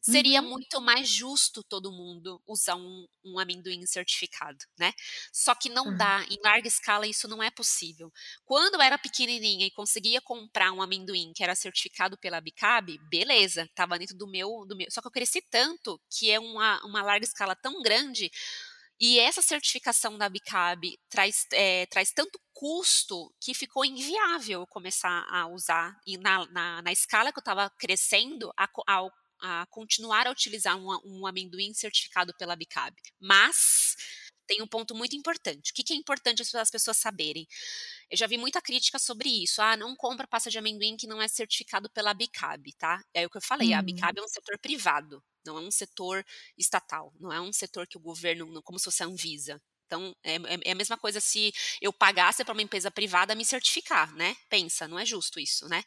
[0.01, 0.43] seria Uhum.
[0.43, 4.93] muito mais justo todo mundo usar um um amendoim certificado, né.
[5.31, 5.95] Só que não Tá.
[5.95, 8.11] dá, em larga escala isso não é possível.
[8.45, 13.63] Quando eu era pequenininha e conseguia comprar um amendoim que era certificado pela Abicab, beleza,
[13.63, 17.01] estava dentro do meu do meu só que eu cresci tanto, que é uma uma
[17.01, 18.29] larga escala tão grande,
[19.05, 25.25] e essa certificação da Abicab traz, eh, traz tanto custo, que ficou inviável eu começar
[25.29, 29.11] a usar e na na na escala que eu estava crescendo, a ao
[29.41, 32.95] a continuar a utilizar um a um amendoim certificado pela Abicab.
[33.19, 33.95] Mas,
[34.55, 37.47] tem um ponto muito importante, o que que é importante as as pessoas saberem?
[38.09, 41.21] Eu já vi muita crítica sobre isso: "Ah, não compra pasta de amendoim que não
[41.21, 43.01] é certificado pela Abicab", tá.
[43.13, 43.79] É o que eu falei, a Hum.
[43.79, 46.25] Abicab é um setor privado, não é um setor
[46.57, 49.61] estatal, não é um setor que o governo como se fosse a Anvisa.
[49.85, 51.51] Então, é é é a mesma coisa se
[51.81, 55.83] eu pagasse para uma empresa privada me certificar, né, pensa, não é justo isso, né.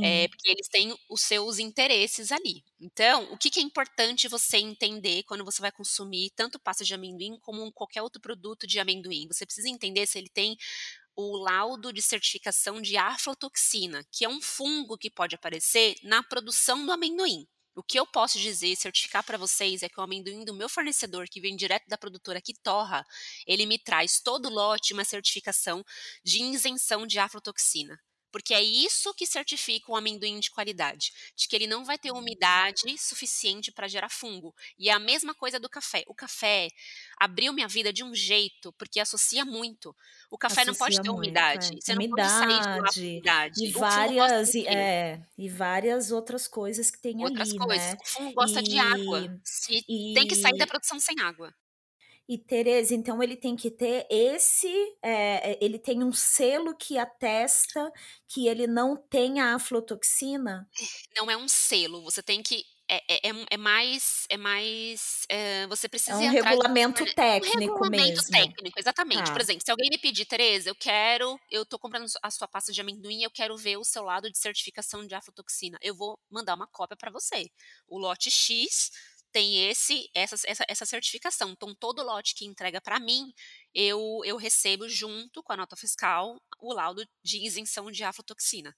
[0.00, 0.30] Eh, Sim.
[0.30, 2.64] porque eles têm os seus interesses ali.
[2.80, 6.94] Então, o que que é importante você entender quando você vai consumir tanto pasta de
[6.94, 10.56] amendoim como qualquer outro produto de amendoim, você precisa entender se ele tem
[11.16, 16.86] o laudo de certificação de aflatoxina, que é um fungo que pode aparecer na produção
[16.86, 17.46] do amendoim.
[17.74, 21.26] O que eu posso dizer certificar para vocês é que o amendoim do meu fornecedor,
[21.26, 23.04] que vem direto da produtora que torra,
[23.46, 25.82] ele me traz todo lote uma certificação
[26.22, 27.98] de isenção de aflatoxina,
[28.32, 32.10] porque é isso que certifica um amendoim de qualidade, de que ele não vai ter
[32.10, 34.54] umidade suficiente para gerar fungo.
[34.78, 36.68] E é a mesma coisa do café, o café
[37.20, 39.94] abriu minha vida de um jeito, porque associa muito.
[40.30, 41.80] O café não pode Associa ter muito, umidade, é.
[41.80, 43.76] você não pode sair de lá Umidade, e umidade.
[43.76, 47.98] O várias e é, e várias outras coisas que tem Outras ali, coisas, né.
[48.00, 49.82] o fungo gosta de E água, se
[50.14, 51.54] tem que sair da e produção sem água.
[52.32, 54.66] E Tereza, então ele tem que ter esse,
[55.02, 57.92] eh, ele tem um selo que atesta
[58.26, 60.66] que ele não tem a aflatoxina?
[61.16, 65.66] Não é um selo, você tem que é é é é mais é mais, eh,
[65.66, 68.30] você É precisa um ir atrás do regulamento forne um técnico regulamento mesmo.
[68.30, 69.30] técnico, exatamente.
[69.32, 69.42] Por Tá.
[69.42, 72.80] exemplo, se alguém me pedir: "Tereza, eu quero eu tô comprando a sua pasta de
[72.80, 76.66] amendoim, eu quero ver o seu laudo de certificação de aflatoxina", eu vou mandar uma
[76.66, 77.48] cópia para você.
[77.86, 78.90] O lote X
[79.32, 83.32] tem esse essa essa essa certificação, então todo lote que entrega para mim,
[83.74, 88.76] eu eu recebo junto com a nota fiscal, o laudo de isenção de aflatoxina.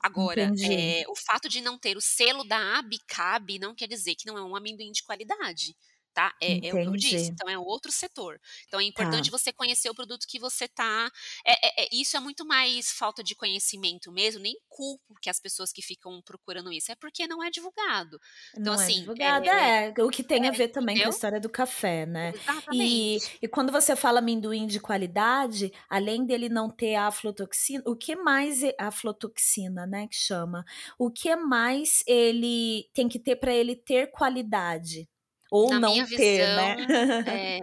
[0.00, 4.26] Agora, eh, o fato de não ter o selo da Abicab não quer dizer que
[4.26, 5.76] não é um amendoim de qualidade,
[6.14, 6.34] tá.
[6.42, 8.40] É é o que eu disse, então é outro setor.
[8.66, 9.32] Então é importante Tá.
[9.32, 11.10] você conhecer o produto que você tá
[11.46, 15.72] é é isso é muito mais falta de conhecimento mesmo, nem culpo que as pessoas
[15.72, 18.18] que ficam procurando isso, é porque não é divulgado.
[18.60, 21.08] Então Não é assim, divulgada, eh é, o que tem a é, ver também com
[21.08, 21.10] a entendeu?
[21.10, 22.34] história do café, né.
[22.70, 23.42] E Exatamente.
[23.42, 28.60] e quando você fala amendoim de qualidade, além dele não ter aflatoxina, o que mais
[28.78, 30.64] aflatoxina, né, que chama.
[30.98, 35.08] O que mais ele tem que ter para ele ter qualidade?
[35.52, 36.76] Ou Na não ter, visão né?
[37.24, 37.60] é,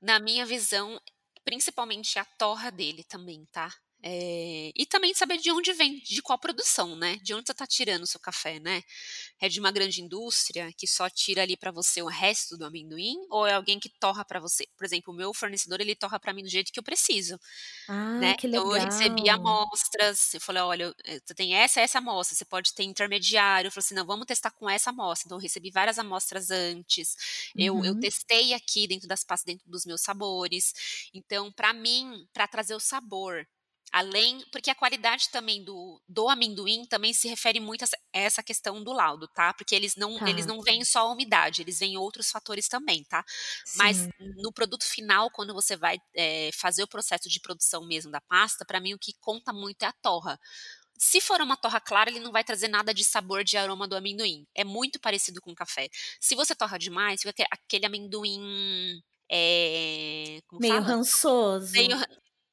[0.00, 1.00] na minha visão,
[1.44, 3.70] principalmente a torra dele também, tá.
[4.08, 7.66] Eh, e também saber de onde vem, de qual produção, né, de onde você tá
[7.66, 8.82] tirando o seu café, né.
[9.40, 13.16] É de uma grande indústria que só tira ali para você o resto do amendoim,
[13.30, 14.66] ou é alguém que torra para você?
[14.76, 17.38] Por exemplo, o meu fornecedor ele torra para mim do jeito que eu preciso,
[17.88, 18.36] Ah, né.
[18.36, 19.30] que Então eu recebi legal.
[19.30, 23.84] amostras, eu falei: "Olha, eh, você tem essa, essa amostra, você pode ter intermediário", falou
[23.84, 27.16] assim: "Não, vamos testar com essa amostra", então eu recebi várias amostras antes,
[27.56, 27.96] eu eu Uhum.
[27.96, 30.72] testei aqui dentro das pastas, dentro dos meus sabores.
[31.14, 33.46] Então para mim, para trazer o sabor,
[33.92, 38.82] além porque a qualidade também do do amendoim também se refere muito a essa questão
[38.84, 39.54] do laudo, tá.
[39.54, 40.46] Porque eles não eles Tá.
[40.46, 43.24] não veem só a umidade, eles veem outros fatores também, tá.
[43.74, 44.36] Mas Sim.
[44.42, 48.64] no produto final, quando você vai, eh, fazer o processo de produção mesmo da pasta,
[48.66, 50.38] para mim o que conta muito é a torra.
[50.98, 53.96] Se for uma torra clara, ele não vai trazer nada de sabor, de aroma do
[53.96, 55.88] amendoim, é muito parecido com café.
[56.20, 59.00] Se você torra demais, fica aquele amendoim,
[60.48, 60.82] como Meio fala?
[60.82, 61.72] rançoso.
[61.74, 61.96] Meio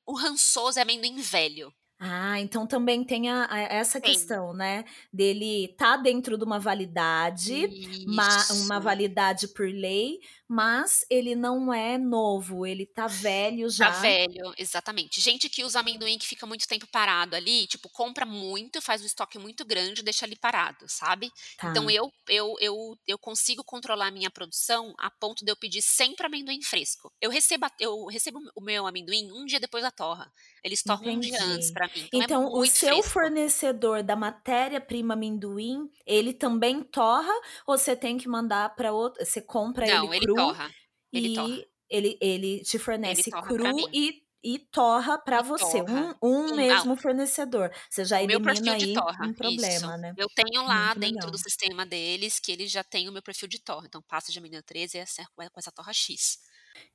[0.06, 1.74] o rançoso é amendoim velho.
[2.00, 4.12] Ah, então também tem a a essa Tem.
[4.12, 7.70] questão, né, dele tá dentro de uma validade,
[8.06, 8.82] ma uma Isso.
[8.82, 13.90] validade por lei, mas ele não é novo, ele tá velho Tá já.
[13.90, 15.20] velho, exatamente.
[15.20, 19.06] Gente que usa amendoim que fica muito tempo parado ali, tipo, compra muito, faz um
[19.06, 21.32] estoque muito grande deixa ali parado, sabe.
[21.70, 21.90] Então Tá.
[21.90, 26.26] eu eu eu eu consigo controlar a minha produção a ponto de eu pedir sempre
[26.28, 27.12] amendoim fresco.
[27.20, 30.32] Eu recebo eu recebo o meu amendoim um dia depois da torra.
[30.64, 33.04] Eles torram um dia antes pra mim, então é Então o muito seu fresco.
[33.04, 37.32] fornecedor da matéria-prima amendoim, ele também torra
[37.68, 40.76] ou você tem que mandar pra outro você compra ele Não, ele cru torra,
[41.14, 41.60] ele torra.
[41.62, 45.82] e ele ele te Ele fornece torra pra cru e e torra pra E você,
[45.82, 45.84] torra.
[45.84, 47.72] um um Um ah mesmo fornecedor.
[47.90, 49.92] Você já elimina perfil de aí torra, um isso.
[49.92, 50.16] problema, né.
[50.16, 53.48] Eu tenho lá Muito dentro do sistema deles que eles já têm o meu perfil
[53.48, 55.06] de torra, então pasta de amendoim 13 é
[55.50, 56.38] com essa torra "X".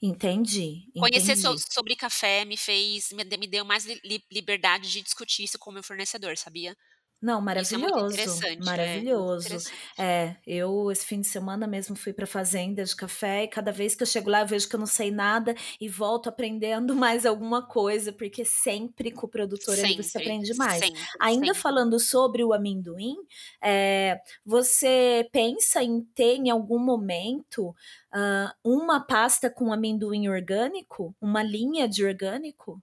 [0.02, 1.62] Entendi, Conhecer so entendi.
[1.72, 4.00] sobre café me fez me me deu mais li
[4.32, 6.76] liberdade de discutir isso com o meu fornecedor, sabia.
[7.20, 9.60] Não, é maravilhoso, é, maravilhoso.
[9.60, 9.88] interessante.
[9.98, 13.96] É, eu esse fim de semana mesmo fui pra fazenda de café e cada vez
[13.96, 17.26] que eu chego lá eu vejo que eu não sei nada e volto aprendendo mais
[17.26, 20.78] alguma coisa, porque sempre com o produtor você Sempre, aprende mais.
[20.78, 21.54] sempre, Ainda sempre.
[21.54, 23.16] falando sobre o amendoim,
[23.62, 27.74] eh, você pensa em ter em algum momento,
[28.14, 31.14] hã, uma pasta com amendoim orgânico?
[31.20, 32.80] Uma linha de orgânico?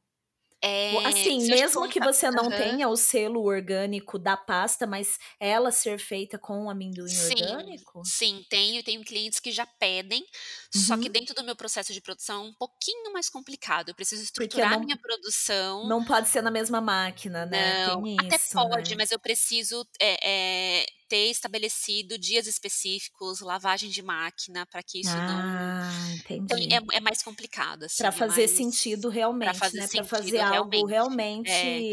[0.66, 2.52] Eh, assim, mesmo que você não aham.
[2.52, 8.04] tenha o selo orgânico da pasta, mas ela ser feita com amendoim Sim, orgânico?
[8.04, 10.26] sim, tenho, tenho clientes que já pedem,
[10.76, 11.12] só que Uhum.
[11.12, 14.78] dentro do meu processo de produção é um pouquinho mais complicado, eu preciso estruturar a
[14.78, 18.96] não minha produção não pode ser na mesma máquina, né, Não, tem até isso, pode,
[18.96, 18.98] né.
[18.98, 25.22] mas eu preciso, eh eh, ter estabelecido dias específicos, lavagem de máquina, pra que isso
[25.22, 26.82] não Ah, então entendi.
[26.94, 29.10] é é mais complicado, assim, é fazer mais sentido
[29.44, 31.66] pra realmente, fazer né, pra fazer algo realmente.
[31.68, 31.86] É.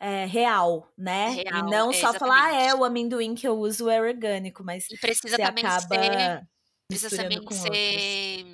[0.00, 2.74] eh, real, né, e Real, não é, só falar: "Ah, é, exatamente.
[2.74, 6.42] o amendoim que eu uso é orgânico", mas E precisa também ser acaba
[6.88, 8.22] precisa também com outros.
[8.22, 8.44] ser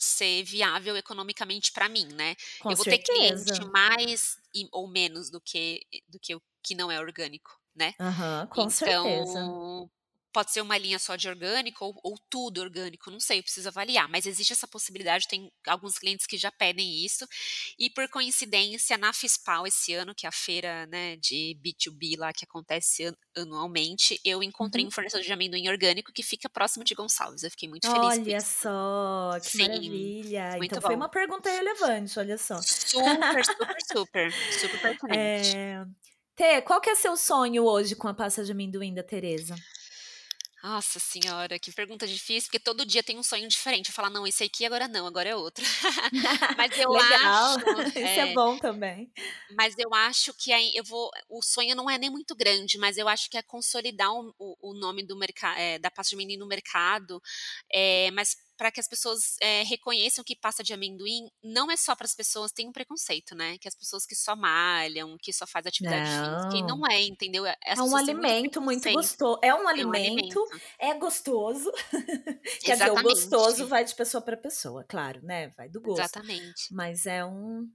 [0.00, 2.34] ser viável economicamente pra mim, né.
[2.60, 3.72] Com Eu vou ter cliente certeza.
[3.72, 4.36] mais
[4.72, 7.94] ou menos do que do que o que não é orgânico, né.
[8.00, 9.54] Aham, com certeza.
[10.38, 13.68] Pode ser uma linha só de orgânico ou ou tudo orgânico, não sei, eu preciso
[13.68, 17.26] avaliar, mas existe essa possibilidade, tem alguns clientes que já pedem isso,
[17.78, 22.32] e por coincidência na Fispal esse ano, que é a feira, né, de B2B lá
[22.32, 24.92] que acontece an anualmente, eu encontrei um Uhum.
[24.92, 28.42] fornecedor de amendoim orgânico que fica próximo de Gonçalves, eu fiquei muito feliz com Olha
[28.42, 30.96] só, que Sim, maravilha, então muito foi bom.
[30.96, 32.64] uma pergunta relevante, olha só.
[32.90, 35.58] Super, super, super, super pertinente.
[35.60, 35.84] Eh,
[36.36, 39.62] Tê, qual que é seu sonho hoje com a pasta de amendoim da Teresa?
[40.62, 44.26] Nossa senhora, que pergunta difícil, porque todo dia tem um sonho diferente, eu falo: "Não,
[44.26, 45.64] esse aqui agora não, agora é outro".
[46.56, 47.60] Mas eu Legal, acho
[47.96, 49.12] isso é é, bom também.
[49.50, 52.98] mas eu acho que aí eu vou o sonho não é nem muito grande, mas
[52.98, 56.36] eu acho que é consolidar o o nome do merca eh, da pasta de amendoim
[56.38, 57.20] no mercado,
[57.72, 61.96] eh, mas pra que as pessoas, eh, reconheçam que pasta de amendoim não é só
[61.96, 65.46] para as pessoas têm um preconceito, né, que as pessoas que só malham, que só
[65.46, 67.44] faz atividade física e não é, entendeu.
[67.66, 68.90] As É um têm muito alimento muito preconceito.
[68.90, 70.62] gosto é um É um alimento, alimento.
[70.78, 71.70] é gostoso,
[72.64, 76.70] quer dizer, o gostoso vai de pessoa pra pessoa, claro, né, vai do gosto, Exatamente.
[76.70, 77.70] mas é um.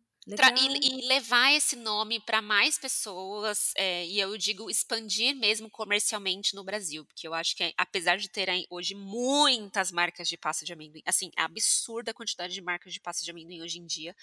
[0.55, 6.55] E e levar esse nome pra mais pessoas, eh, e eu digo expandir mesmo comercialmente
[6.55, 10.65] no Brasil, porque eu acho que é apesar de terem hoje muitas marcas de pasta
[10.65, 13.85] de amendoim, assim, é absurda a quantidade de marcas de pasta de amendoim hoje em
[13.85, 14.15] dia,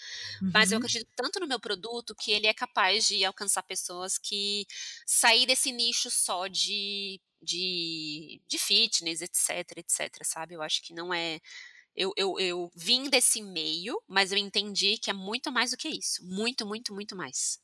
[0.53, 0.79] mas eu Uhum.
[0.79, 4.65] acredito tanto no meu produto que ele é capaz de alcançar pessoas que
[5.05, 10.55] sair desse nicho só de de de fitness, etc, etc, sabe.
[10.55, 11.39] Eu acho que não é
[11.95, 15.89] eu eu eu vim desse meio, mas eu entendi que é muito mais do que
[15.89, 17.59] isso, muito, muito, muito mais.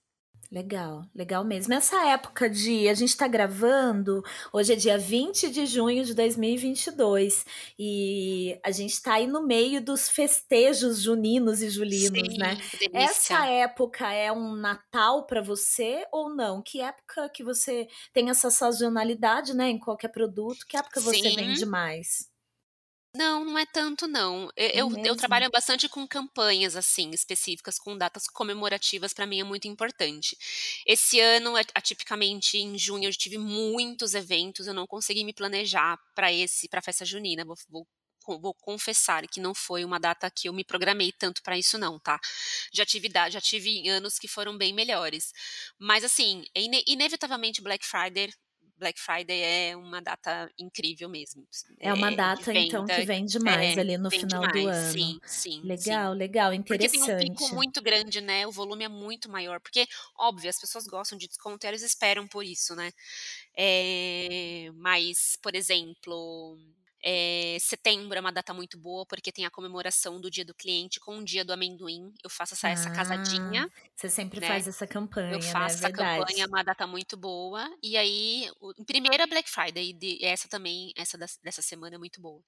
[0.49, 1.71] Legal, legal mesmo.
[1.73, 4.23] Nessa época de a gente tá gravando,
[4.53, 7.43] hoje é dia 20 de junho de 2022,
[7.77, 12.55] e a gente tá aí no meio dos festejos juninos e julinos, né.
[12.55, 16.61] Sim, que Essa época é um Natal pra você ou não?
[16.61, 21.65] Que época que você tem essa sazonalidade, né, em qualquer produto, que época você vende
[21.65, 22.29] mais?
[23.17, 24.49] Não, não é tanto não.
[24.55, 29.67] Eu eu trabalho bastante com campanhas, assim, específicas, com datas comemorativas, pra mim é muito
[29.67, 30.37] importante.
[30.85, 36.31] Esse ano, atipicamente em junho eu tive muitos eventos, eu não consegui me planejar pra
[36.31, 37.87] esse pra festa junina, vou vou
[38.41, 41.97] vou confessar que não foi uma data que eu me programei tanto pra isso não,
[41.97, 42.19] tá.
[42.73, 45.31] Já tive já tive anos que foram bem melhores.
[45.79, 48.29] Mas assim, é ine inevitavelmente Black Friday
[48.77, 49.41] Black Friday
[49.71, 51.47] é uma data incrível mesmo.
[51.79, 54.67] É uma data, de então, que venda, vende mais é, ali no final do mais.
[54.67, 55.15] ano.
[55.15, 56.01] Sim, sim, sim.
[56.01, 57.55] Legal, legal, Porque tem um pico interessante.
[57.55, 59.87] muito grande, né, o volume é muito maior, porque,
[60.17, 62.91] óbvio, as pessoas gostam de desconto e elas esperam por isso, né.
[63.57, 66.57] Eh, mas, por exemplo,
[67.03, 70.99] eh, setembro é uma data muito boa, porque tem a comemoração do dia do cliente
[70.99, 73.67] com o dia do amendoim, eu faço essa essa Ah, casadinha,
[73.97, 76.47] você sempre né, faz essa eu campanha, né, faço essa campanha, é verdade.
[76.47, 78.71] uma data muito boa, e aí o
[79.23, 82.41] é Black Friday, de essa também, essa dessa semana é muito boa.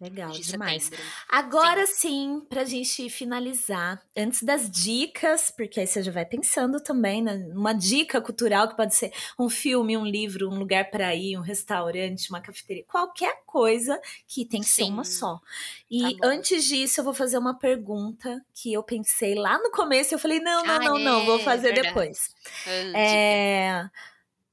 [0.00, 0.90] Legal De demais.
[0.90, 1.12] setembro.
[1.28, 1.86] Agora Sim.
[1.86, 7.36] sim, pra gente finalizar, antes das dicas, porque aí você já vai pensando também, né,
[7.36, 11.40] numa dica cultural que pode ser um filme, um livro, um lugar pra ir, um
[11.40, 13.98] restaurante, uma cafeteria, qualquer coisa
[14.28, 15.40] que tem que ser uma Sim, só.
[15.98, 16.22] tá E bom.
[16.22, 20.18] antes disso eu vou fazer uma pergunta que eu pensei lá no começo e eu
[20.18, 21.72] falei: "Não, não, Ah, não, não, vou é, fazer verdade.
[21.72, 22.30] depois".
[22.66, 23.36] Hã, diga.
[23.36, 23.84] Eh,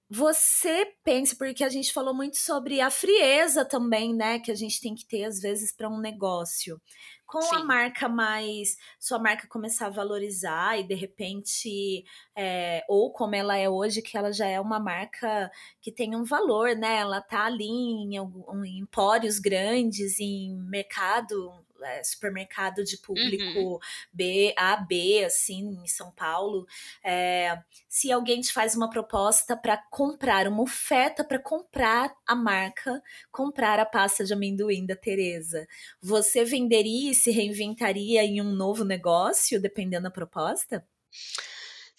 [0.09, 4.79] você pensa porque a gente falou muito sobre a frieza também, né, que a gente
[4.81, 6.81] tem que ter às vezes pra um negócio.
[7.25, 7.65] Com a Sim.
[7.65, 12.05] marca mais sua marca começar a valorizar e de repente,
[12.38, 15.51] eh, ou como ela é hoje, que ela já é uma marca
[15.81, 21.51] que tem um valor, né, ela tá ali em em empórios grandes, em mercado,
[21.83, 23.67] eh, supermercado de Uhum.
[23.67, 23.79] público
[24.11, 26.65] B A, B, assim, em São Paulo,
[27.03, 33.01] eh, se alguém te faz uma proposta pra comprar, uma oferta pra comprar a marca,
[33.31, 35.67] comprar a pasta de amendoim da Teresa,
[36.01, 40.85] você venderia e se reinventaria em um novo negócio, dependendo da proposta?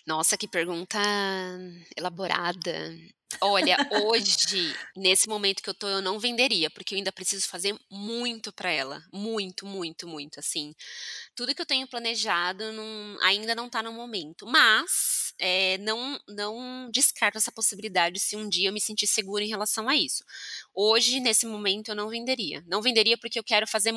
[0.09, 0.99] Nossa, que pergunta
[1.95, 2.97] elaborada.
[3.43, 7.77] Olha, hoje, nesse momento que eu tô, eu não venderia, porque eu ainda preciso fazer
[7.91, 10.75] muito pra ela, muito, muito, muito, assim.
[11.37, 16.91] Tudo que eu tenho planejado não ainda não tá no momento, mas, eh, não não
[16.91, 20.25] descarto essa possibilidade se um dia eu me sentir segura em relação a isso.
[20.75, 22.65] Hoje, nesse momento, eu não venderia.
[22.67, 23.93] Não venderia, porque eu quero fazer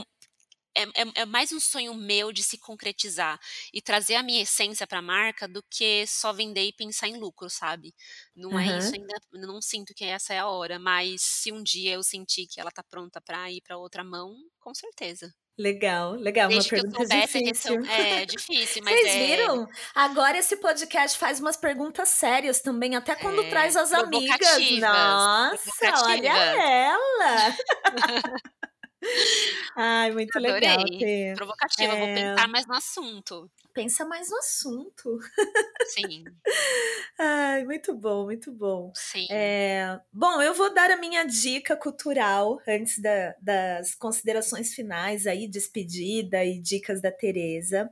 [0.75, 3.39] é é é mais um sonho meu de se concretizar
[3.73, 7.49] e trazer a minha essência pra marca, do que só vender e pensar em lucro,
[7.49, 7.93] sabe.
[8.35, 11.93] Não é isso ainda não sinto que essa é a hora, mas se um dia
[11.93, 15.33] eu sentir que ela tá pronta pra ir pra outra mão, com certeza.
[15.57, 17.03] Legal, legal, uma Desde eu pergunta
[17.37, 17.77] a difícil.
[17.77, 19.67] questão é, difícil, mas Vocês é viram?
[19.95, 24.71] Agora esse podcast faz umas perguntas sérias também, até quando É, traz as amigas.
[24.71, 27.55] Nossa, olha ela.
[29.75, 30.99] Ai, muito legal, Adorei.
[30.99, 31.33] Tê.
[31.35, 33.49] Provocativa, vou Eh pensar mais no assunto.
[33.73, 35.17] Pensa mais no assunto.
[35.81, 36.23] Sim.
[37.17, 38.91] Ai, muito bom, muito bom.
[38.93, 39.27] Sim.
[39.29, 45.47] Eh, bom, eu vou dar a minha dica cultural antes da das considerações finais aí,
[45.47, 47.89] despedida e dicas da Teresa.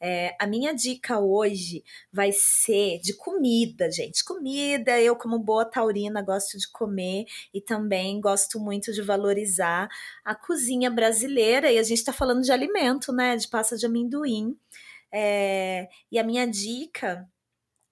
[0.00, 6.22] Eh, a minha dica hoje vai ser de comida, gente, comida, eu como boa taurina
[6.22, 9.88] gosto de comer e também gosto muito de valorizar
[10.24, 14.56] a cozinha brasileira e a gente tá falando de alimento, né, de pasta de amendoim.
[15.12, 17.28] Eh, e a minha dica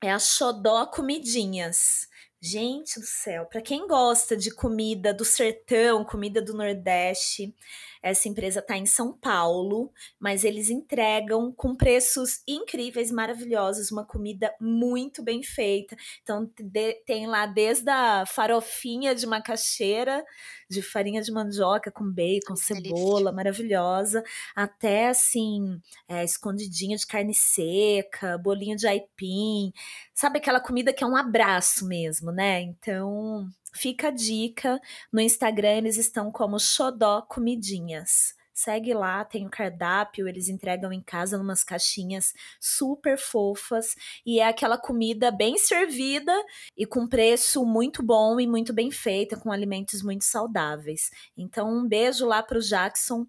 [0.02, 2.08] é a Xodó Comidinhas.
[2.40, 7.54] Gente do céu, pra quem gosta de comida do sertão, comida do nordeste,
[8.02, 14.54] essa empresa tá em São Paulo, mas eles entregam com preços incríveis, maravilhosos, uma comida
[14.60, 15.96] muito bem feita.
[16.22, 20.24] Então de tem lá desde a farofinha de macaxeira,
[20.68, 22.96] de farinha de mandioca com bacon, que delícia.
[22.96, 24.22] cebola, maravilhosa,
[24.54, 25.80] até assim,
[26.24, 29.72] escondidinho de carne seca, bolinho de aipim,
[30.14, 32.60] sabe aquela comida que é um abraço mesmo, né.
[32.62, 34.80] Então, fica a dica,
[35.12, 38.34] no Instagram eles estão como Xodó Comidinhas.
[38.52, 43.94] Segue lá, tem o cardápio, eles entregam em casa numas caixinhas super fofas,
[44.24, 46.32] e é aquela comida bem servida
[46.74, 51.10] e com preço muito bom e muito bem feita, com alimentos muito saudáveis.
[51.36, 53.26] Então um beijo lá para o Jackson,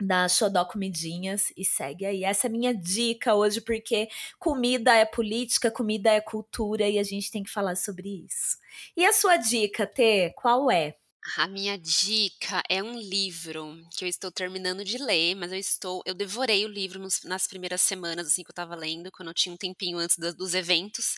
[0.00, 2.24] da Xodó Comidinhas e segue aí.
[2.24, 4.08] Essa é a minha dica hoje, porque
[4.38, 8.58] comida é política, comida é cultura e a gente tem que falar sobre isso.
[8.96, 10.96] E a sua dica, Tê, qual é?
[11.36, 16.02] A minha dica é um livro que eu estou terminando de ler, mas eu estou
[16.06, 19.34] eu devorei o livro nos nas primeiras semanas, assim, que eu estava lendo, quando eu
[19.34, 21.14] tinha um tempinho antes da dos eventos,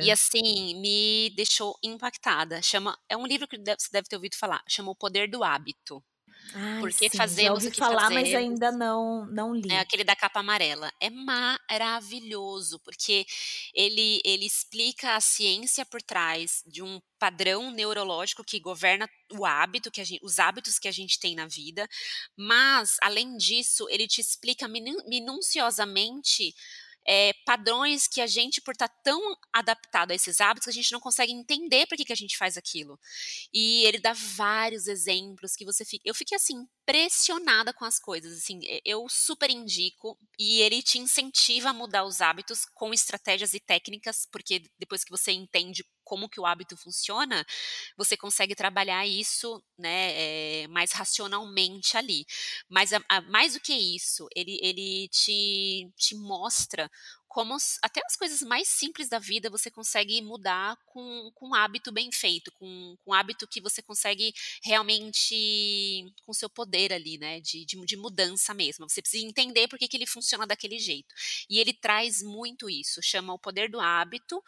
[0.00, 0.10] e Hã.
[0.10, 2.62] assim, me deixou impactada.
[2.62, 5.44] Chama é um livro que deve você deve ter ouvido falar, chama O Poder do
[5.44, 6.02] Hábito.
[6.52, 9.54] Ai, Por que sim, já fazemos ouvi o que falar, mas fazemos ainda não não
[9.68, 9.80] é li.
[9.80, 10.92] aquele da capa amarela.
[11.00, 13.26] É maravilhoso, porque
[13.74, 19.90] ele ele explica a ciência por trás de um padrão neurológico que governa o hábito
[19.90, 21.88] que a gen os hábitos que a gente tem na vida,
[22.36, 26.54] mas além disso, ele te explica minu minuciosamente,
[27.06, 29.20] é, padrões que a gente, por estar tá tão
[29.52, 32.56] adaptado a esses hábitos, a gente não consegue entender por que, que a gente faz
[32.56, 32.98] aquilo.
[33.52, 36.02] E ele dá vários exemplos que você fica.
[36.04, 38.38] Eu fiquei assim, impressionada com as coisas.
[38.38, 43.60] Assim, eu super indico e ele te incentiva a mudar os hábitos com estratégias e
[43.60, 47.44] técnicas, porque depois que você entende como que o hábito funciona,
[47.96, 52.24] você consegue trabalhar isso, né, é, mais racionalmente ali.
[52.70, 56.88] Mas a, a, mais do que isso, ele, ele te, te mostra
[57.28, 61.92] como até as coisas mais simples da vida você consegue mudar com, com um hábito
[61.92, 64.32] bem feito, com, com um hábito que você consegue
[64.62, 68.88] realmente, com seu poder ali, né, de, de, de mudança mesmo.
[68.88, 71.14] Você precisa entender por que, que ele funciona daquele jeito.
[71.48, 74.42] E ele traz muito isso, chama O Poder do Hábito,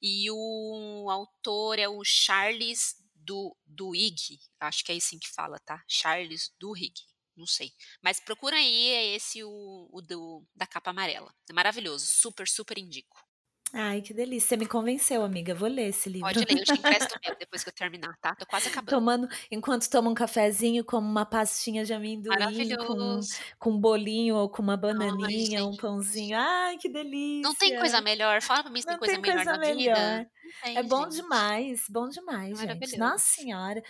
[0.00, 5.82] e o autor é o Charles do, Duhigg, acho que é assim que fala, tá?
[5.86, 6.94] Charles Duhigg
[7.38, 7.72] não sei.
[8.02, 11.32] Mas procura aí, é esse o, o do, da capa amarela.
[11.48, 13.28] É maravilhoso, super, super indico.
[13.72, 14.48] Ai, que delícia.
[14.48, 15.54] Você me convenceu, amiga.
[15.54, 16.26] Vou ler esse livro.
[16.26, 16.72] Pode ler, eu te
[17.12, 18.34] empresto meu depois que eu terminar, tá?
[18.34, 18.90] Tô quase acabando.
[18.90, 23.20] Tomando, enquanto toma um cafezinho, como uma pastinha de amendoim, com,
[23.58, 26.36] com um bolinho ou com uma bananinha, Ai, um pãozinho.
[26.38, 27.42] Ai, que delícia.
[27.42, 28.40] Não tem coisa melhor.
[28.40, 29.96] Fala pra mim se tem coisa tem melhor coisa na melhor.
[29.96, 30.30] vida.
[30.62, 31.16] Tem, é bom gente.
[31.16, 32.96] demais, bom demais, gente.
[32.96, 33.82] Nossa Senhora.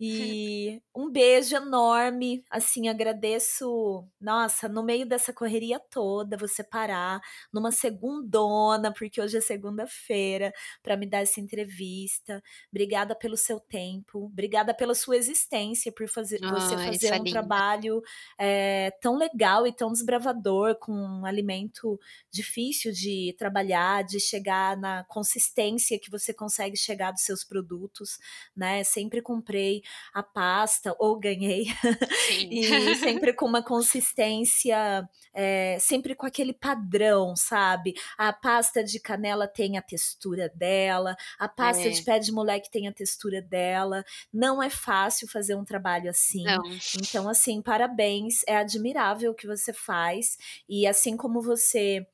[0.00, 7.20] E um beijo enorme, assim, agradeço, nossa, no meio dessa correria toda, você parar
[7.52, 10.52] numa segundona, porque hoje é segunda-feira,
[10.82, 12.42] para me dar essa entrevista.
[12.72, 18.02] Obrigada pelo seu tempo, obrigada pela sua existência, por fazer, você fazer é um trabalho
[18.36, 22.00] é, tão legal e tão desbravador, com um alimento
[22.32, 28.18] difícil de trabalhar, de chegar na consistência que você consegue chegar dos seus produtos,
[28.56, 28.82] né?
[28.82, 31.66] Sempre comprei a pasta, ou ganhei,
[32.50, 37.94] e sempre com uma consistência, é, sempre com aquele padrão, sabe?
[38.16, 41.90] A pasta de canela tem a textura dela, a pasta é.
[41.90, 44.04] de pé de moleque tem a textura dela.
[44.32, 46.44] Não é fácil fazer um trabalho assim.
[46.44, 46.62] Não.
[46.96, 50.36] Então, assim, parabéns, é admirável o que você faz,
[50.68, 52.06] e assim como você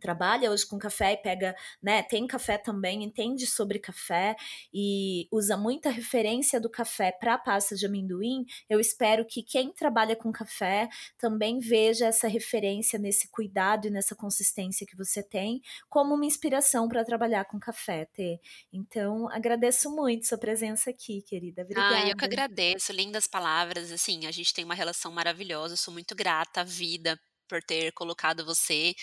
[0.00, 4.34] trabalha hoje com café e pega, né, tem café também, entende sobre café
[4.72, 9.72] e usa muita referência do café para a pasta de amendoim, eu espero que quem
[9.72, 15.60] trabalha com café também veja essa referência nesse cuidado e nessa consistência que você tem
[15.88, 18.40] como uma inspiração para trabalhar com café, Tê.
[18.72, 21.62] Então, agradeço muito sua presença aqui, querida.
[21.62, 21.96] Obrigada.
[21.96, 26.14] Ah, eu que agradeço, lindas palavras, assim, a gente tem uma relação maravilhosa, sou muito
[26.14, 27.18] grata à vida
[27.50, 28.94] por ter colocado você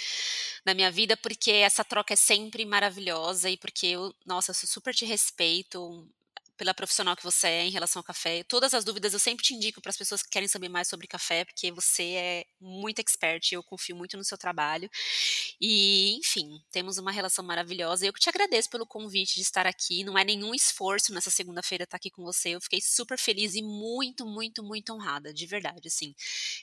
[0.65, 4.95] na minha vida, porque essa troca é sempre maravilhosa e porque eu, nossa, eu super
[4.95, 6.07] te respeito
[6.57, 8.43] pela profissional que você é em relação ao café.
[8.43, 11.07] Todas as dúvidas eu sempre te indico para as pessoas que querem saber mais sobre
[11.07, 14.89] café, porque você é muito expert, eu confio muito no seu trabalho.
[15.61, 18.05] E, enfim, temos uma relação maravilhosa.
[18.05, 20.03] Eu que te agradeço pelo convite de estar aqui.
[20.03, 22.49] Não é nenhum esforço nessa segunda-feira estar aqui com você.
[22.49, 26.15] Eu fiquei super feliz e muito, muito, muito honrada, de verdade, assim.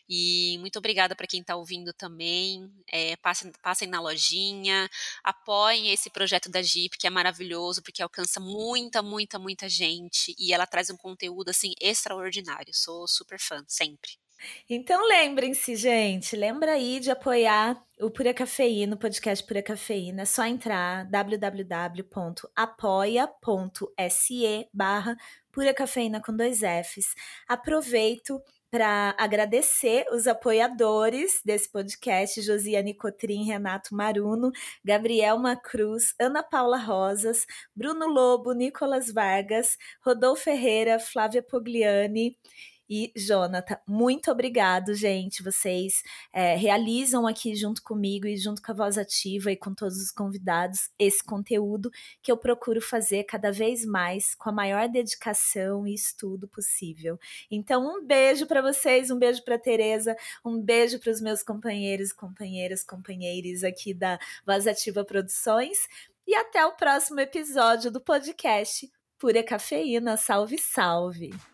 [0.08, 2.68] E muito obrigada para quem está ouvindo também.
[2.90, 4.90] É, passem, passem na lojinha,
[5.22, 10.34] apoiem esse projeto da Jeep, que é maravilhoso, porque alcança muita, muita, muita gente gente
[10.38, 12.72] e ela traz um conteúdo assim extraordinário.
[12.72, 14.12] Sou super fã, sempre.
[14.68, 20.22] Então lembrem-se, gente, lembra aí de apoiar o Pura Cafeína, o podcast Pura Cafeína.
[20.22, 22.28] É só entrar www.apoia.se
[24.72, 25.16] barra
[25.52, 27.14] Pura Cafeína com dois Fs.
[27.48, 28.42] Aproveito
[28.74, 34.50] para agradecer os apoiadores desse podcast, Josiane Cotrim, Renato Maruno,
[34.84, 42.36] Gabriel Macruz, Ana Paula Rosas, Bruno Lobo, Nicolas Vargas, Rodolfo Ferreira, Flávia Pogliani
[42.88, 43.78] e Jonathan.
[43.86, 45.42] Muito obrigado, gente.
[45.42, 46.02] Vocês
[46.32, 50.10] é, realizam aqui junto comigo e junto com a Voz Ativa e com todos os
[50.10, 51.90] convidados esse conteúdo
[52.22, 57.18] que eu procuro fazer cada vez mais com a maior dedicação e estudo possível.
[57.50, 62.12] Então, um beijo para vocês, um beijo para Tereza, um beijo para os meus companheiros,
[62.12, 65.88] companheiras, companheiros aqui da Voz Ativa Produções
[66.26, 70.16] e até o próximo episódio do podcast Pura Cafeína.
[70.16, 71.53] Salve, salve!